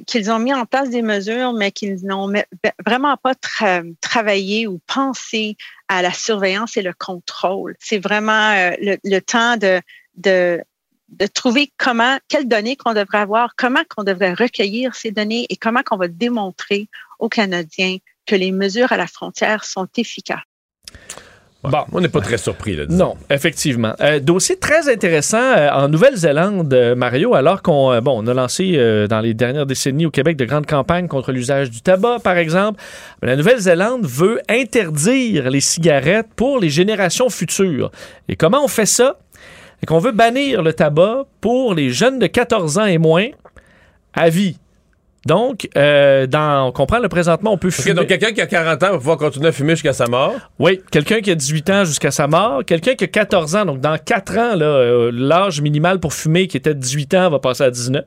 [0.06, 2.44] qu'ils ont mis en place des mesures, mais qu'ils n'ont me-
[2.86, 5.56] vraiment pas tra- travaillé ou pensé
[5.88, 7.76] à la surveillance et le contrôle.
[7.80, 8.70] C'est vraiment euh,
[9.02, 9.80] le, temps de,
[10.16, 10.62] de,
[11.08, 15.56] de trouver comment, quelles données qu'on devrait avoir, comment qu'on devrait recueillir ces données et
[15.56, 16.88] comment qu'on va démontrer
[17.18, 20.38] aux Canadiens que les mesures à la frontière sont efficaces.
[21.62, 21.84] Bon.
[21.92, 22.74] On n'est pas très surpris.
[22.74, 22.84] Là.
[22.88, 23.94] Non, effectivement.
[24.00, 28.72] Euh, dossier très intéressant euh, en Nouvelle-Zélande, euh, Mario, alors qu'on bon, on a lancé
[29.08, 32.80] dans les dernières décennies au Québec de grandes campagnes contre l'usage du tabac, par exemple.
[33.22, 37.90] La Nouvelle-Zélande veut interdire les cigarettes pour les générations futures.
[38.28, 39.18] Et comment on fait ça?
[39.80, 43.28] C'est qu'on veut bannir le tabac pour les jeunes de 14 ans et moins?
[44.14, 44.56] À vie.
[45.26, 47.94] Donc, euh, dans, on comprend, le présentement, on peut fumer.
[47.94, 50.34] donc quelqu'un qui a 40 ans va pouvoir continuer à fumer jusqu'à sa mort.
[50.58, 53.80] Oui, quelqu'un qui a 18 ans jusqu'à sa mort, quelqu'un qui a 14 ans, donc
[53.80, 57.64] dans 4 ans, euh, l'âge minimal pour fumer qui était de 18 ans va passer
[57.64, 58.02] à 19,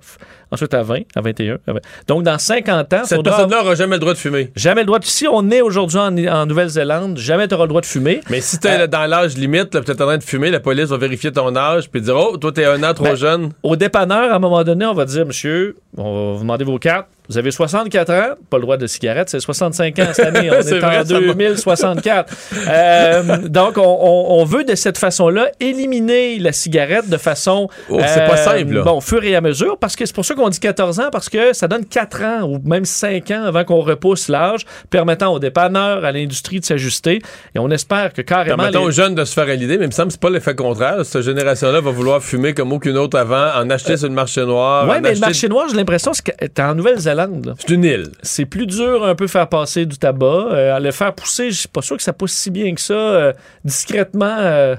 [0.49, 1.59] ensuite à 20, à 21.
[1.67, 1.79] à 20.
[2.07, 4.51] Donc dans 50 ans, Cette personne-là n'aura jamais le droit de fumer.
[4.55, 5.05] jamais le droit de...
[5.05, 8.21] Si on est aujourd'hui en, en Nouvelle-Zélande, jamais tu auras le droit de fumer.
[8.31, 10.97] Mais si t'es là, dans l'âge limite, peut-être en train de fumer, la police va
[10.97, 13.51] vérifier ton âge puis dire Oh, toi, t'es un an trop Ben, jeune.
[13.61, 16.79] Au dépanneur, à un moment donné, on va dire, monsieur, on va vous demander vos
[16.79, 17.02] cartes.
[17.03, 17.22] up.
[17.29, 20.49] Vous avez 64 ans, pas le droit de cigarette, c'est 65 ans cette année.
[20.51, 21.03] On est, en ça va.
[21.03, 22.33] 2064.
[22.67, 27.69] Euh, donc, on, veut de cette façon-là éliminer la cigarette de façon.
[27.89, 28.81] Oh, c'est pas simple, là.
[28.83, 31.09] Bon, au fur et à mesure, parce que c'est pour ça qu'on dit 14 ans,
[31.11, 35.33] parce que ça donne 4 ans ou même 5 ans avant qu'on repousse l'âge, permettant
[35.33, 37.19] aux dépanneurs, à l'industrie de s'ajuster.
[37.55, 38.57] Et on espère que carrément.
[38.57, 40.21] Permettons les- aux jeunes de se faire à l'idée, mais il me semble que c'est
[40.21, 40.97] pas l'effet contraire.
[41.05, 44.85] Cette génération-là va vouloir fumer comme aucune autre avant, en acheter sur le marché noir.
[44.89, 47.12] Oui, Euh, mais le marché noir, j'ai l'impression que t'es en Nouvelle-Zélande.
[47.59, 48.11] C'est une île.
[48.21, 50.25] C'est plus dur un peu faire passer du tabac.
[50.51, 52.81] Euh, à le faire pousser, je suis pas sûr que ça pousse si bien que
[52.81, 53.33] ça, euh,
[53.63, 54.75] discrètement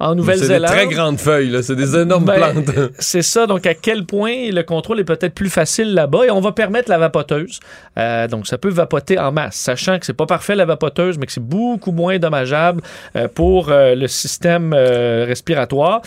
[0.00, 0.70] en C'est des Nouvelle-Zélande.
[0.70, 1.62] très grandes feuilles, là.
[1.62, 2.70] C'est des énormes Ben, plantes.
[2.98, 3.46] C'est ça.
[3.46, 6.24] Donc, à quel point le contrôle est peut-être plus facile là-bas.
[6.26, 7.60] Et on va permettre la vapoteuse.
[7.98, 11.26] Euh, donc, ça peut vapoter en masse, sachant que c'est pas parfait la vapoteuse, mais
[11.26, 12.80] que c'est beaucoup moins dommageable
[13.14, 16.00] euh, pour euh, le système respiratoire.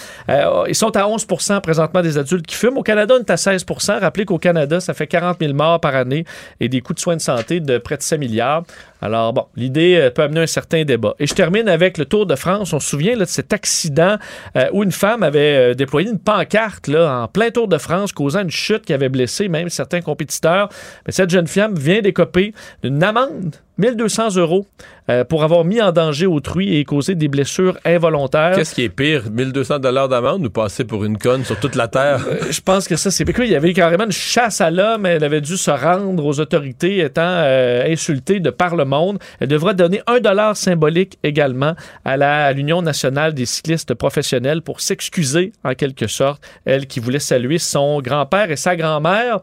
[0.68, 2.78] Ils sont à 11% présentement des adultes qui fument.
[2.78, 5.96] Au Canada, on est à 16% Rappelez qu'au Canada, ça fait 40 000 morts par
[5.96, 6.26] année
[6.60, 8.64] et des coûts de soins de santé de près de 7 milliards.
[9.02, 11.14] Alors, bon, l'idée peut amener un certain débat.
[11.20, 12.74] Et je termine avec le Tour de France.
[12.74, 16.20] On se souvient là, de cet accident euh, où une femme avait euh, déployé une
[16.20, 20.02] pancarte là, en plein Tour de France, causant une chute qui avait blessé même certains
[20.02, 20.70] compétiteurs.
[21.06, 22.54] Mais cette jeune femme vient d'écoper
[22.84, 24.66] d'une amende 1200 euros
[25.10, 28.56] euh, pour avoir mis en danger autrui et causé des blessures involontaires.
[28.56, 31.88] Qu'est-ce qui est pire, 1200 dollars d'amende ou passer pour une conne sur toute la
[31.88, 32.24] terre?
[32.28, 33.26] Euh, je pense que ça, c'est.
[33.40, 35.06] Il y avait carrément une chasse à l'homme.
[35.06, 39.18] Elle avait dû se rendre aux autorités étant euh, insultée de par le monde.
[39.40, 41.74] Elle devra donner un dollar symbolique également
[42.06, 46.42] à la- à l'Union nationale des cyclistes professionnels pour s'excuser, en quelque sorte.
[46.66, 49.40] Elle qui voulait saluer son grand-père et sa grand-mère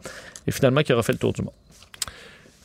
[0.47, 1.53] et finalement qui aura fait le tour du monde.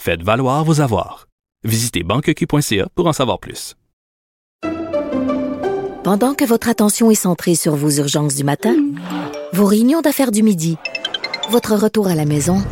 [0.00, 1.26] faites valoir vos avoirs.
[1.64, 3.76] Visitez banqueq.ca pour en savoir plus.
[6.02, 8.74] Pendant que votre attention est centrée sur vos urgences du matin,
[9.52, 10.78] vos réunions d'affaires du midi,
[11.50, 12.64] votre retour à la maison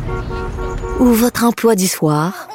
[0.99, 2.49] ou votre emploi du soir,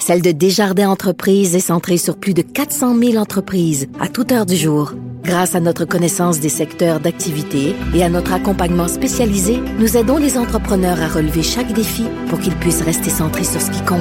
[0.00, 4.46] celle de Desjardins Entreprises est centrée sur plus de 400 000 entreprises à toute heure
[4.46, 4.92] du jour.
[5.24, 10.38] Grâce à notre connaissance des secteurs d'activité et à notre accompagnement spécialisé, nous aidons les
[10.38, 14.00] entrepreneurs à relever chaque défi pour qu'ils puissent rester centrés sur ce qui compte,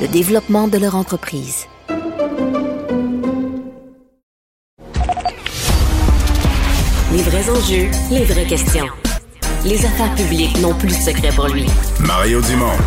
[0.00, 1.66] le développement de leur entreprise.
[7.12, 8.86] Les vrais enjeux, les vraies questions.
[9.66, 11.66] Les affaires publiques n'ont plus de secret pour lui.
[12.00, 12.78] Mario Dumont.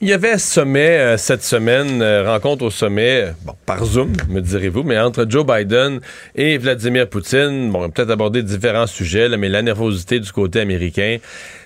[0.00, 4.40] Il y avait sommet euh, cette semaine, euh, rencontre au sommet, bon, par Zoom, me
[4.40, 5.98] direz-vous, mais entre Joe Biden
[6.36, 7.72] et Vladimir Poutine.
[7.72, 11.16] Bon, on peut-être aborder différents sujets, là, mais la nervosité du côté américain,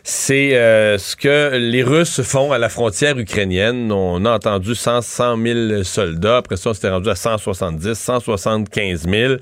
[0.02, 3.92] c'est euh, ce que les Russes font à la frontière ukrainienne.
[3.92, 6.38] On a entendu 100, 100 000 soldats.
[6.38, 9.34] Après ça, on s'était rendu à 170, 175 000.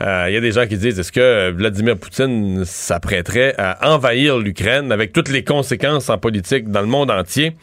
[0.00, 4.38] Euh, Il y a des gens qui disent, est-ce que Vladimir Poutine s'apprêterait à envahir
[4.38, 7.54] l'Ukraine avec toutes les conséquences en politique dans le monde entier?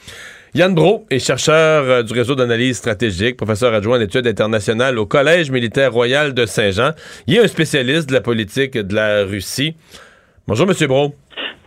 [0.56, 5.52] Yann Bro est chercheur euh, du réseau d'analyse stratégique, professeur adjoint d'études internationales au Collège
[5.52, 6.92] militaire royal de Saint-Jean.
[7.28, 9.76] Il est un spécialiste de la politique de la Russie.
[10.48, 11.14] Bonjour, Monsieur Bro.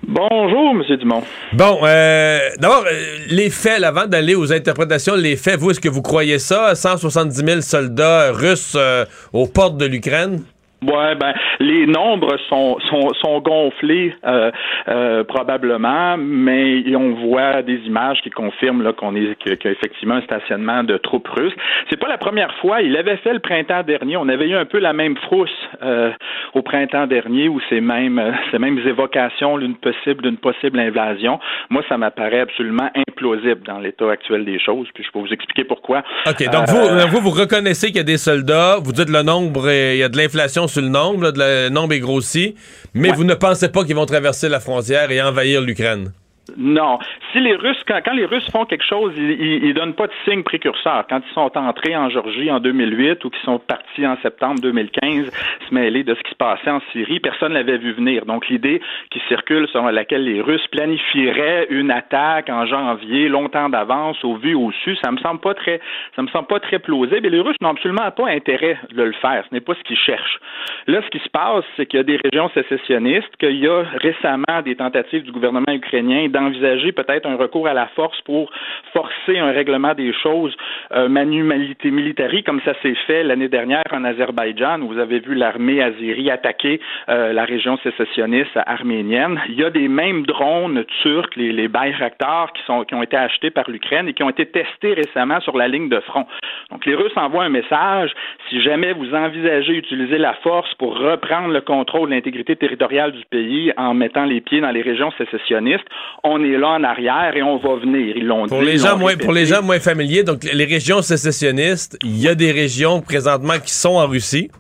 [0.07, 0.97] Bonjour, M.
[0.97, 1.23] Dumont.
[1.53, 5.91] Bon, euh, d'abord, euh, les faits, avant d'aller aux interprétations, les faits, vous, est-ce que
[5.91, 6.75] vous croyez ça?
[6.75, 9.05] 170 000 soldats russes euh,
[9.35, 10.45] aux portes de l'Ukraine?
[10.81, 14.51] Ouais, ben les nombres sont sont, sont gonflés euh,
[14.89, 19.71] euh, probablement, mais on voit des images qui confirment là qu'on est qu'il y a
[19.73, 21.53] effectivement un stationnement de troupes russes.
[21.91, 22.81] C'est pas la première fois.
[22.83, 24.17] Il avait fait le printemps dernier.
[24.17, 25.51] On avait eu un peu la même frousse
[25.83, 26.13] euh,
[26.55, 31.41] au printemps dernier où ces mêmes euh, ces mêmes évocations d'une possible d'une possible invasion.
[31.71, 34.87] Moi, ça m'apparaît absolument implausible dans l'état actuel des choses.
[34.95, 36.05] Puis je peux vous expliquer pourquoi.
[36.29, 39.23] OK, donc Euh, vous, vous, vous reconnaissez qu'il y a des soldats, vous dites le
[39.23, 41.95] nombre, est- il y a de l'inflation sur le nombre, là, de la- le nombre
[41.95, 42.55] est grossi,
[42.95, 46.13] mais vous ne pensez pas qu'ils vont traverser la frontière et envahir l'Ukraine?
[46.57, 46.99] Non.
[47.33, 51.05] Si les Russes, quand, les Russes font quelque chose, ils, donnent pas de signe précurseur.
[51.09, 55.31] Quand ils sont entrés en Georgie en 2008 ou qu'ils sont partis en septembre 2015
[55.69, 58.25] se mêler de ce qui se passait en Syrie, personne l'avait vu venir.
[58.25, 58.81] Donc l'idée
[59.11, 64.55] qui circule selon laquelle les Russes planifieraient une attaque en janvier, longtemps d'avance, au vu,
[64.55, 65.81] au su, ça me semble pas très,
[66.17, 67.27] ça me semble pas très plausible.
[67.27, 69.45] Et les Russes n'ont absolument pas intérêt de le faire.
[69.49, 70.41] Ce n'est pas ce qu'ils cherchent.
[70.87, 73.83] Là, ce qui se passe, c'est qu'il y a des régions sécessionnistes, qu'il y a
[73.97, 78.51] récemment des tentatives du gouvernement ukrainien d'envisager peut-être un recours à la force pour
[78.93, 80.57] forcer un règlement des choses
[80.93, 81.43] euh, manu
[81.85, 86.31] militari, comme ça s'est fait l'année dernière en Azerbaïdjan, où vous avez vu l'armée azérie
[86.31, 89.41] attaquer euh, la région sécessionniste arménienne.
[89.49, 93.17] Il y a des mêmes drones turcs, les, les Bayraktar, qui, sont, qui ont été
[93.17, 96.27] achetés par l'Ukraine et qui ont été testés récemment sur la ligne de front.
[96.71, 98.13] Donc les Russes envoient un message,
[98.49, 103.25] si jamais vous envisagez utiliser la force pour reprendre le contrôle de l'intégrité territoriale du
[103.31, 105.87] pays en mettant les pieds dans les régions sécessionnistes,
[106.29, 108.17] on est là en arrière et on va venir.
[108.17, 111.99] Ils l'ont pour Les gens moins, pour les gens moins familiers, donc les régions sécessionnistes,
[112.05, 114.51] il y a des régions présentement qui sont en Russie.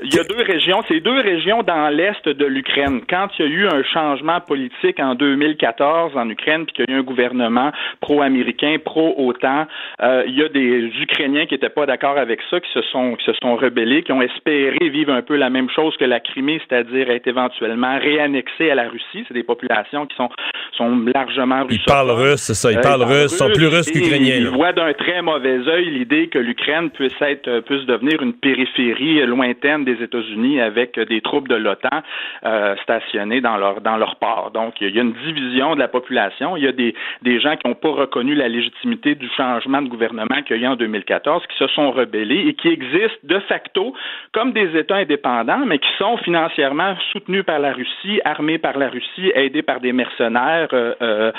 [0.00, 3.00] Il y a deux régions, c'est deux régions dans l'est de l'Ukraine.
[3.10, 6.92] Quand il y a eu un changement politique en 2014 en Ukraine, puis qu'il y
[6.92, 9.66] a eu un gouvernement pro-américain, pro-OTAN,
[10.00, 13.16] euh, il y a des Ukrainiens qui n'étaient pas d'accord avec ça, qui se sont
[13.16, 16.20] qui se sont rebellés, qui ont espéré vivre un peu la même chose que la
[16.20, 19.24] Crimée, c'est-à-dire être éventuellement réannexés à la Russie.
[19.26, 20.28] C'est des populations qui sont
[20.76, 21.74] sont largement russes.
[21.74, 22.70] Ils parlent russe, c'est ça.
[22.70, 24.36] Ils euh, parlent russe, sont plus russes qu'ukrainiens.
[24.36, 29.26] Ils voient d'un très mauvais œil l'idée que l'Ukraine puisse être puisse devenir une périphérie
[29.26, 32.02] lointaine des États-Unis avec des troupes de l'OTAN
[32.44, 34.50] euh, stationnées dans leur dans leur port.
[34.52, 36.56] Donc, il y a une division de la population.
[36.56, 39.88] Il y a des, des gens qui n'ont pas reconnu la légitimité du changement de
[39.88, 43.38] gouvernement qu'il y a eu en 2014, qui se sont rebellés et qui existent de
[43.40, 43.94] facto
[44.32, 48.88] comme des États indépendants, mais qui sont financièrement soutenus par la Russie, armés par la
[48.88, 51.32] Russie, aidés par des mercenaires euh,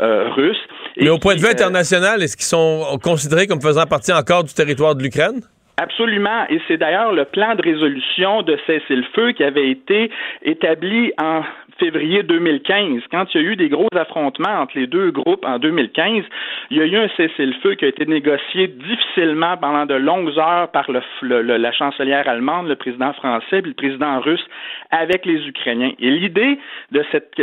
[0.00, 0.64] euh, russes.
[0.96, 4.54] Mais au point de vue international, est-ce qu'ils sont considérés comme faisant partie encore du
[4.54, 5.40] territoire de l'Ukraine?
[5.78, 6.46] Absolument.
[6.48, 10.10] Et c'est d'ailleurs le plan de résolution de cessez-le-feu qui avait été
[10.42, 11.42] établi en
[11.78, 15.58] février 2015, quand il y a eu des gros affrontements entre les deux groupes en
[15.58, 16.24] 2015,
[16.70, 20.70] il y a eu un cessez-le-feu qui a été négocié difficilement pendant de longues heures
[20.70, 24.44] par la chancelière allemande, le président français et le président russe
[24.90, 25.92] avec les Ukrainiens.
[25.98, 26.58] Et l'idée
[26.92, 27.34] de cette,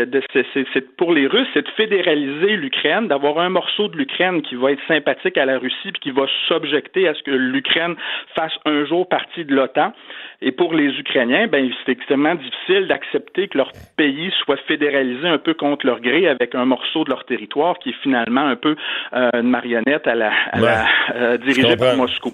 [0.53, 4.71] c'est, pour les Russes, c'est de fédéraliser l'Ukraine, d'avoir un morceau de l'Ukraine qui va
[4.71, 7.95] être sympathique à la Russie puis qui va s'objecter à ce que l'Ukraine
[8.35, 9.93] fasse un jour partie de l'OTAN.
[10.41, 15.37] Et pour les Ukrainiens, ben, c'est extrêmement difficile d'accepter que leur pays soit fédéralisé un
[15.37, 18.75] peu contre leur gré avec un morceau de leur territoire qui est finalement un peu
[19.13, 20.85] euh, une marionnette à la, à la
[21.15, 22.33] euh, dirigée par Moscou.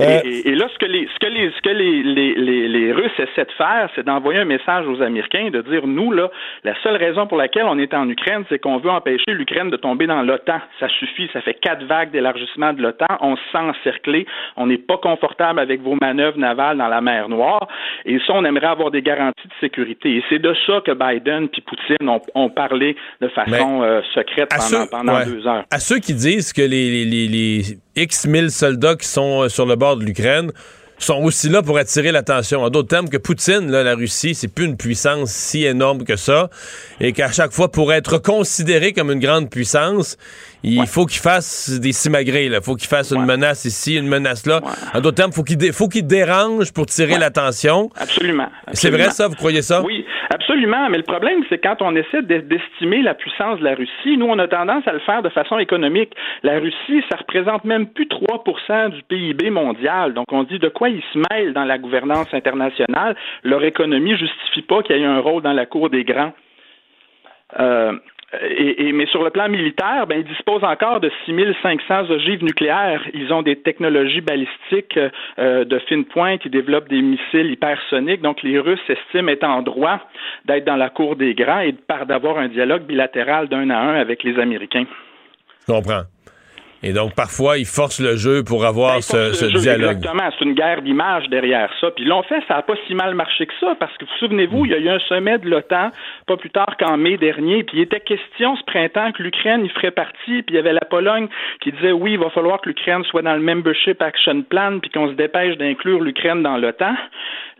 [0.00, 3.18] Euh, et, là, ce que les, ce que les, ce que les, les, les, Russes
[3.18, 6.30] essaient de faire, c'est d'envoyer un message aux Américains de dire nous là,
[6.64, 9.76] la seule raison pour laquelle on est en Ukraine, c'est qu'on veut empêcher l'Ukraine de
[9.76, 10.60] tomber dans l'OTAN.
[10.80, 14.26] Ça suffit, ça fait quatre vagues d'élargissement de l'OTAN, on se sent encerclé,
[14.56, 17.68] on n'est pas confortable avec vos manœuvres navales dans la mer Noire,
[18.04, 20.16] et ça, on aimerait avoir des garanties de sécurité.
[20.16, 24.86] Et c'est de ça que Biden puis Poutine ont, parlé de façon euh, secrète pendant,
[24.86, 25.64] pendant deux heures.
[25.70, 29.66] À ceux qui disent que les, les, les X mille soldats qui sont euh, sur
[29.66, 30.50] le bord de l'Ukraine
[30.98, 32.62] sont aussi là pour attirer l'attention.
[32.62, 36.16] En d'autres termes, que Poutine, là, la Russie, c'est plus une puissance si énorme que
[36.16, 36.50] ça,
[37.00, 40.16] et qu'à chaque fois, pour être considéré comme une grande puissance,
[40.64, 42.46] il faut qu'il fasse des simagrées.
[42.46, 44.60] Il faut qu'il fasse une menace ici, une menace là.
[44.94, 47.90] En d'autres termes, faut il faut qu'il dérange pour tirer l'attention.
[47.96, 48.48] Absolument.
[48.72, 49.28] C'est vrai ça?
[49.28, 49.82] Vous croyez ça?
[49.82, 50.88] Oui, absolument.
[50.88, 54.38] Mais le problème, c'est quand on essaie d'estimer la puissance de la Russie, nous, on
[54.38, 56.14] a tendance à le faire de façon économique.
[56.42, 60.14] La Russie, ça représente même plus 3% du PIB mondial.
[60.14, 63.16] Donc, on dit de quoi ils se mêlent dans la gouvernance internationale.
[63.42, 66.32] Leur économie justifie pas qu'il y ait un rôle dans la cour des grands.
[67.60, 67.92] Euh,
[68.42, 73.02] et, mais sur le plan militaire, ben, ils disposent encore de 6500 ogives nucléaires.
[73.12, 74.98] Ils ont des technologies balistiques
[75.38, 76.40] euh, de fine pointe.
[76.44, 78.22] Ils développent des missiles hypersoniques.
[78.22, 80.00] Donc, les Russes estiment être en droit
[80.44, 81.74] d'être dans la cour des grands et
[82.06, 84.86] d'avoir un dialogue bilatéral d'un à un avec les Américains.
[85.66, 86.02] Je comprends.
[86.86, 89.96] Et donc, parfois, ils forcent le jeu pour avoir ben, ce, dialogue.
[89.96, 90.30] Exactement.
[90.38, 91.90] C'est une guerre d'image derrière ça.
[91.90, 94.66] Puis l'ont fait, ça n'a pas si mal marché que ça, parce que vous souvenez-vous,
[94.66, 95.90] il y a eu un sommet de l'OTAN,
[96.26, 99.70] pas plus tard qu'en mai dernier, puis il était question ce printemps que l'Ukraine y
[99.70, 101.28] ferait partie, puis il y avait la Pologne
[101.62, 104.90] qui disait oui, il va falloir que l'Ukraine soit dans le Membership Action Plan, puis
[104.90, 106.94] qu'on se dépêche d'inclure l'Ukraine dans l'OTAN.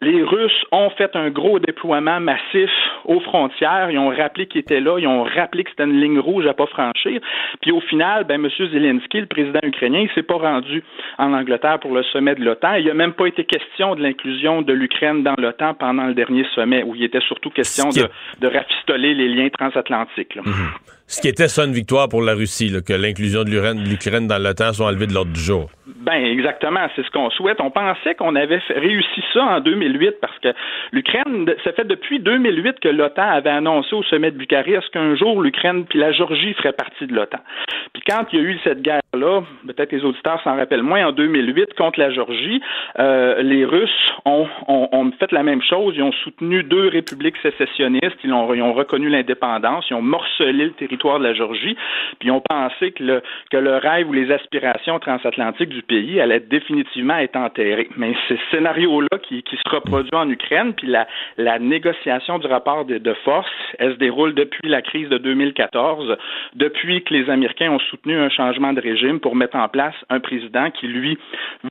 [0.04, 2.70] Les Russes ont fait un gros déploiement massif
[3.06, 3.90] aux frontières.
[3.90, 4.98] Ils ont rappelé qu'ils étaient là.
[4.98, 7.20] Ils ont rappelé que c'était une ligne rouge à pas franchir.
[7.62, 8.50] Puis au final, ben, M.
[8.70, 10.82] Zelensky, le président ukrainien, il s'est pas rendu
[11.16, 12.74] en Angleterre pour le sommet de l'OTAN.
[12.74, 16.44] Il n'a même pas été question de l'inclusion de l'Ukraine dans l'OTAN pendant le dernier
[16.54, 20.36] sommet, où il était surtout question de, rafistoler les liens transatlantiques.
[20.36, 20.52] Mhm.
[21.14, 23.50] Ce qui était ça une victoire pour la Russie, que l'inclusion de
[23.88, 25.70] l'Ukraine dans l'OTAN soit enlevée de l'ordre du jour.
[25.86, 27.60] Ben exactement, c'est ce qu'on souhaite.
[27.60, 30.48] On pensait qu'on avait réussi ça en 2008 parce que
[30.92, 35.40] l'Ukraine, ça fait depuis 2008 que l'OTAN avait annoncé au sommet de Bucarest qu'un jour
[35.40, 37.38] l'Ukraine puis la Georgie feraient partie de l'OTAN.
[37.92, 41.12] Puis quand il y a eu cette guerre-là, peut-être les auditeurs s'en rappellent moins, en
[41.12, 42.60] 2008 contre la Georgie,
[42.98, 44.46] euh, les Russes ont,
[45.18, 45.94] fait la même chose.
[45.96, 48.18] Ils ont soutenu deux républiques sécessionnistes.
[48.24, 49.86] Ils ont reconnu l'indépendance.
[49.90, 51.76] Ils ont morcelé le territoire de la Georgie.
[52.18, 56.40] Puis ont pensé que le, que le rêve ou les aspirations transatlantiques du pays allaient
[56.40, 57.88] définitivement être enterrées.
[57.96, 61.06] Mais ce scénario-là qui, qui se reproduit en Ukraine, puis la,
[61.36, 66.16] la négociation du rapport de, de force, elle se déroule depuis la crise de 2014,
[66.54, 70.20] depuis que les Américains ont soutenu un changement de régime pour mettre en place un
[70.20, 71.18] président qui, lui,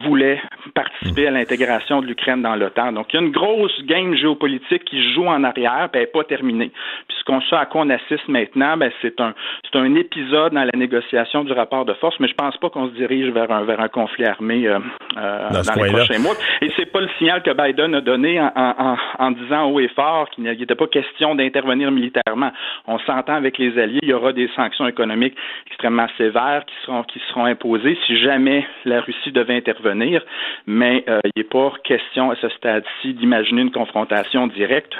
[0.03, 0.41] voulait
[0.73, 2.91] participer à l'intégration de l'Ukraine dans l'OTAN.
[2.91, 6.07] Donc, il y a une grosse game géopolitique qui joue en arrière, puis elle n'est
[6.07, 6.71] pas terminée.
[7.07, 9.33] Puis ce qu'on sait à quoi on assiste maintenant, ben, c'est un,
[9.71, 12.87] c'est un épisode dans la négociation du rapport de force, mais je pense pas qu'on
[12.89, 14.79] se dirige vers un, vers un conflit armé euh,
[15.17, 16.33] euh, dans, dans les prochains mois.
[16.61, 19.87] Et c'est pas le signal que Biden a donné en, en, en disant haut et
[19.89, 22.51] fort qu'il n'était pas question d'intervenir militairement.
[22.87, 25.35] On s'entend avec les alliés, il y aura des sanctions économiques
[25.67, 30.21] extrêmement sévères qui seront, qui seront imposées si jamais la Russie devait intervenir,
[30.67, 34.93] mais euh, il n'est pas question à ce stade-ci d'imaginer une confrontation directe,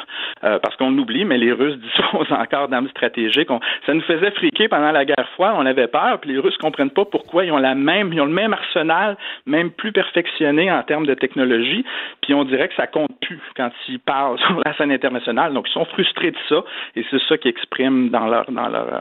[0.44, 3.50] euh, parce qu'on oublie, mais les Russes disposent encore d'armes stratégiques.
[3.50, 6.58] On, ça nous faisait friquer pendant la guerre froide, on avait peur, puis les Russes
[6.58, 10.72] comprennent pas pourquoi ils ont la même, ils ont le même arsenal, même plus perfectionné
[10.72, 11.86] en termes de technologie,
[12.22, 15.54] puis on dirait que ça compte plus quand ils parlent sur la scène internationale.
[15.54, 16.64] Donc ils sont frustrés de ça,
[16.96, 19.00] et c'est ça qu'ils expriment dans leur, dans leur, euh,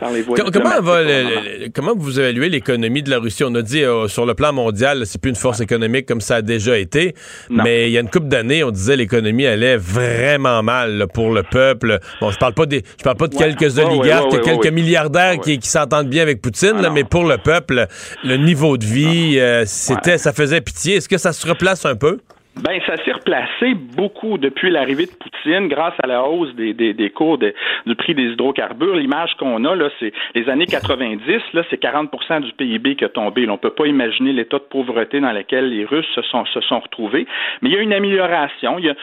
[0.00, 0.36] dans les voies.
[0.52, 3.44] Comment, va le, le, comment vous évaluez l'économie de la Russie?
[3.44, 6.36] On a dit euh, sur le plan mondial, c'est plus une force économique comme ça
[6.36, 7.14] a déjà été,
[7.50, 7.64] non.
[7.64, 11.32] mais il y a une couple d'années, on disait l'économie allait vraiment mal là, pour
[11.32, 11.98] le peuple.
[12.20, 13.54] Bon, je parle pas des, je parle pas de ouais.
[13.54, 17.04] quelques oligarques, ouais, ouais, quelques milliardaires qui, qui s'entendent bien avec Poutine, ah, là, mais
[17.04, 17.86] pour le peuple,
[18.24, 20.96] le niveau de vie, euh, c'était, ça faisait pitié.
[20.96, 22.18] Est-ce que ça se replace un peu?
[22.62, 26.92] Ben, ça s'est replacé beaucoup depuis l'arrivée de Poutine grâce à la hausse des, des,
[26.92, 27.54] des cours de,
[27.86, 28.96] du prix des hydrocarbures.
[28.96, 31.22] L'image qu'on a, là, c'est les années 90,
[31.52, 32.10] là, c'est 40
[32.42, 33.48] du PIB qui a tombé.
[33.48, 36.80] On peut pas imaginer l'état de pauvreté dans lequel les Russes se sont, se sont
[36.80, 37.26] retrouvés.
[37.62, 38.78] Mais il y a une amélioration.
[38.78, 38.94] Il y a,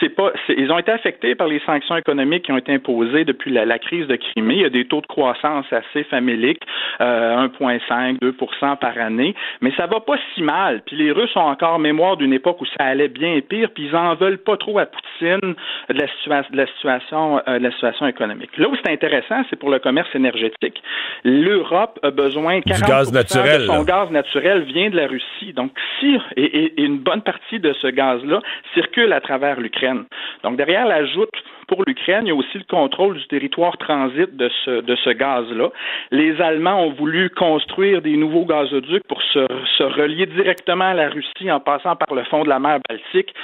[0.00, 3.24] c'est pas, c'est, ils ont été affectés par les sanctions économiques qui ont été imposées
[3.24, 4.54] depuis la, la crise de Crimée.
[4.54, 6.62] Il y a des taux de croissance assez faméliques,
[7.00, 8.34] euh, 1,5, 2
[8.80, 9.34] par année.
[9.60, 10.82] Mais ça va pas si mal.
[10.86, 13.96] Puis les Russes ont encore mémoire d'une époque où ça allait bien pire, puis ils
[13.96, 15.54] en veulent pas trop à Poutine
[15.88, 18.56] de la, situa de la situation, euh, de la situation économique.
[18.56, 20.82] Là où c'est intéressant, c'est pour le commerce énergétique.
[21.24, 23.84] L'Europe a besoin 40 du gaz naturel, de son là.
[23.84, 25.52] gaz naturel vient de la Russie.
[25.54, 28.40] Donc si et, et, et une bonne partie de ce gaz-là
[28.74, 30.04] circule à travers l'Ukraine.
[30.42, 31.26] Donc derrière l'ajout
[31.72, 35.08] pour l'Ukraine, il y a aussi le contrôle du territoire transit de ce, de ce
[35.08, 35.70] gaz-là.
[36.10, 39.46] Les Allemands ont voulu construire des nouveaux gazoducs pour se,
[39.78, 43.34] se, relier directement à la Russie en passant par le fond de la mer Baltique,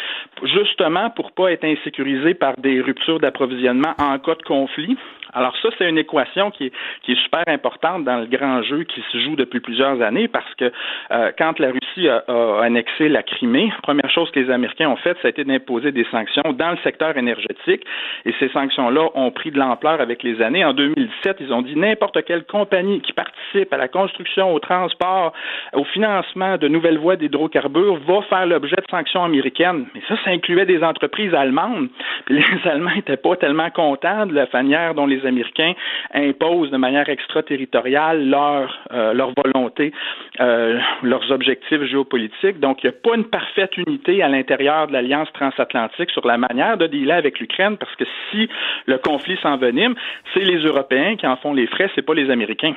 [0.43, 4.99] justement pour pas être insécurisés par des ruptures d'approvisionnement en cas de conflit.
[5.35, 6.73] Alors ça, c'est une équation qui est,
[7.03, 10.53] qui est super importante dans le grand jeu qui se joue depuis plusieurs années parce
[10.55, 10.73] que
[11.11, 14.97] euh, quand la Russie a, a, annexé la Crimée, première chose que les Américains ont
[14.97, 17.85] faite, ça a été d'imposer des sanctions dans le secteur énergétique
[18.25, 20.65] et ces sanctions-là ont pris de l'ampleur avec les années.
[20.65, 25.33] En 2017, ils ont dit n'importe quelle compagnie qui participe à la construction, au transport,
[25.75, 29.87] au financement de nouvelles voies d'hydrocarbures va faire l'objet de sanctions américaines.
[29.95, 31.89] Mais ça, ça incluait des entreprises allemandes.
[32.27, 35.75] Puis les Allemands n'étaient pas tellement contents de la manière dont les Américains
[36.15, 39.93] imposent de manière extraterritoriale leur, euh, leur volonté,
[40.41, 42.61] euh, leurs objectifs géopolitiques.
[42.61, 46.39] Donc, il n'y a pas une parfaite unité à l'intérieur de l'Alliance transatlantique sur la
[46.39, 48.49] manière de dealer avec l'Ukraine, parce que si
[48.87, 49.95] le conflit s'envenime,
[50.35, 52.75] c'est les Européens qui en font les frais, c'est pas les Américains.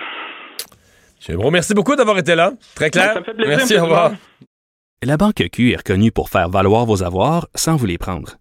[1.30, 2.52] Bon, merci beaucoup d'avoir été là.
[2.76, 3.14] Très clair.
[3.14, 4.12] Ça me fait plaisir, merci, au revoir.
[5.04, 8.41] La Banque Q est reconnue pour faire valoir vos avoirs sans vous les prendre.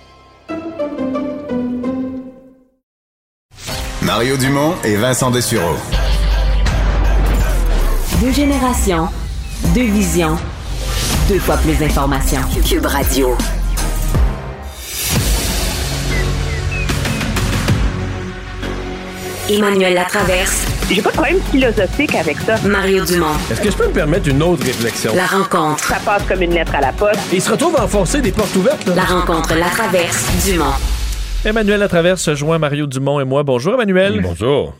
[4.13, 5.77] Mario Dumont et Vincent Dessureau.
[8.21, 9.07] Deux générations,
[9.73, 10.37] deux visions,
[11.29, 12.41] deux fois plus d'informations.
[12.67, 13.37] Cube Radio.
[19.49, 20.65] Emmanuel Latraverse.
[20.89, 22.57] J'ai pas de problème philosophique avec ça.
[22.65, 23.27] Mario Dumont.
[23.49, 25.15] Est-ce que je peux me permettre une autre réflexion?
[25.15, 25.85] La rencontre.
[25.85, 27.21] Ça passe comme une lettre à la poste.
[27.31, 28.85] Et il se retrouve à enfoncer des portes ouvertes.
[28.87, 28.95] Là.
[28.95, 30.25] La rencontre Latraverse.
[30.43, 30.73] Dumont.
[31.43, 33.41] Emmanuel Latraverse se joint Mario Dumont et moi.
[33.41, 34.21] Bonjour, Emmanuel.
[34.21, 34.75] Bonjour.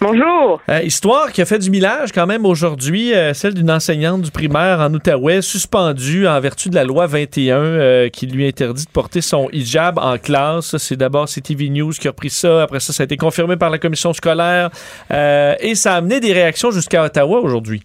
[0.00, 0.58] Bonjour.
[0.70, 4.30] Euh, histoire qui a fait du millage quand même aujourd'hui, euh, celle d'une enseignante du
[4.30, 8.90] primaire en Outaouais suspendue en vertu de la loi 21 euh, qui lui interdit de
[8.90, 10.78] porter son hijab en classe.
[10.78, 12.62] C'est d'abord CTV News qui a pris ça.
[12.62, 14.70] Après ça, ça a été confirmé par la commission scolaire
[15.10, 17.82] et ça a amené des réactions jusqu'à Ottawa aujourd'hui.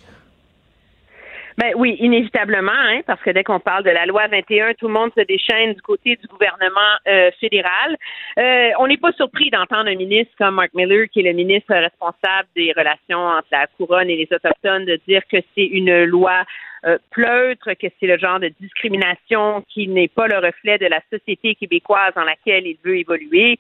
[1.58, 4.94] Ben oui, inévitablement, hein, parce que dès qu'on parle de la loi 21, tout le
[4.94, 7.98] monde se déchaîne du côté du gouvernement euh, fédéral.
[8.40, 11.74] Euh, on n'est pas surpris d'entendre un ministre comme Mark Miller, qui est le ministre
[11.76, 16.44] responsable des relations entre la couronne et les autochtones, de dire que c'est une loi
[16.86, 21.02] euh, pleutre, que c'est le genre de discrimination qui n'est pas le reflet de la
[21.12, 23.60] société québécoise dans laquelle il veut évoluer.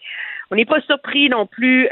[0.49, 1.87] On n'est pas surpris non plus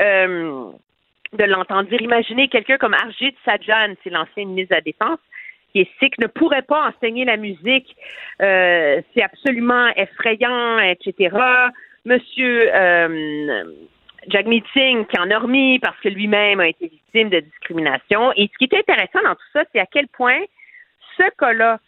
[1.33, 2.01] de l'entendre dire.
[2.01, 5.19] Imaginez quelqu'un comme Arjit Sajjan, c'est l'ancien ministre de la Défense,
[5.71, 7.95] qui est sikh ne pourrait pas enseigner la musique.
[8.41, 11.35] Euh, c'est absolument effrayant, etc.
[12.05, 13.63] Monsieur euh,
[14.27, 18.31] Jagmeet Singh, qui en a remis parce que lui-même a été victime de discrimination.
[18.35, 20.39] Et ce qui est intéressant dans tout ça, c'est à quel point
[21.17, 21.79] ce cas-là,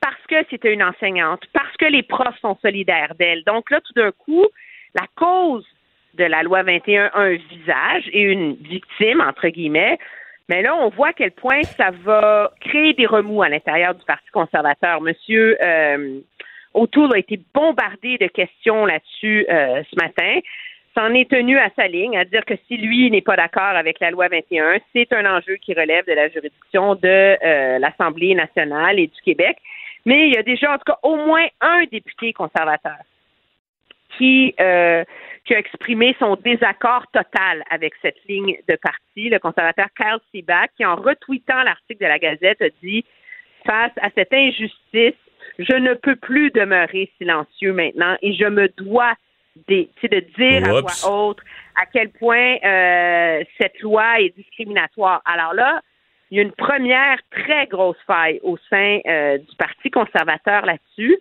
[0.00, 3.44] parce que c'était une enseignante, parce que les profs sont solidaires d'elle.
[3.44, 4.46] Donc là, tout d'un coup,
[4.94, 5.66] la cause
[6.14, 9.98] de la loi 21 a un visage et une victime, entre guillemets,
[10.48, 14.04] mais là, on voit à quel point ça va créer des remous à l'intérieur du
[14.04, 15.00] Parti conservateur.
[15.00, 16.20] Monsieur euh,
[16.74, 20.40] O'Toole a été bombardé de questions là-dessus euh, ce matin.
[20.94, 23.98] S'en est tenu à sa ligne, à dire que si lui n'est pas d'accord avec
[24.00, 28.98] la loi 21, c'est un enjeu qui relève de la juridiction de euh, l'Assemblée nationale
[28.98, 29.56] et du Québec.
[30.04, 32.98] Mais il y a déjà, en tout cas, au moins un député conservateur
[34.18, 35.04] qui euh,
[35.44, 40.70] qui a exprimé son désaccord total avec cette ligne de parti, le conservateur Kyle Seaback,
[40.76, 43.04] qui en retweetant l'article de la Gazette a dit
[43.66, 45.14] face à cette injustice,
[45.58, 49.14] je ne peux plus demeurer silencieux maintenant et je me dois
[49.68, 51.40] de, de dire à voix haute
[51.80, 55.22] à quel point euh, cette loi est discriminatoire.
[55.24, 55.80] Alors là,
[56.30, 61.18] il y a une première très grosse faille au sein euh, du Parti conservateur là-dessus.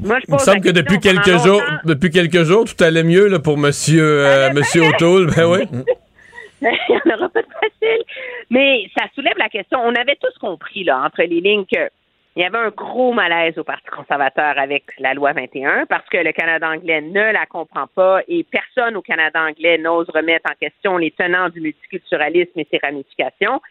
[0.00, 3.28] Moi, je Il me semble que depuis quelques jours, depuis quelques jours, tout allait mieux
[3.28, 5.30] là, pour Monsieur, euh, Monsieur O'Toole.
[5.34, 5.60] Ben oui.
[6.62, 8.04] Il n'y en aura pas de facile.
[8.50, 9.78] Mais ça soulève la question.
[9.82, 11.88] On avait tous compris là, entre les lignes que
[12.36, 16.18] il y avait un gros malaise au Parti conservateur avec la loi 21 parce que
[16.18, 20.54] le Canada anglais ne la comprend pas et personne au Canada anglais n'ose remettre en
[20.54, 23.62] question les tenants du multiculturalisme et ses ramifications.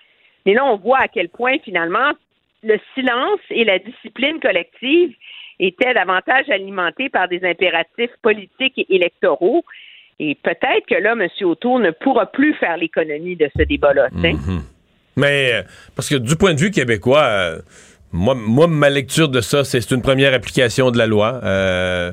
[0.47, 2.11] Mais là, on voit à quel point finalement
[2.63, 5.13] le silence et la discipline collective
[5.59, 9.63] était davantage alimenté par des impératifs politiques et électoraux.
[10.19, 11.27] Et peut-être que là, M.
[11.45, 14.09] Autour ne pourra plus faire l'économie de ce débat-là.
[14.11, 14.61] Mhm.
[15.17, 15.61] Mais, euh,
[15.95, 17.59] parce que du point de vue québécois, euh,
[18.11, 21.41] moi, moi, ma lecture de ça, c'est une première application de la loi.
[21.43, 22.11] Euh,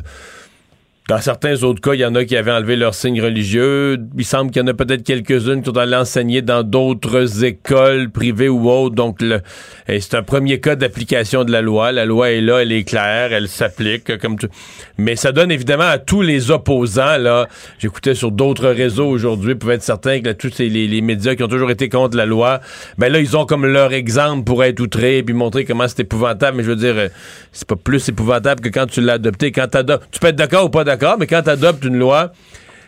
[1.13, 3.99] dans certains autres cas, il y en a qui avaient enlevé leurs signes religieux.
[4.17, 8.09] Il semble qu'il y en a peut-être quelques-unes qui sont allées enseigner dans d'autres écoles
[8.09, 8.95] privées ou autres.
[8.95, 9.19] Donc,
[9.87, 11.93] c'est un premier cas d'application de la loi.
[11.93, 14.17] La loi est là, elle est claire, elle s'applique.
[14.17, 14.39] comme
[14.97, 17.19] Mais ça donne évidemment à tous les opposants.
[17.19, 17.47] Là,
[17.79, 21.71] j'écoutais sur d'autres réseaux aujourd'hui, pouvaient être certains que tous les, médias qui ont toujours
[21.71, 22.61] été contre la loi,
[22.97, 26.01] ben là, ils ont comme leur exemple pour être outrés et puis montrer comment c'est
[26.01, 26.57] épouvantable.
[26.57, 27.09] Mais je veux dire, euh,
[27.53, 29.53] c'est pas plus épouvantable que quand tu l'as adopté.
[29.53, 32.33] Quand tu peux être d'accord ou pas d'accord mais quand tu adoptes une loi,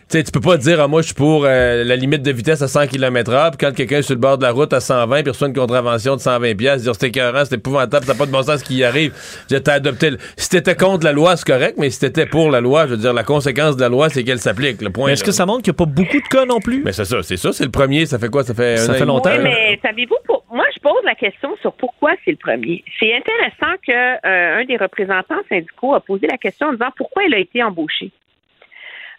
[0.09, 2.61] sais, tu peux pas dire, ah, moi, je suis pour euh, la limite de vitesse
[2.61, 5.23] à 100 km/h, puis quand quelqu'un est sur le bord de la route à 120,
[5.23, 8.31] puis reçoit une contravention de 120 pièces, dire c'est écœurant, c'est épouvantable, t'as pas de
[8.31, 9.13] bon sens qui y arrive.
[9.47, 10.11] T'as adopté.
[10.37, 12.97] Si t'étais contre la loi, c'est correct, mais si t'étais pour la loi, je veux
[12.97, 14.81] dire, la conséquence de la loi, c'est qu'elle s'applique.
[14.81, 15.09] Le point.
[15.11, 16.83] Est-ce que ça montre qu'il n'y a pas beaucoup de cas non plus?
[16.83, 18.05] Mais c'est ça, c'est ça, c'est le premier.
[18.05, 18.43] Ça fait quoi?
[18.43, 19.31] Ça fait, ça fait longtemps.
[19.31, 20.15] Oui, mais savez-vous,
[20.51, 22.83] moi, je pose la question sur pourquoi c'est le premier.
[22.99, 27.33] C'est intéressant qu'un euh, des représentants syndicaux a posé la question en disant pourquoi il
[27.33, 28.11] a été embauché.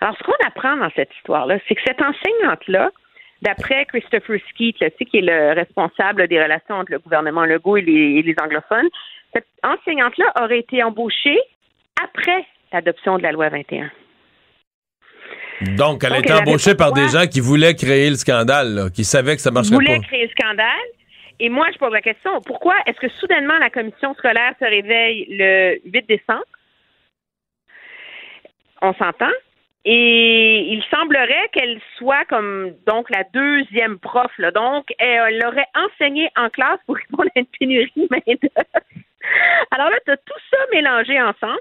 [0.01, 2.91] Alors, ce qu'on apprend dans cette histoire-là, c'est que cette enseignante-là,
[3.43, 7.83] d'après Christopher Skeet, là, qui est le responsable des relations entre le gouvernement Legault et
[7.83, 8.89] les, anglophones,
[9.33, 11.39] cette enseignante-là aurait été embauchée
[12.03, 13.91] après l'adoption de la loi 21.
[15.77, 19.37] Donc, elle a été embauchée par des gens qui voulaient créer le scandale, qui savaient
[19.37, 19.83] que ça marcherait pas.
[19.83, 20.87] Voulaient créer le scandale.
[21.39, 25.27] Et moi, je pose la question, pourquoi est-ce que soudainement la commission scolaire se réveille
[25.31, 26.45] le 8 décembre?
[28.83, 29.33] On s'entend?
[29.89, 34.33] Et il semblerait qu'elle soit comme donc la deuxième prof.
[34.39, 34.51] Là.
[34.51, 38.09] Donc, elle aurait enseigné en classe pour répondre à une pénurie.
[39.71, 41.61] Alors là, tu as tout ça mélangé ensemble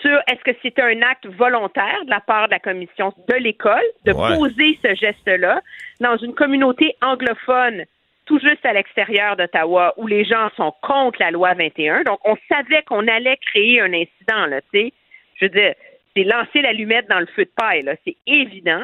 [0.00, 3.84] sur est-ce que c'est un acte volontaire de la part de la commission de l'école
[4.04, 4.36] de Ouais.
[4.36, 5.60] poser ce geste-là
[6.00, 7.84] dans une communauté anglophone
[8.26, 12.02] tout juste à l'extérieur d'Ottawa où les gens sont contre la loi 21.
[12.04, 14.92] Donc, on savait qu'on allait créer un incident, là, tu sais.
[15.36, 15.74] Je veux dire,
[16.16, 17.84] c'est lancer l'allumette dans le feu de paille.
[18.04, 18.82] C'est évident.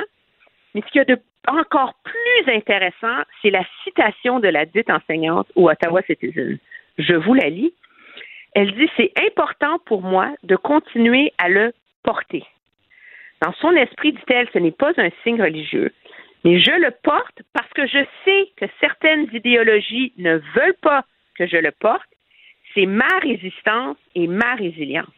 [0.74, 1.16] Mais ce qu'il y a
[1.48, 6.58] encore plus intéressant, c'est la citation de la dite enseignante au Ottawa Citizen.
[6.98, 7.72] Je vous la lis.
[8.54, 11.72] Elle dit C'est important pour moi de continuer à le
[12.02, 12.44] porter.
[13.40, 15.92] Dans son esprit, dit-elle, ce n'est pas un signe religieux,
[16.44, 21.04] mais je le porte parce que je sais que certaines idéologies ne veulent pas
[21.36, 22.08] que je le porte.
[22.74, 25.08] C'est ma résistance et ma résilience.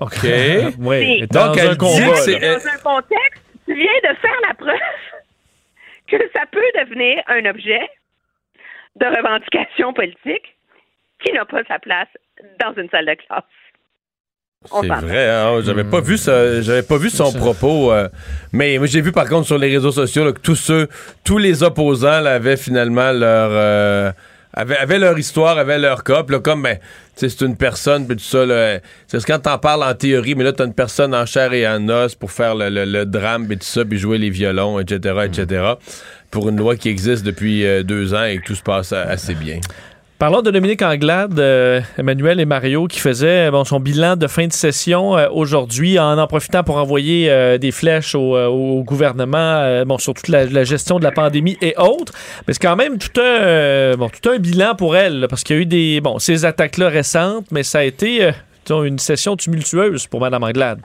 [0.00, 0.24] OK.
[0.78, 1.26] oui.
[1.30, 2.54] Dans Donc, un combat, que.
[2.54, 4.76] Dans un contexte, tu viens de faire la preuve
[6.08, 7.88] que ça peut devenir un objet
[8.96, 10.56] de revendication politique
[11.24, 12.08] qui n'a pas sa place
[12.60, 13.44] dans une salle de classe.
[14.70, 18.08] On C'est vrai, hein, j'avais pas vu ça, j'avais pas vu son propos, euh,
[18.52, 20.88] mais moi, j'ai vu par contre sur les réseaux sociaux là, que tous ceux,
[21.24, 24.12] tous les opposants là, avaient finalement leur, euh,
[24.54, 26.78] avaient, leur histoire, avaient leur cas, puis là, comme ben,
[27.16, 28.44] c'est une personne, puis tout ça,
[29.06, 31.88] c'est quand t'en parles en théorie, mais là t'as une personne en chair et en
[31.88, 35.72] os pour faire le, drame, puis tout ça, puis jouer les violons, etc., etc.
[36.30, 39.34] Pour une loi qui existe depuis euh, deux ans et que tout se passe assez
[39.34, 39.60] bien.
[40.22, 44.46] Parlons de Dominique Anglade, euh, Emmanuel et Mario qui faisaient bon, son bilan de fin
[44.46, 49.36] de session euh, aujourd'hui en en profitant pour envoyer euh, des flèches au, euh, gouvernement
[49.36, 52.12] euh, bon, sur toute la, gestion de la pandémie et autres.
[52.46, 55.56] Mais c'est quand même tout un, euh, bon, tout un bilan pour elle parce qu'il
[55.56, 59.34] y a eu des, bon, ces attaques-là récentes, mais ça a été euh, une session
[59.34, 60.82] tumultueuse pour Mme Anglade.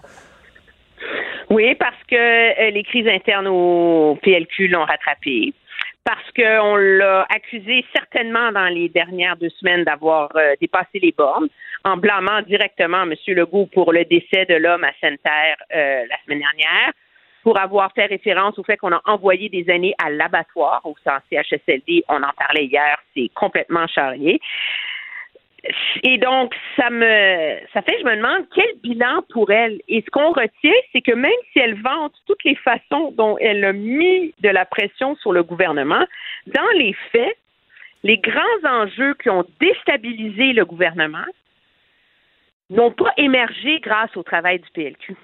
[1.51, 5.53] Oui, parce que euh, les crises internes au PLQ l'ont rattrapé.
[6.07, 11.49] Parce qu'on l'a accusé certainement dans les dernières deux semaines d'avoir euh, dépassé les bornes
[11.83, 13.13] en blâmant directement M.
[13.27, 16.93] Legault pour le décès de l'homme à Sainte-Terre euh, la semaine dernière,
[17.43, 21.19] pour avoir fait référence au fait qu'on a envoyé des années à l'abattoir au sein
[21.29, 22.05] CHSLD.
[22.07, 24.39] On en parlait hier, c'est complètement charrié.
[26.03, 29.79] Et donc, ça me, ça fait, je me demande quel bilan pour elle.
[29.87, 33.63] Et ce qu'on retient, c'est que même si elle vante toutes les façons dont elle
[33.65, 36.05] a mis de la pression sur le gouvernement,
[36.47, 37.37] dans les faits,
[38.03, 41.25] les grands enjeux qui ont déstabilisé le gouvernement
[42.69, 45.15] n'ont pas émergé grâce au travail du PLQ.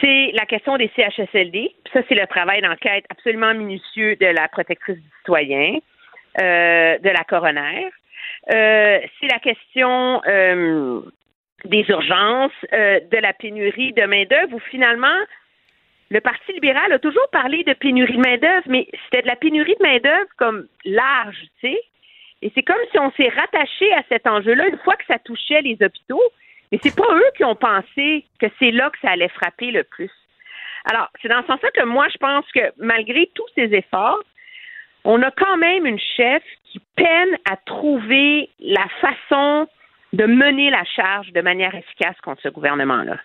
[0.00, 1.74] C'est la question des CHSLD.
[1.92, 5.78] Ça, c'est le travail d'enquête absolument minutieux de la protectrice du citoyen,
[6.40, 7.90] euh, de la coroner.
[8.52, 11.00] Euh, c'est la question euh,
[11.64, 15.18] des urgences, euh, de la pénurie de main-d'œuvre, où finalement,
[16.10, 19.74] le Parti libéral a toujours parlé de pénurie de main-d'œuvre, mais c'était de la pénurie
[19.78, 21.80] de main-d'œuvre comme large, tu sais.
[22.42, 25.62] Et c'est comme si on s'est rattaché à cet enjeu-là une fois que ça touchait
[25.62, 26.22] les hôpitaux,
[26.70, 29.84] mais c'est pas eux qui ont pensé que c'est là que ça allait frapper le
[29.84, 30.10] plus.
[30.84, 34.22] Alors, c'est dans ce sens-là que moi, je pense que malgré tous ces efforts,
[35.04, 39.68] on a quand même une chef qui peine à trouver la façon
[40.12, 43.16] de mener la charge de manière efficace contre ce gouvernement-là.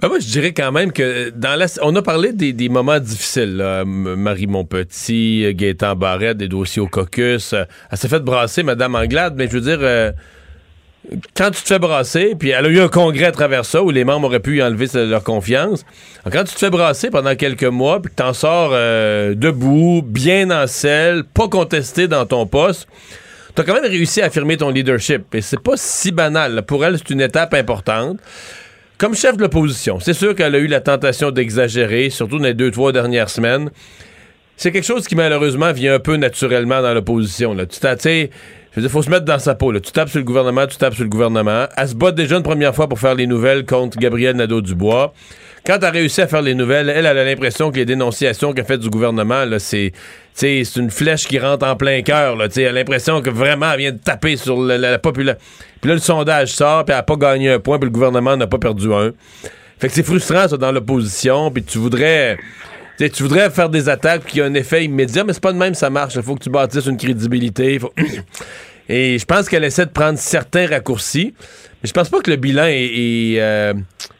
[0.00, 3.56] Ben moi, je dirais quand même que dans la, on a parlé des, moments difficiles.
[3.56, 3.84] là.
[3.84, 7.52] Marie Montpetit, Gaétan Barrette, des dossiers au caucus.
[7.52, 10.12] Euh, Elle s'est fait brasser, Madame Anglade, mais je veux dire, euh,
[11.34, 13.90] quand tu te fais brasser, puis elle a eu un congrès à travers ça où
[13.90, 15.84] les membres auraient pu y enlever leur confiance.
[16.30, 20.50] Quand tu te fais brasser pendant quelques mois, puis que t'en sors euh, debout, bien
[20.50, 22.88] en selle, pas contesté dans ton poste,
[23.54, 25.34] t'as quand même réussi à affirmer ton leadership.
[25.34, 26.62] Et c'est pas si banal.
[26.62, 28.18] Pour elle, c'est une étape importante.
[28.98, 32.54] Comme chef de l'opposition, c'est sûr qu'elle a eu la tentation d'exagérer, surtout dans les
[32.54, 33.70] deux, trois dernières semaines.
[34.56, 37.56] C'est quelque chose qui, malheureusement, vient un peu naturellement dans l'opposition.
[37.56, 38.30] tu sais,
[38.80, 39.72] dire, faut se mettre dans sa peau.
[39.72, 39.80] là.
[39.80, 41.66] Tu tapes sur le gouvernement, tu tapes sur le gouvernement.
[41.76, 45.12] Elle se bat déjà une première fois pour faire les nouvelles contre Gabriel Nadeau-Dubois.
[45.66, 48.64] Quand elle a réussi à faire les nouvelles, elle, a l'impression que les dénonciations qu'elle
[48.64, 49.92] fait du gouvernement, c'est,
[50.76, 52.38] une flèche qui rentre en plein cœur.
[52.56, 55.36] Elle a l'impression que vraiment elle vient de taper sur la, la, la popula-
[55.80, 58.36] Puis là, le sondage sort, puis elle n'a pas gagné un point, puis le gouvernement
[58.36, 59.10] n'a pas perdu un.
[59.78, 62.38] Fait que c'est frustrant, ça, dans l'opposition, puis tu voudrais...
[62.98, 65.74] tu voudrais faire des attaques qui ont un effet immédiat, mais c'est pas de même
[65.74, 66.14] ça marche.
[66.14, 67.78] Il faut que tu bâtisses une crédibilité.
[67.78, 67.92] faut-
[68.88, 71.34] Et je pense qu'elle essaie de prendre certains raccourcis.
[71.82, 73.74] Mais je pense pas que le bilan est, est, euh,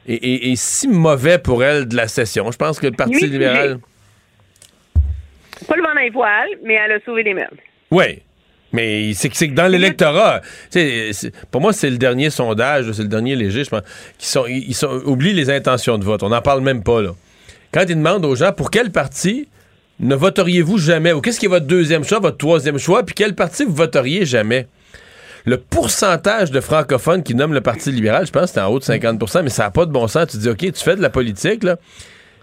[0.07, 2.51] est- est- est si mauvais pour elle de la session.
[2.53, 3.79] Je pense que le Parti libéral.
[5.67, 7.57] Pas le vent dans les voiles, mais elle a sauvé des meubles.
[7.91, 8.21] Oui.
[8.73, 10.43] Mais c'est que dans l'électorat,
[11.51, 13.83] pour moi, c'est le dernier sondage, c'est le dernier léger, je pense,
[14.19, 16.23] qui sont, ils sont, oublie les intentions de vote.
[16.23, 17.13] On n'en parle même pas, là.
[17.73, 19.49] Quand ils demandent aux gens pour quel parti
[20.01, 23.35] ne voteriez-vous jamais, ou qu'est-ce qui est votre deuxième choix, votre troisième choix, puis quel
[23.35, 24.69] parti vous voteriez jamais?
[25.45, 28.79] Le pourcentage de francophones qui nomment le Parti libéral, je pense que c'est en haut
[28.79, 30.27] de 50% mais ça n'a pas de bon sens.
[30.27, 31.77] Tu dis, OK, tu fais de la politique, là,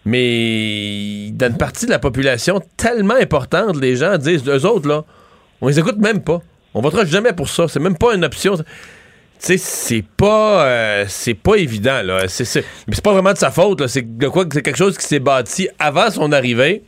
[0.06, 5.04] mais dans une partie de la population tellement importante, les gens disent, eux autres, là,
[5.62, 6.42] on les écoute même pas.
[6.74, 7.68] On votera jamais pour ça.
[7.68, 8.56] C'est même pas une option.
[8.58, 8.64] Tu
[9.40, 12.28] sais, c'est pas, euh, c'est pas évident, là.
[12.28, 13.88] C'est, c'est, mais c'est pas vraiment de sa faute, là.
[13.88, 16.84] C'est de quoi, c'est quelque chose qui s'est bâti avant son arrivée.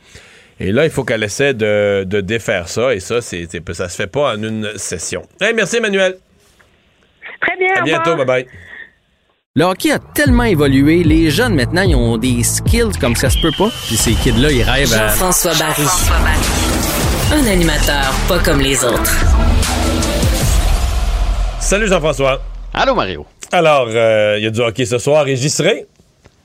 [0.60, 2.94] Et là, il faut qu'elle essaie de, de défaire ça.
[2.94, 5.22] Et ça, c'est, ça se fait pas en une session.
[5.40, 6.16] Hey, merci, Emmanuel.
[7.40, 7.74] Très bien.
[7.76, 8.10] À bientôt.
[8.10, 8.26] revoir.
[8.26, 8.46] Bye bye.
[9.54, 13.40] Le hockey a tellement évolué, les jeunes maintenant, ils ont des skills comme ça se
[13.40, 13.70] peut pas.
[13.86, 15.08] Puis ces kids-là, ils rêvent à...
[15.08, 15.82] Jean-François Barry.
[17.32, 19.16] Un animateur pas comme les autres.
[21.60, 22.40] Salut, Jean-François.
[22.72, 23.26] Allô, Mario.
[23.50, 25.22] Alors, euh, il y a du hockey ce soir.
[25.22, 25.86] Enregistré?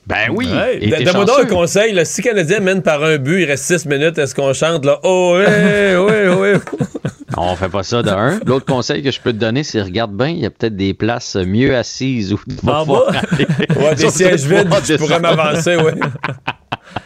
[0.05, 0.47] Ben oui.
[0.51, 0.79] Ouais.
[1.03, 1.93] Donne-moi donc un conseil.
[1.93, 4.83] Là, si le Canadien mène par un but, il reste six minutes, est-ce qu'on chante
[4.85, 4.99] là?
[5.03, 6.59] Oh, oui, oui, oui.
[7.37, 8.39] On fait pas ça de un.
[8.45, 10.93] L'autre conseil que je peux te donner, c'est regarde bien, il y a peut-être des
[10.93, 13.21] places mieux assises où tu vas En pouvoir bas?
[13.31, 13.47] aller.
[13.75, 15.91] Ouais, des sièges vides, je pourrais m'avancer, oui.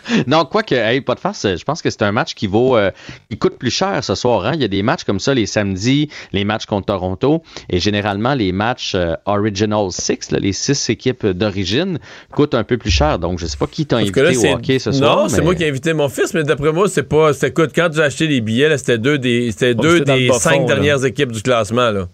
[0.27, 2.77] Non, quoi que, hey, pas de farce, je pense que c'est un match qui vaut,
[2.77, 2.91] euh,
[3.29, 4.45] il coûte plus cher ce soir.
[4.45, 4.51] Hein?
[4.55, 8.33] Il y a des matchs comme ça les samedis, les matchs contre Toronto, et généralement
[8.33, 11.99] les matchs euh, Original Six, là, les six équipes d'origine,
[12.31, 13.19] coûtent un peu plus cher.
[13.19, 15.17] Donc, je sais pas qui t'a invité là, au hockey ce soir.
[15.17, 17.33] Non, c'est moi qui ai invité mon fils, mais d'après moi, c'est pas.
[17.33, 20.61] C'était écoute, quand j'ai acheté les billets, c'était deux des, c'était Oh, deux des cinq
[20.61, 20.75] fond, là.
[20.75, 21.91] dernières équipes du classement.
[21.91, 22.07] Là.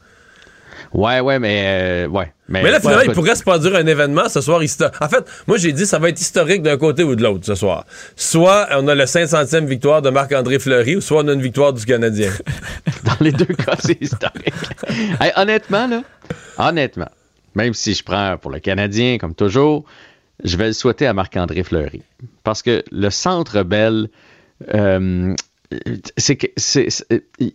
[0.93, 2.31] Ouais, ouais, mais euh, ouais.
[2.49, 4.61] Mais, là, finalement, Ouais, il pourrait se produire un événement ce soir.
[5.01, 7.55] En fait, moi, j'ai dit ça va être historique d'un côté ou de l'autre ce
[7.55, 7.85] soir.
[8.15, 11.73] Soit on a le 500e victoire de Marc-André Fleury, ou soit on a une victoire
[11.73, 12.31] du Canadien.
[13.03, 14.53] Dans les deux cas, c'est historique.
[15.19, 16.03] Hey, honnêtement, là,
[16.57, 17.09] honnêtement,
[17.55, 19.85] même si je prends pour le Canadien, comme toujours,
[20.43, 22.01] je vais le souhaiter à Marc-André Fleury.
[22.43, 24.09] Parce que le centre Bell,
[24.73, 25.33] euh,
[26.17, 26.47] c'est que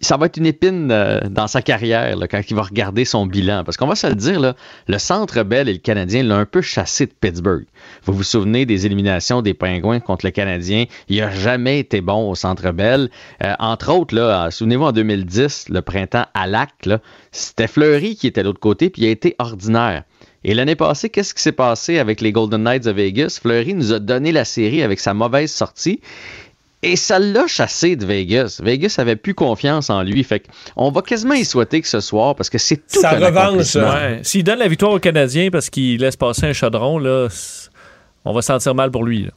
[0.01, 3.65] ça va être une épine euh, dans sa carrière quand il va regarder son bilan.
[3.65, 4.55] Parce qu'on va se le dire, là,
[4.87, 7.65] le centre Bell et le Canadien l'ont un peu chassé de Pittsburgh.
[8.05, 10.85] Vous vous souvenez des éliminations des Pingouins contre le Canadien?
[11.09, 13.11] Il n'a jamais été bon au centre Bell.
[13.43, 16.71] Euh, entre autres, là, euh, souvenez-vous en 2010, le printemps à Lac,
[17.33, 20.05] c'était Fleury qui était de l'autre côté, puis il a été ordinaire.
[20.45, 23.41] Et l'année passée, qu'est-ce qui s'est passé avec les Golden Knights de Vegas?
[23.43, 26.01] Fleury nous a donné la série avec sa mauvaise sortie.
[26.83, 28.61] Et ça l'a chassé de Vegas.
[28.63, 30.23] Vegas avait plus confiance en lui.
[30.23, 30.45] Fait
[30.77, 33.75] on va quasiment y souhaiter que ce soir, parce que c'est tout Sa un revanche.
[33.75, 34.21] Ouais.
[34.23, 37.29] S'il donne la victoire aux Canadiens parce qu'il laisse passer un chaudron, là,
[38.25, 39.25] on va sentir mal pour lui.
[39.25, 39.31] là.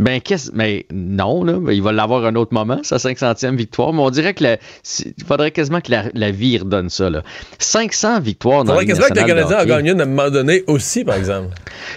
[0.00, 0.50] Ben, qu'est-ce.
[0.54, 1.52] Mais non, là.
[1.60, 3.92] ben, il va l'avoir un autre moment, sa 500e victoire.
[3.92, 7.10] Mais on dirait que la- si- il faudrait quasiment que la, la vie redonne ça,
[7.10, 7.22] là.
[7.58, 9.68] 500 victoires Il dans la faudrait Ligue quasiment que le Canadien a hockey.
[9.68, 11.54] gagné une à un moment donné aussi, par exemple.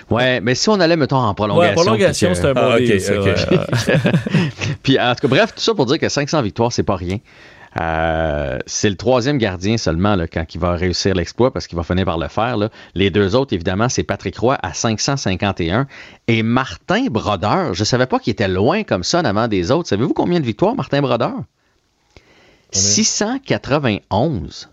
[0.10, 1.70] Ouais, mais si on allait, mettons, en prolongation.
[1.70, 3.26] Ouais, prolongation, c'est un bon Ah, ok, deal, ça, ok.
[3.26, 3.96] ouais.
[4.84, 7.18] Puis, en tout cas, bref, tout ça pour dire que 500 victoires, c'est pas rien.
[7.80, 11.84] Euh, c'est le troisième gardien seulement là, quand il va réussir l'exploit parce qu'il va
[11.84, 12.58] finir par le faire.
[12.58, 12.70] là.
[12.94, 15.88] Les deux autres, évidemment, c'est Patrick Roy à 551
[16.28, 17.74] et Martin Brodeur.
[17.74, 19.90] Je savais pas qu'il était loin comme ça en avant des autres.
[19.90, 21.34] Savez-vous combien de victoires, Martin Brodeur?
[22.72, 24.70] 691.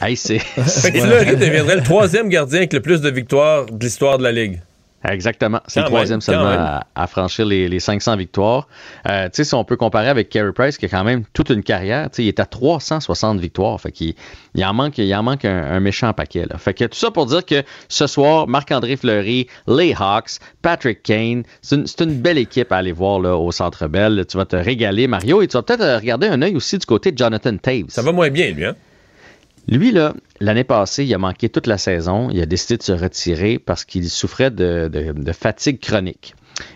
[0.00, 0.38] Hey, c'est.
[0.38, 4.22] Fait que Fleury deviendrait le troisième gardien avec le plus de victoires de l'histoire de
[4.22, 4.60] la Ligue.
[5.04, 5.60] Exactement.
[5.66, 8.68] C'est le troisième seulement à, à franchir les, les 500 victoires.
[9.08, 11.50] Euh, tu sais, si on peut comparer avec Carey Price, qui a quand même toute
[11.50, 13.80] une carrière, tu sais, il est à 360 victoires.
[13.80, 14.14] Fait qu'il
[14.54, 16.46] il en manque, il en manque un, un méchant paquet.
[16.48, 16.58] Là.
[16.58, 21.42] Fait que tout ça pour dire que ce soir, Marc-André Fleury, les Hawks, Patrick Kane,
[21.62, 24.24] c'est une, belle équipe à aller voir là, au Centre Bell.
[24.28, 27.12] Tu vas te régaler, Mario, et tu vas peut-être regarder un œil aussi du côté
[27.12, 27.86] de Jonathan Taves.
[27.88, 28.76] Ça va moins bien, lui, hein?
[29.68, 32.28] Lui, là, l'année passée, il a manqué toute la saison.
[32.30, 36.34] Il a décidé de se retirer parce qu'il souffrait de, fatigue chronique.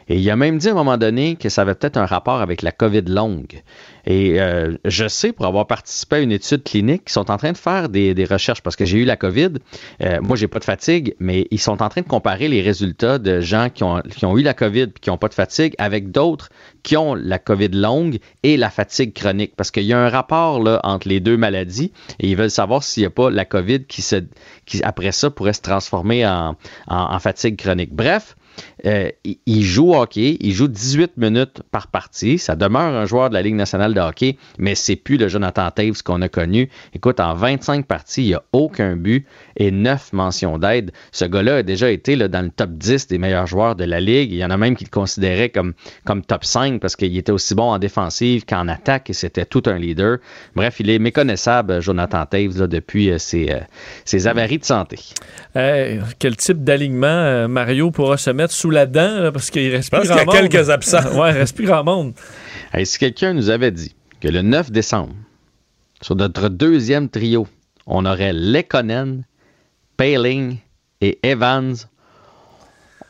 [0.08, 2.40] Et il a même dit à un moment donné que ça avait peut-être un rapport
[2.40, 3.62] avec la COVID longue.
[4.06, 7.52] Et euh, je sais, pour avoir participé à une étude clinique, qu'ils sont en train
[7.52, 9.54] de faire des, recherches parce que j'ai eu la COVID.
[10.02, 13.18] Euh, moi, j'ai pas de fatigue, mais ils sont en train de comparer les résultats
[13.18, 14.00] de gens qui ont,
[14.36, 16.50] eu la COVID et qui n'ont pas de fatigue avec d'autres
[16.82, 19.54] qui ont la COVID longue et la fatigue chronique.
[19.56, 22.84] Parce qu'il y a un rapport là, entre les deux maladies et ils veulent savoir
[22.84, 24.16] s'il n'y a pas la COVID qui, se,
[24.66, 27.92] qui, après ça, pourrait se transformer en fatigue chronique.
[27.92, 28.36] Bref,
[28.84, 32.38] euh, il, joue hockey, il joue 18 minutes par partie.
[32.38, 35.70] Ça demeure un joueur de la Ligue nationale de hockey, mais c'est plus le Jonathan
[35.70, 36.68] Taves qu'on a connu.
[36.94, 39.26] Écoute, en 25 parties, il n'y a aucun but
[39.56, 40.92] et 9 mentions d'aide.
[41.12, 44.00] Ce gars-là a déjà été là, dans le top 10 des meilleurs joueurs de la
[44.00, 44.32] Ligue.
[44.32, 45.74] Il y en a même qui le considéraient comme,
[46.04, 49.62] comme top 5 parce qu'il était aussi bon en défensive qu'en attaque et c'était tout
[49.66, 50.18] un leader.
[50.54, 53.60] Bref, il est méconnaissable, Jonathan Taves, depuis euh, ses, euh,
[54.04, 54.98] ses avaries de santé.
[55.54, 59.90] Quel type d'alignement Mario pourra se mettre sous la dent là, parce qu'il reste Je
[59.90, 60.50] plus pense grand qu'il y a monde.
[60.50, 61.12] quelques absents.
[61.20, 62.12] ouais, il reste plus grand monde.
[62.72, 65.14] Hey, si quelqu'un nous avait dit que le 9 décembre,
[66.02, 67.46] sur notre deuxième trio,
[67.86, 69.24] on aurait Lekonen,
[69.96, 70.58] Paling
[71.00, 71.74] et Evans,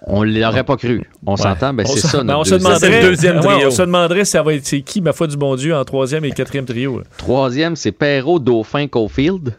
[0.09, 1.03] on ne l'aurait pas cru.
[1.27, 1.37] On Ouais.
[1.39, 3.57] s'entend, ben c'est ça ben, notre on se deuxième demanderait, trio.
[3.59, 5.85] ouais, on se demanderait ça va être c'est qui, ma foi du bon Dieu, en
[5.85, 6.99] troisième et quatrième trio.
[6.99, 7.05] là.
[7.17, 9.55] Troisième, c'est Perrault, Dauphin, Caulfield.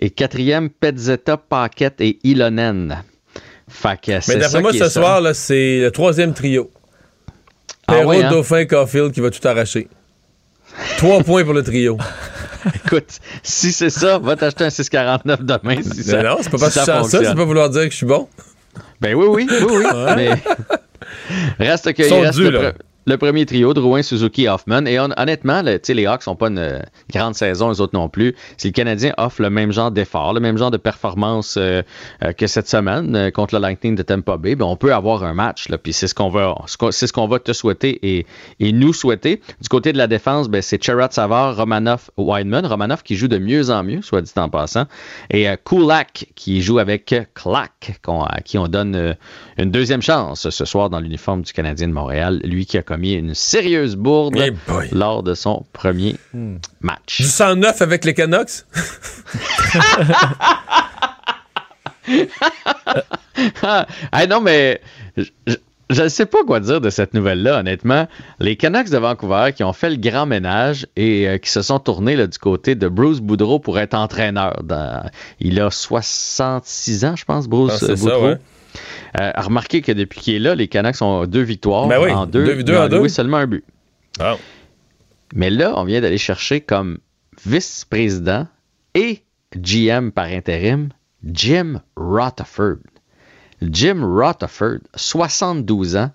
[0.00, 3.02] Et quatrième, Petzetta, Paquette et Ilonen.
[3.72, 4.90] Fait que Mais d'après ça moi, ce ça.
[4.90, 6.70] soir, là, c'est le troisième trio.
[7.88, 8.30] Ah Perrault, hein?
[8.30, 9.88] Dauphin, Caulfield qui va tout arracher.
[10.98, 11.98] Trois points pour le trio.
[12.84, 15.82] Écoute, si c'est ça, va t'acheter un 6,49 demain.
[15.82, 17.24] Si ça, non, c'est pas si parce que ça, fonctionne.
[17.24, 18.28] c'est pas vouloir dire que je suis bon.
[19.00, 19.84] Ben oui, oui, oui, oui.
[20.16, 20.30] mais
[21.68, 22.72] reste que Ils il sont reste dus, le, là.
[23.06, 24.86] Le premier trio, Drouin, Suzuki, Hoffman.
[24.86, 26.78] Et hon- honnêtement, les Hawks n'ont pas une euh,
[27.12, 28.34] grande saison, les autres non plus.
[28.56, 31.82] Si le Canadien offre le même genre d'effort, le même genre de performance euh,
[32.22, 35.34] euh, que cette semaine contre le Lightning de Tampa Bay, ben, on peut avoir un
[35.34, 35.66] match.
[35.82, 36.54] Puis c'est ce qu'on va,
[36.90, 39.40] c'est ce qu'on te souhaiter et, nous souhaiter.
[39.60, 42.66] Du côté de la défense, ben, c'est Cherat Savard, Romanov, Wideman.
[42.66, 44.84] Romanov qui joue de mieux en mieux, soit dit en passant.
[45.30, 49.16] Et Kulak qui joue avec Clack, à qui on donne
[49.58, 52.40] une deuxième chance ce soir dans l'uniforme du Canadien de Montréal.
[52.44, 54.52] Lui qui a commis une sérieuse bourde Eh
[54.92, 56.16] lors de son premier
[56.80, 57.18] match.
[57.22, 58.64] Du 109 avec les Canucks?
[63.62, 63.86] ah
[64.28, 64.80] non, mais
[65.16, 65.24] je-
[66.02, 68.08] ne sais pas quoi dire de cette nouvelle-là, honnêtement.
[68.40, 71.78] Les Canucks de Vancouver qui ont fait le grand ménage et euh, qui se sont
[71.78, 74.62] tournés là, du côté de Bruce Boudreau pour être entraîneur.
[74.64, 75.08] Dans-
[75.40, 78.26] il a 66 ans, je pense, Bruce Ah, ça, Boudreau.
[78.28, 78.36] ouais.
[79.20, 82.26] Euh, remarquez que depuis qu'il est là, les Canucks ont deux victoires Ben oui, en
[82.26, 82.62] deux.
[82.62, 83.08] deux- en deux.
[83.08, 83.64] seulement un but.
[84.20, 84.36] Ah.
[85.34, 86.98] Mais là, on vient d'aller chercher comme
[87.46, 88.46] vice-président
[88.94, 89.22] et
[89.56, 90.88] GM par intérim
[91.24, 92.78] Jim Rutherford.
[93.62, 96.10] Jim Rutherford, 72 ans.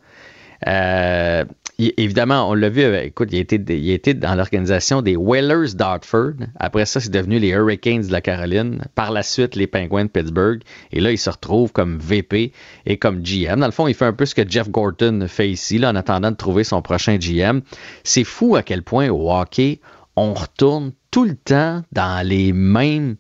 [0.68, 1.46] Euh,
[1.80, 6.34] évidemment, on l'a vu, écoute, il été dans l'organisation des Whalers d'Hartford.
[6.60, 8.82] Après ça, c'est devenu les Hurricanes de la Caroline.
[8.96, 10.62] Par la suite, les Penguins de Pittsburgh.
[10.92, 12.52] Et là, il se retrouve comme VP
[12.86, 13.60] et comme GM.
[13.60, 16.32] Dans le fond, il fait un peu ce que Jeff Gorton fait ici, en attendant
[16.32, 17.62] de trouver son prochain GM.
[18.04, 19.80] C'est fou à quel point au hockey,
[20.16, 23.18] on retourne tout le temps dans les mêmes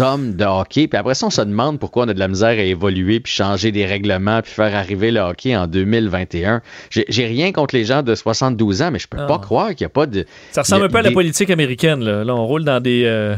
[0.00, 0.86] hommes de hockey.
[0.86, 3.32] Puis après ça, on se demande pourquoi on a de la misère à évoluer, puis
[3.32, 6.60] changer des règlements, puis faire arriver le hockey en 2021.
[6.90, 9.26] J'ai rien contre les gens de 72 ans, mais je peux Ah.
[9.26, 10.26] pas croire qu'il n'y a pas de...
[10.50, 12.02] Ça ressemble a un peu à la des- politique américaine.
[12.04, 13.34] Là, Là, on roule dans des, euh,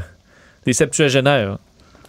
[0.67, 1.59] des septuagénaires.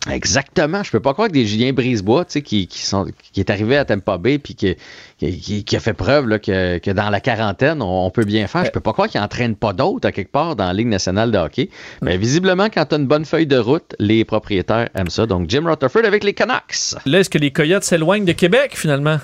[0.09, 0.83] Exactement.
[0.83, 3.49] Je peux pas croire que des Julien Brisebois, tu sais, qui, qui, sont, qui est
[3.49, 4.75] arrivé à Tampa Bay puis qui,
[5.17, 8.47] qui, qui- a fait preuve là, que, que dans la quarantaine, on, on peut bien
[8.47, 8.65] faire.
[8.65, 11.31] Je peux pas croire qu'il entraîne pas d'autres à quelque part dans la Ligue nationale
[11.31, 11.69] de hockey.
[12.01, 15.25] Mais visiblement, quand tu as une bonne feuille de route, les propriétaires aiment ça.
[15.25, 16.95] Donc, Jim Rutherford avec les Canucks.
[17.05, 19.17] Là, est-ce que les Coyotes s'éloignent de Québec, finalement?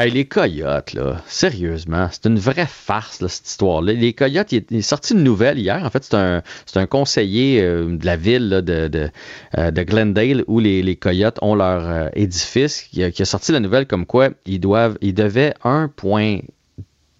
[0.00, 3.94] Hey, les Coyotes, là, sérieusement, c'est une vraie farce, cette histoire-là.
[3.94, 5.82] Les Coyotes, il est, sorti une nouvelle hier.
[5.84, 6.40] En fait, c'est un,
[6.76, 9.10] un conseiller euh, de la ville de, de,
[9.58, 13.24] euh, de Glendale où les, les Coyotes ont leur euh, édifice qui a, qui a
[13.24, 15.54] sorti la nouvelle comme quoi ils doivent, ils devaient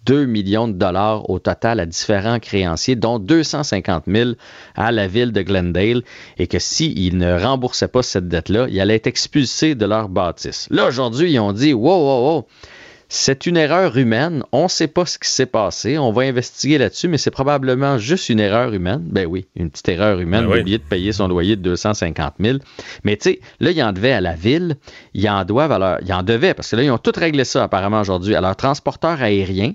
[0.09, 4.31] 1,2 millions de dollars au total à différents créanciers, dont 250 000
[4.75, 6.01] à la ville de Glendale,
[6.37, 10.67] et que s'ils ne remboursaient pas cette dette-là, ils allaient être expulsés de leur bâtisse.
[10.71, 12.47] Là, aujourd'hui, ils ont dit, wow, wow, wow,
[13.11, 14.43] c'est une erreur humaine.
[14.51, 15.97] On ne sait pas ce qui s'est passé.
[15.97, 19.01] On va investiguer là-dessus, mais c'est probablement juste une erreur humaine.
[19.03, 20.57] Ben oui, une petite erreur humaine, Ben oui.
[20.59, 22.59] d'oublier de payer son loyer de 250 000.
[23.03, 24.77] Mais tu sais, là, ils en devaient à la ville.
[25.15, 25.97] Ils en doivent à leur...
[26.05, 28.55] Ils en devaient, parce que là, ils ont tout réglé ça apparemment aujourd'hui, à leur
[28.55, 29.73] transporteur aérien.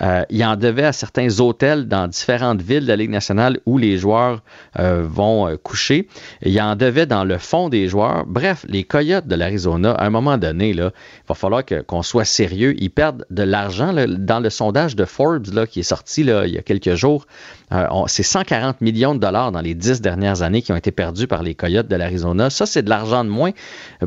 [0.00, 3.78] Euh, il en devait à certains hôtels dans différentes villes de la Ligue nationale où
[3.78, 4.42] les joueurs
[4.78, 6.06] euh, vont euh, coucher.
[6.42, 8.24] Il en devait dans le fond des joueurs.
[8.26, 12.02] Bref, les Coyotes de l'Arizona, à un moment donné, là, il va falloir que- qu'on
[12.02, 12.74] soit sérieux.
[12.78, 13.92] Ils perdent de l'argent.
[14.18, 17.26] Dans le sondage de Forbes là, qui est sorti là, il y a quelques jours,
[17.72, 21.26] euh, c'est 140 millions de dollars dans les dix dernières années qui ont été perdus
[21.26, 22.50] par les Coyotes de l'Arizona.
[22.50, 23.50] Ça, c'est de l'argent de moins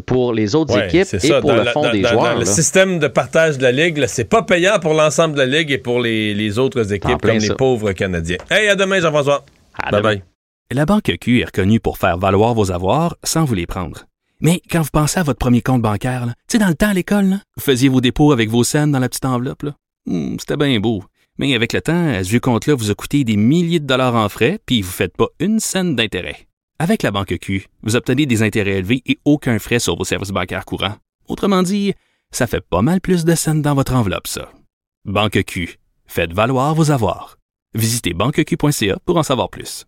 [0.05, 1.41] pour les autres Ouais, équipes et ça.
[1.41, 2.33] pour Dans le la- fond dans- des dans- joueurs.
[2.33, 5.39] dans le système de partage de la Ligue, là, c'est pas payant pour l'ensemble de
[5.39, 8.37] la Ligue et pour les, les autres équipes plein comme les pauvres Canadiens.
[8.49, 9.43] Hey, à demain, Jean-François.
[9.91, 10.23] Bye bye.
[10.71, 14.05] La Banque Q est reconnue pour faire valoir vos avoirs sans vous les prendre.
[14.39, 16.93] Mais quand vous pensez à votre premier compte bancaire, tu sais, dans le temps à
[16.93, 19.75] l'école, vous faisiez vos dépôts avec vos scènes dans la petite enveloppe, là.
[20.05, 21.03] Hmm, c'était bien beau.
[21.37, 24.15] Mais avec le temps, à ce vieux compte-là vous a coûté des milliers de dollars
[24.15, 26.47] en frais, puis vous ne faites pas une scène d'intérêt.
[26.79, 30.31] Avec la banque Q, vous obtenez des intérêts élevés et aucun frais sur vos services
[30.31, 30.95] bancaires courants.
[31.27, 31.93] Autrement dit,
[32.31, 34.49] ça fait pas mal plus de scènes dans votre enveloppe, ça.
[35.05, 37.39] Banque Q, faites valoir vos avoirs.
[37.73, 39.85] Visitez banqueq.ca pour en savoir plus.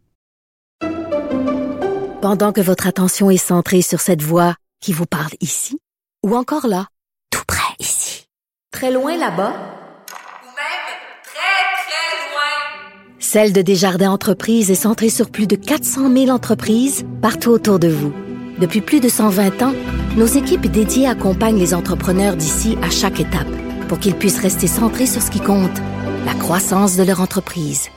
[2.20, 5.78] Pendant que votre attention est centrée sur cette voix qui vous parle ici,
[6.26, 6.88] ou encore là,
[7.30, 8.26] tout près ici,
[8.72, 10.90] très loin là-bas, Ou même
[11.24, 13.20] très, très loin.
[13.20, 17.88] Celle de Desjardins Entreprises est centrée sur plus de 400 000 entreprises partout autour de
[17.90, 18.14] vous.
[18.58, 19.76] Depuis plus de 120 ans,
[20.18, 23.48] nos équipes dédiées accompagnent les entrepreneurs d'ici à chaque étape
[23.88, 25.82] pour qu'ils puissent rester centrés sur ce qui compte,
[26.26, 27.90] la croissance de leur entreprise.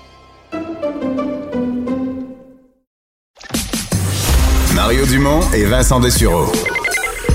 [4.75, 6.53] Mario Dumont et Vincent Dessureau.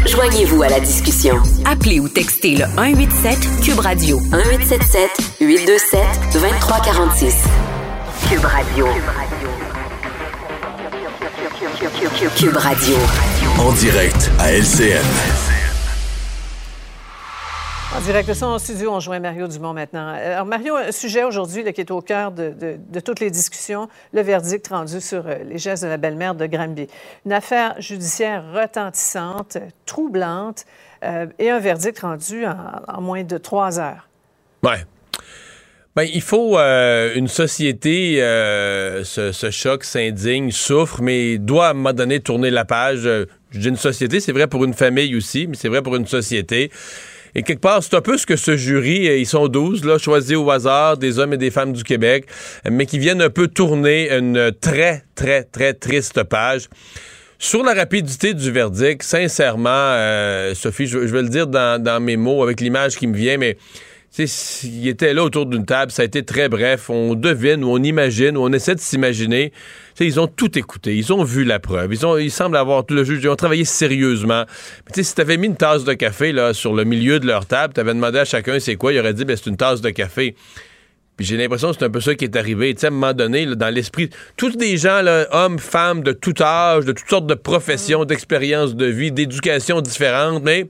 [0.08, 1.36] Joignez-vous à la discussion.
[1.66, 5.10] Appelez ou textez le 187 Cube Radio 1877
[5.42, 6.00] 827
[6.34, 7.36] 2346.
[8.30, 8.88] Cube Radio.
[12.36, 12.96] Cube Radio.
[13.60, 15.51] En direct à LCN.
[17.94, 20.08] En direct de son studio, on joint Mario Dumont maintenant.
[20.08, 24.68] Alors, Mario, un sujet aujourd'hui qui est au cœur de, toutes les discussions, le verdict
[24.70, 26.88] rendu sur euh, les gestes de la belle-mère de Granby.
[27.26, 30.66] Une affaire judiciaire retentissante, euh, troublante,
[31.04, 32.56] euh, et un verdict rendu en,
[32.88, 34.08] en moins de trois heures.
[34.64, 34.86] Ouais.
[35.94, 41.74] Ben, il faut euh, une société, euh, ce choc s'indigne, souffre, mais doit à un
[41.74, 43.06] moment donné tourner la page.
[43.06, 45.98] Euh, Je dis une société, c'est vrai pour une famille aussi, mais c'est vrai pour
[45.98, 46.72] une société.
[47.36, 49.98] Et quelque part, c'est un peu ce que ce jury, euh, ils sont 12, là,
[49.98, 52.26] choisis au hasard, des hommes et des femmes du Québec,
[52.70, 56.68] mais qui viennent un peu tourner une très, très, très triste page.
[57.40, 62.44] Sur la rapidité du verdict, sincèrement, euh, Sophie, je, vais le dire dans, mes mots,
[62.44, 63.58] avec l'image qui me vient, mais
[64.20, 66.92] il était là autour d'une table, ça a été très bref.
[66.92, 69.54] On devine ou on imagine ou on essaie de s'imaginer.
[69.96, 72.86] Sais, ils ont tout écouté, ils ont vu la preuve, ils ont, ils semblent avoir
[72.86, 74.46] tout le juge, ils ont travaillé sérieusement.
[74.86, 77.28] Mais tu sais, si t'avais mis une tasse de café là sur le milieu de
[77.28, 79.82] leur table, t'avais demandé à chacun c'est quoi, il aurait dit ben c'est une tasse
[79.82, 80.36] de café.
[81.18, 82.74] Puis j'ai l'impression que c'est un peu ça qui est arrivé.
[82.74, 86.02] Tu sais, à un moment donné, là, dans l'esprit, tous des gens, là, hommes, femmes,
[86.02, 90.68] de tout âge, de toutes sortes de professions, d'expériences de vie, d'éducation différentes, mais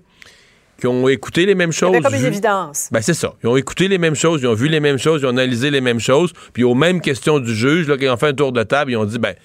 [0.82, 1.96] qui ont écouté les mêmes Il y choses.
[1.96, 2.90] avait comme une vu- évidence.
[2.92, 3.34] ben, c'est ça.
[3.44, 5.72] Ils ont écouté les mêmes choses, ils ont vu les mêmes choses, ils ont analysé
[5.72, 8.34] les mêmes choses, puis aux mêmes questions du juge, là, quand ils ont fait un
[8.34, 9.36] tour de table, ils ont dit, ben,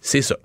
[0.00, 0.36] c'est ça.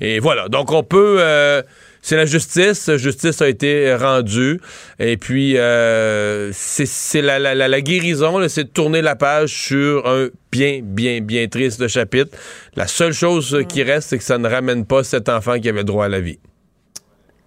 [0.00, 0.48] Et voilà.
[0.48, 1.16] Donc, on peut.
[1.18, 1.60] euh,
[2.00, 2.86] c'est la justice.
[2.86, 4.60] La justice a été rendue.
[4.98, 10.06] Et puis, euh, c'est la, la- la- la guérison, c'est de tourner la page sur
[10.06, 12.36] un bien, bien, bien triste chapitre.
[12.76, 15.84] La seule chose qui reste, c'est que ça ne ramène pas cet enfant qui avait
[15.84, 16.38] droit à la vie.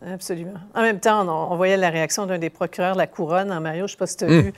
[0.06, 0.60] Absolument.
[0.76, 3.62] En même temps, on, on voyait la réaction d'un des procureurs de la Couronne en
[3.62, 4.42] Mario, je ne sais pas si tu as Hum.
[4.42, 4.54] vu,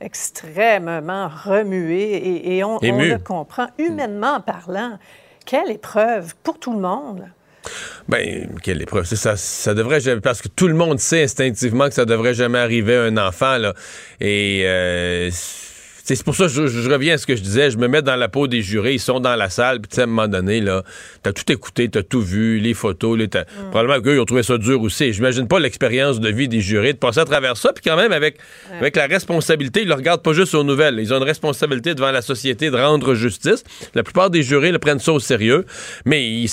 [0.00, 3.66] extrêmement remué et, et on, le comprend.
[3.78, 4.98] Humainement parlant,
[5.46, 7.24] quelle épreuve pour tout le monde.
[8.08, 9.04] Ben, quelle épreuve.
[9.04, 10.22] Ça, ça devrait jamais.
[10.22, 13.58] Parce que tout le monde sait instinctivement que ça devrait jamais arriver à un enfant,
[13.58, 13.74] là.
[14.20, 15.30] Et euh,
[16.16, 17.70] c'est pour ça que je, je reviens à ce que je disais.
[17.70, 18.94] Je me mets dans la peau des jurés.
[18.94, 19.80] Ils sont dans la salle.
[19.80, 20.82] Puis, tu sais, à un moment donné, là,
[21.22, 23.18] t'as tout écouté, t'as tout vu, les photos.
[23.18, 25.12] Les, t'as- Probablement qu'eux, ils ont trouvé ça dur aussi.
[25.12, 27.72] J'imagine pas l'expérience de vie des jurés de passer à travers ça.
[27.72, 28.36] Puis, quand même, avec,
[28.72, 30.98] avec la responsabilité, ils le regardent pas juste aux nouvelles.
[30.98, 33.62] Ils ont une responsabilité devant la société de rendre justice.
[33.94, 35.64] La plupart des jurés le prennent ça au sérieux.
[36.04, 36.50] Mais ils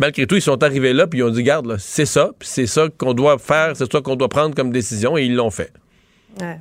[0.00, 1.06] malgré tout, ils sont arrivés là.
[1.06, 2.30] Puis, ils ont dit, garde, c'est ça.
[2.40, 3.72] C'est ça qu'on doit faire.
[3.76, 5.16] C'est ça qu'on doit prendre comme décision.
[5.18, 5.72] Et ils l'ont fait.
[6.40, 6.58] Ouais.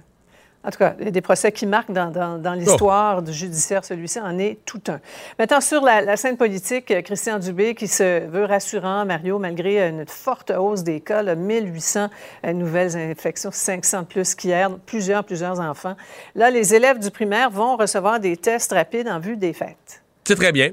[0.64, 3.34] En tout cas, il y a des procès qui marquent dans, dans- dans l'histoire du
[3.34, 3.84] judiciaire.
[3.84, 5.00] Celui-ci en est tout un.
[5.40, 9.88] Maintenant, sur la, la scène politique, euh, Christian Dubé qui se veut rassurant, Mario, malgré
[9.90, 12.10] une forte hausse des cas, là, 1800
[12.46, 15.96] euh, nouvelles infections, 500 de plus qu'hier, plusieurs, plusieurs enfants.
[16.36, 20.04] Là, les élèves du primaire vont recevoir des tests rapides en vue des fêtes.
[20.26, 20.70] C'est très bien.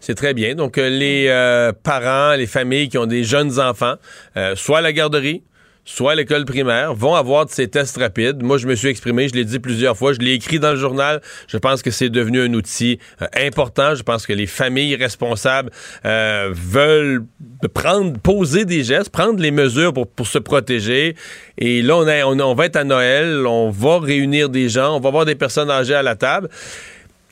[0.00, 0.54] C'est très bien.
[0.54, 3.96] Donc, euh, les euh, parents, les familles qui ont des jeunes enfants,
[4.38, 5.42] euh, soit à la garderie,
[5.86, 8.42] soit à l'école primaire, vont avoir de ces tests rapides.
[8.42, 10.76] Moi, je me suis exprimé, je l'ai dit plusieurs fois, je l'ai écrit dans le
[10.76, 11.22] journal.
[11.46, 13.94] Je pense que c'est devenu un outil euh, important.
[13.94, 15.70] Je pense que les familles responsables
[16.04, 17.24] euh, veulent
[17.72, 21.14] prendre, poser des gestes, prendre les mesures pour, pour se protéger.
[21.56, 25.00] Et là, on, on, on va être à Noël, on va réunir des gens, on
[25.00, 26.48] va avoir des personnes âgées à la table.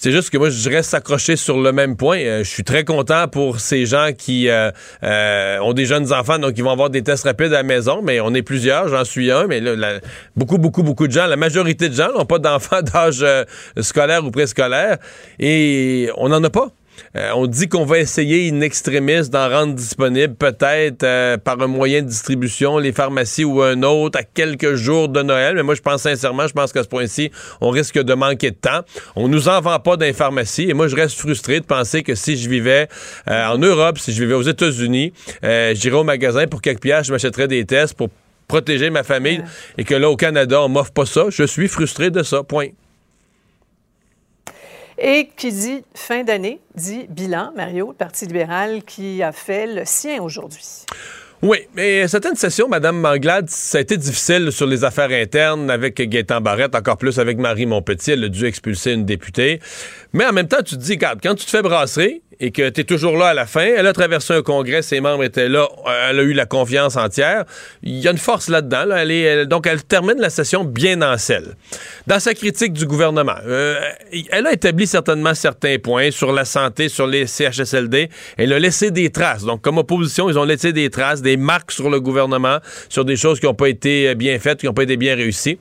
[0.04, 2.18] C'est juste que moi, je reste accroché sur le même point.
[2.18, 4.70] Euh, je suis très content pour ces gens qui euh,
[5.02, 8.02] euh, ont des jeunes enfants, donc ils vont avoir des tests rapides à la maison,
[8.02, 10.00] mais on est plusieurs, j'en suis un, mais là,
[10.36, 13.24] beaucoup, beaucoup, beaucoup de gens, la majorité de gens n'ont pas d'enfants d'âge
[13.80, 14.98] scolaire ou préscolaire,
[15.38, 16.68] et on n'en a pas.
[17.16, 21.66] Euh, on dit qu'on va essayer in extremis d'en rendre disponible peut-être euh, par un
[21.66, 25.54] moyen de distribution, les pharmacies ou un autre, à quelques jours de Noël.
[25.54, 27.30] Mais moi, je pense sincèrement, je pense qu'à ce point-ci,
[27.60, 28.80] on risque de manquer de temps.
[29.16, 30.68] On nous en vend pas dans les pharmacies.
[30.68, 32.88] Et moi, je reste frustré de penser que si je vivais
[33.28, 35.12] euh, en Europe, si je vivais aux États-Unis,
[35.42, 38.08] j'irais au magasin pour quelques pièces, je m'achèterais des tests pour
[38.48, 39.42] protéger ma famille.
[39.78, 41.26] Et que là, au Canada, on m'offre pas ça.
[41.30, 42.42] Je suis frustré de ça.
[42.42, 42.68] Point.
[44.98, 49.82] Et qui dit fin d'année, dit bilan, Mario, le Parti libéral qui a fait le
[49.84, 50.84] sien aujourd'hui.
[51.42, 56.00] Oui, mais certaines sessions, Mme Manglade, ça a été difficile sur les affaires internes avec
[56.00, 58.12] Gaétan Barrette, encore plus avec Marie Montpetit.
[58.12, 59.60] Elle a dû expulser une députée.
[60.14, 62.82] Mais en même temps, tu te dis, quand tu te fais brasser, et que tu
[62.82, 63.66] es toujours là à la fin.
[63.76, 65.66] Elle a traversé un congrès, ses membres étaient là,
[66.10, 67.44] elle a eu la confiance entière.
[67.82, 68.84] Il y a une force là-dedans.
[69.46, 71.56] Donc, elle termine la session bien en selle.
[72.06, 73.80] Dans sa critique du gouvernement, euh,
[74.30, 78.10] elle a établi certainement certains points sur la santé, sur les CHSLD.
[78.36, 79.44] Elle a laissé des traces.
[79.44, 82.58] Donc, comme opposition, ils ont laissé des traces, des marques sur le gouvernement,
[82.90, 85.58] sur des choses qui n'ont pas été bien faites, qui n'ont pas été bien réussies.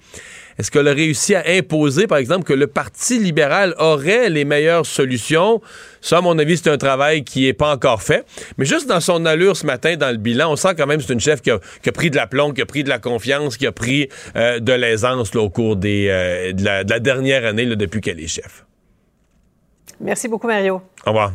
[0.58, 4.86] Est-ce qu'elle a réussi à imposer, par exemple, que le Parti libéral aurait les meilleures
[4.86, 5.62] solutions?
[6.02, 8.26] Ça, à mon avis, c'est un travail qui n'est pas encore fait.
[8.58, 11.06] Mais juste dans son allure ce matin, dans le bilan, on sent quand même que
[11.06, 11.60] c'est une chef qui a,
[11.92, 14.74] pris de la plomb, qui a pris de la confiance, qui a pris euh, de
[14.74, 18.66] l'aisance au cours des, euh, de, la, dernière année depuis qu'elle est chef.
[20.00, 20.82] Merci beaucoup, Mario.
[21.06, 21.34] Au revoir.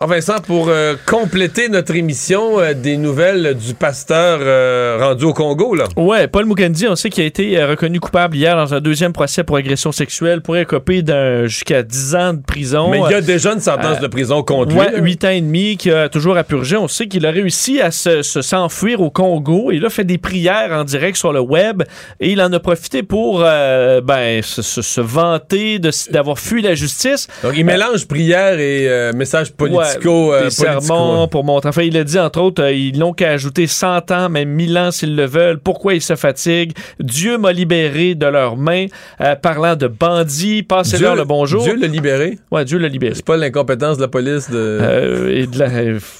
[0.00, 5.32] Ah, Vincent, pour euh, compléter notre émission euh, des nouvelles du pasteur euh, rendu au
[5.32, 5.84] Congo, là.
[5.96, 9.44] Ouais, Paul Mukendi, on sait qu'il a été reconnu coupable hier dans un deuxième procès
[9.44, 12.90] pour agression sexuelle, pourrait copier d'un jusqu'à 10 ans de prison.
[12.90, 15.76] Mais il y a déjà une sentence de prison contre ouais, 8 ans et demi
[15.76, 16.76] qui a toujours à purger.
[16.76, 19.70] On sait qu'il a réussi à se, s'enfuir au Congo.
[19.70, 21.84] Il a fait des prières en direct sur le web
[22.18, 27.28] et il en a profité pour ben, se, vanter d'avoir fui la justice.
[27.44, 31.68] Donc il mélange prière et message politique des euh, sermons pour montrer.
[31.68, 34.78] Enfin, il a dit, entre autres, euh, ils n'ont qu'à ajouter 100 ans, même 1000
[34.78, 35.58] ans s'ils le veulent.
[35.58, 36.72] Pourquoi ils se fatiguent?
[37.00, 38.86] Dieu m'a libéré de leurs mains,
[39.20, 40.62] euh, parlant de bandits.
[40.62, 41.62] Passez-leur le bonjour.
[41.62, 42.38] Dieu l'a libéré?
[42.50, 43.14] Ouais, Dieu l'a libéré.
[43.14, 45.30] C'est pas l'incompétence de la police de...
[45.30, 45.68] et de la...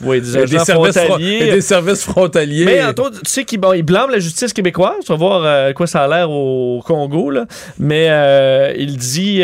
[0.06, 1.50] Ouais, des, des, services frontaliers.
[1.50, 2.64] des services frontaliers.
[2.64, 5.04] Mais, entre autres, tu sais qu'ils bon, blâment la justice québécoise.
[5.08, 7.46] On va voir quoi ça a l'air au Congo, là.
[7.78, 8.08] Mais
[8.76, 9.42] il dit,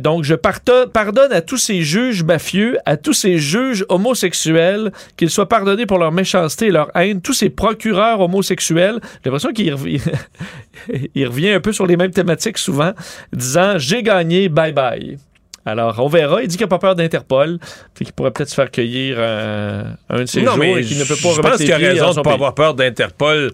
[0.00, 3.57] donc, je pardonne à tous ces juges mafieux, à tous ces juges
[3.88, 9.30] homosexuels, qu'ils soient pardonnés pour leur méchanceté et leur haine, tous ces procureurs homosexuels, j'ai
[9.30, 9.74] l'impression qu'il
[11.26, 12.92] revient, un peu sur les mêmes thématiques souvent,
[13.32, 15.18] disant j'ai gagné, bye bye.
[15.66, 16.42] Alors, on verra.
[16.42, 17.58] Il dit qu'il n'a pas peur d'Interpol,
[17.94, 21.34] qu'il pourrait peut-être se faire cueillir un de ses jours et qu'il ne peut pas
[21.36, 23.52] Je pense qu'il a raison de ne pas avoir peur d'Interpol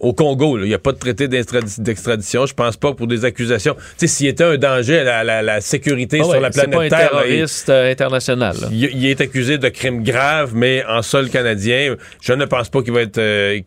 [0.00, 0.58] au Congo.
[0.58, 2.46] Il n'y a pas de traité d'extradition.
[2.46, 3.74] Je pense pas pour des accusations.
[3.74, 6.88] Tu sais, s'il était un danger à la, sécurité ah sur la planète pas un
[6.88, 7.10] Terre.
[7.10, 8.56] terroriste euh, international.
[8.70, 12.92] Il, est accusé de crimes graves, mais en sol canadien, je ne pense pas qu'il
[12.92, 13.60] va être euh,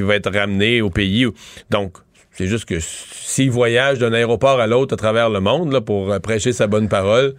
[0.00, 1.26] va être ramené au pays.
[1.70, 1.94] Donc,
[2.32, 6.18] c'est juste que s'il voyage d'un aéroport à l'autre à travers le monde là, pour
[6.20, 7.34] prêcher sa bonne parole,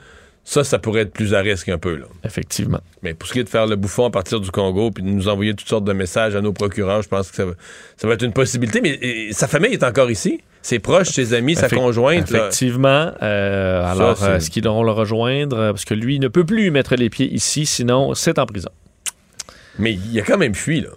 [0.49, 1.95] ça, ça pourrait être plus à risque un peu.
[1.95, 2.07] Là.
[2.23, 2.79] Effectivement.
[3.03, 5.07] Mais pour ce qui est de faire le bouffon à partir du Congo puis de
[5.07, 7.51] nous envoyer toutes sortes de messages à nos procureurs, je pense que ça va,
[7.97, 8.81] ça va être une possibilité.
[8.81, 10.41] Mais sa famille est encore ici?
[10.63, 12.31] Ses proches, ses amis, sa conjointe.
[12.31, 13.11] Effectivement.
[13.21, 15.69] Euh, alors, est-ce qu'ils vont le rejoindre?
[15.69, 18.71] Parce que lui, il ne peut plus mettre les pieds ici, sinon c'est en prison.
[19.77, 20.89] Mais il a quand même fui, là.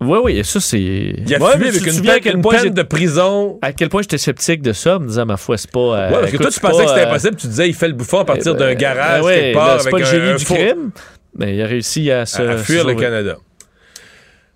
[0.00, 0.80] Oui, oui, ça, c'est.
[0.80, 3.58] Il a fui avec une, peine, peine de prison.
[3.60, 5.78] À quel point j'étais sceptique de ça, me disant, ma foi, c'est pas.
[5.80, 7.88] Euh, ouais, parce que toi, tu pensais que c'était euh, impossible, tu disais, il fait
[7.88, 9.80] le bouffon à partir d'un eh ben, garage, ouais, quelque part.
[9.80, 10.90] C'est pas le génie du crime,
[11.36, 12.40] mais il a réussi à se.
[12.40, 13.36] À, fuir le Canada.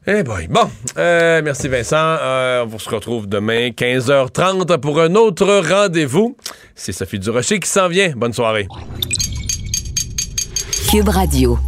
[0.06, 0.48] Eh boy.
[0.48, 0.68] Bon,
[0.98, 1.96] euh, merci Vincent.
[1.96, 6.36] Euh, on se retrouve demain 15h30 pour un autre rendez-vous.
[6.74, 8.12] C'est Sophie Durocher qui s'en vient.
[8.14, 8.68] Bonne soirée.
[10.90, 11.58] Cube Radio.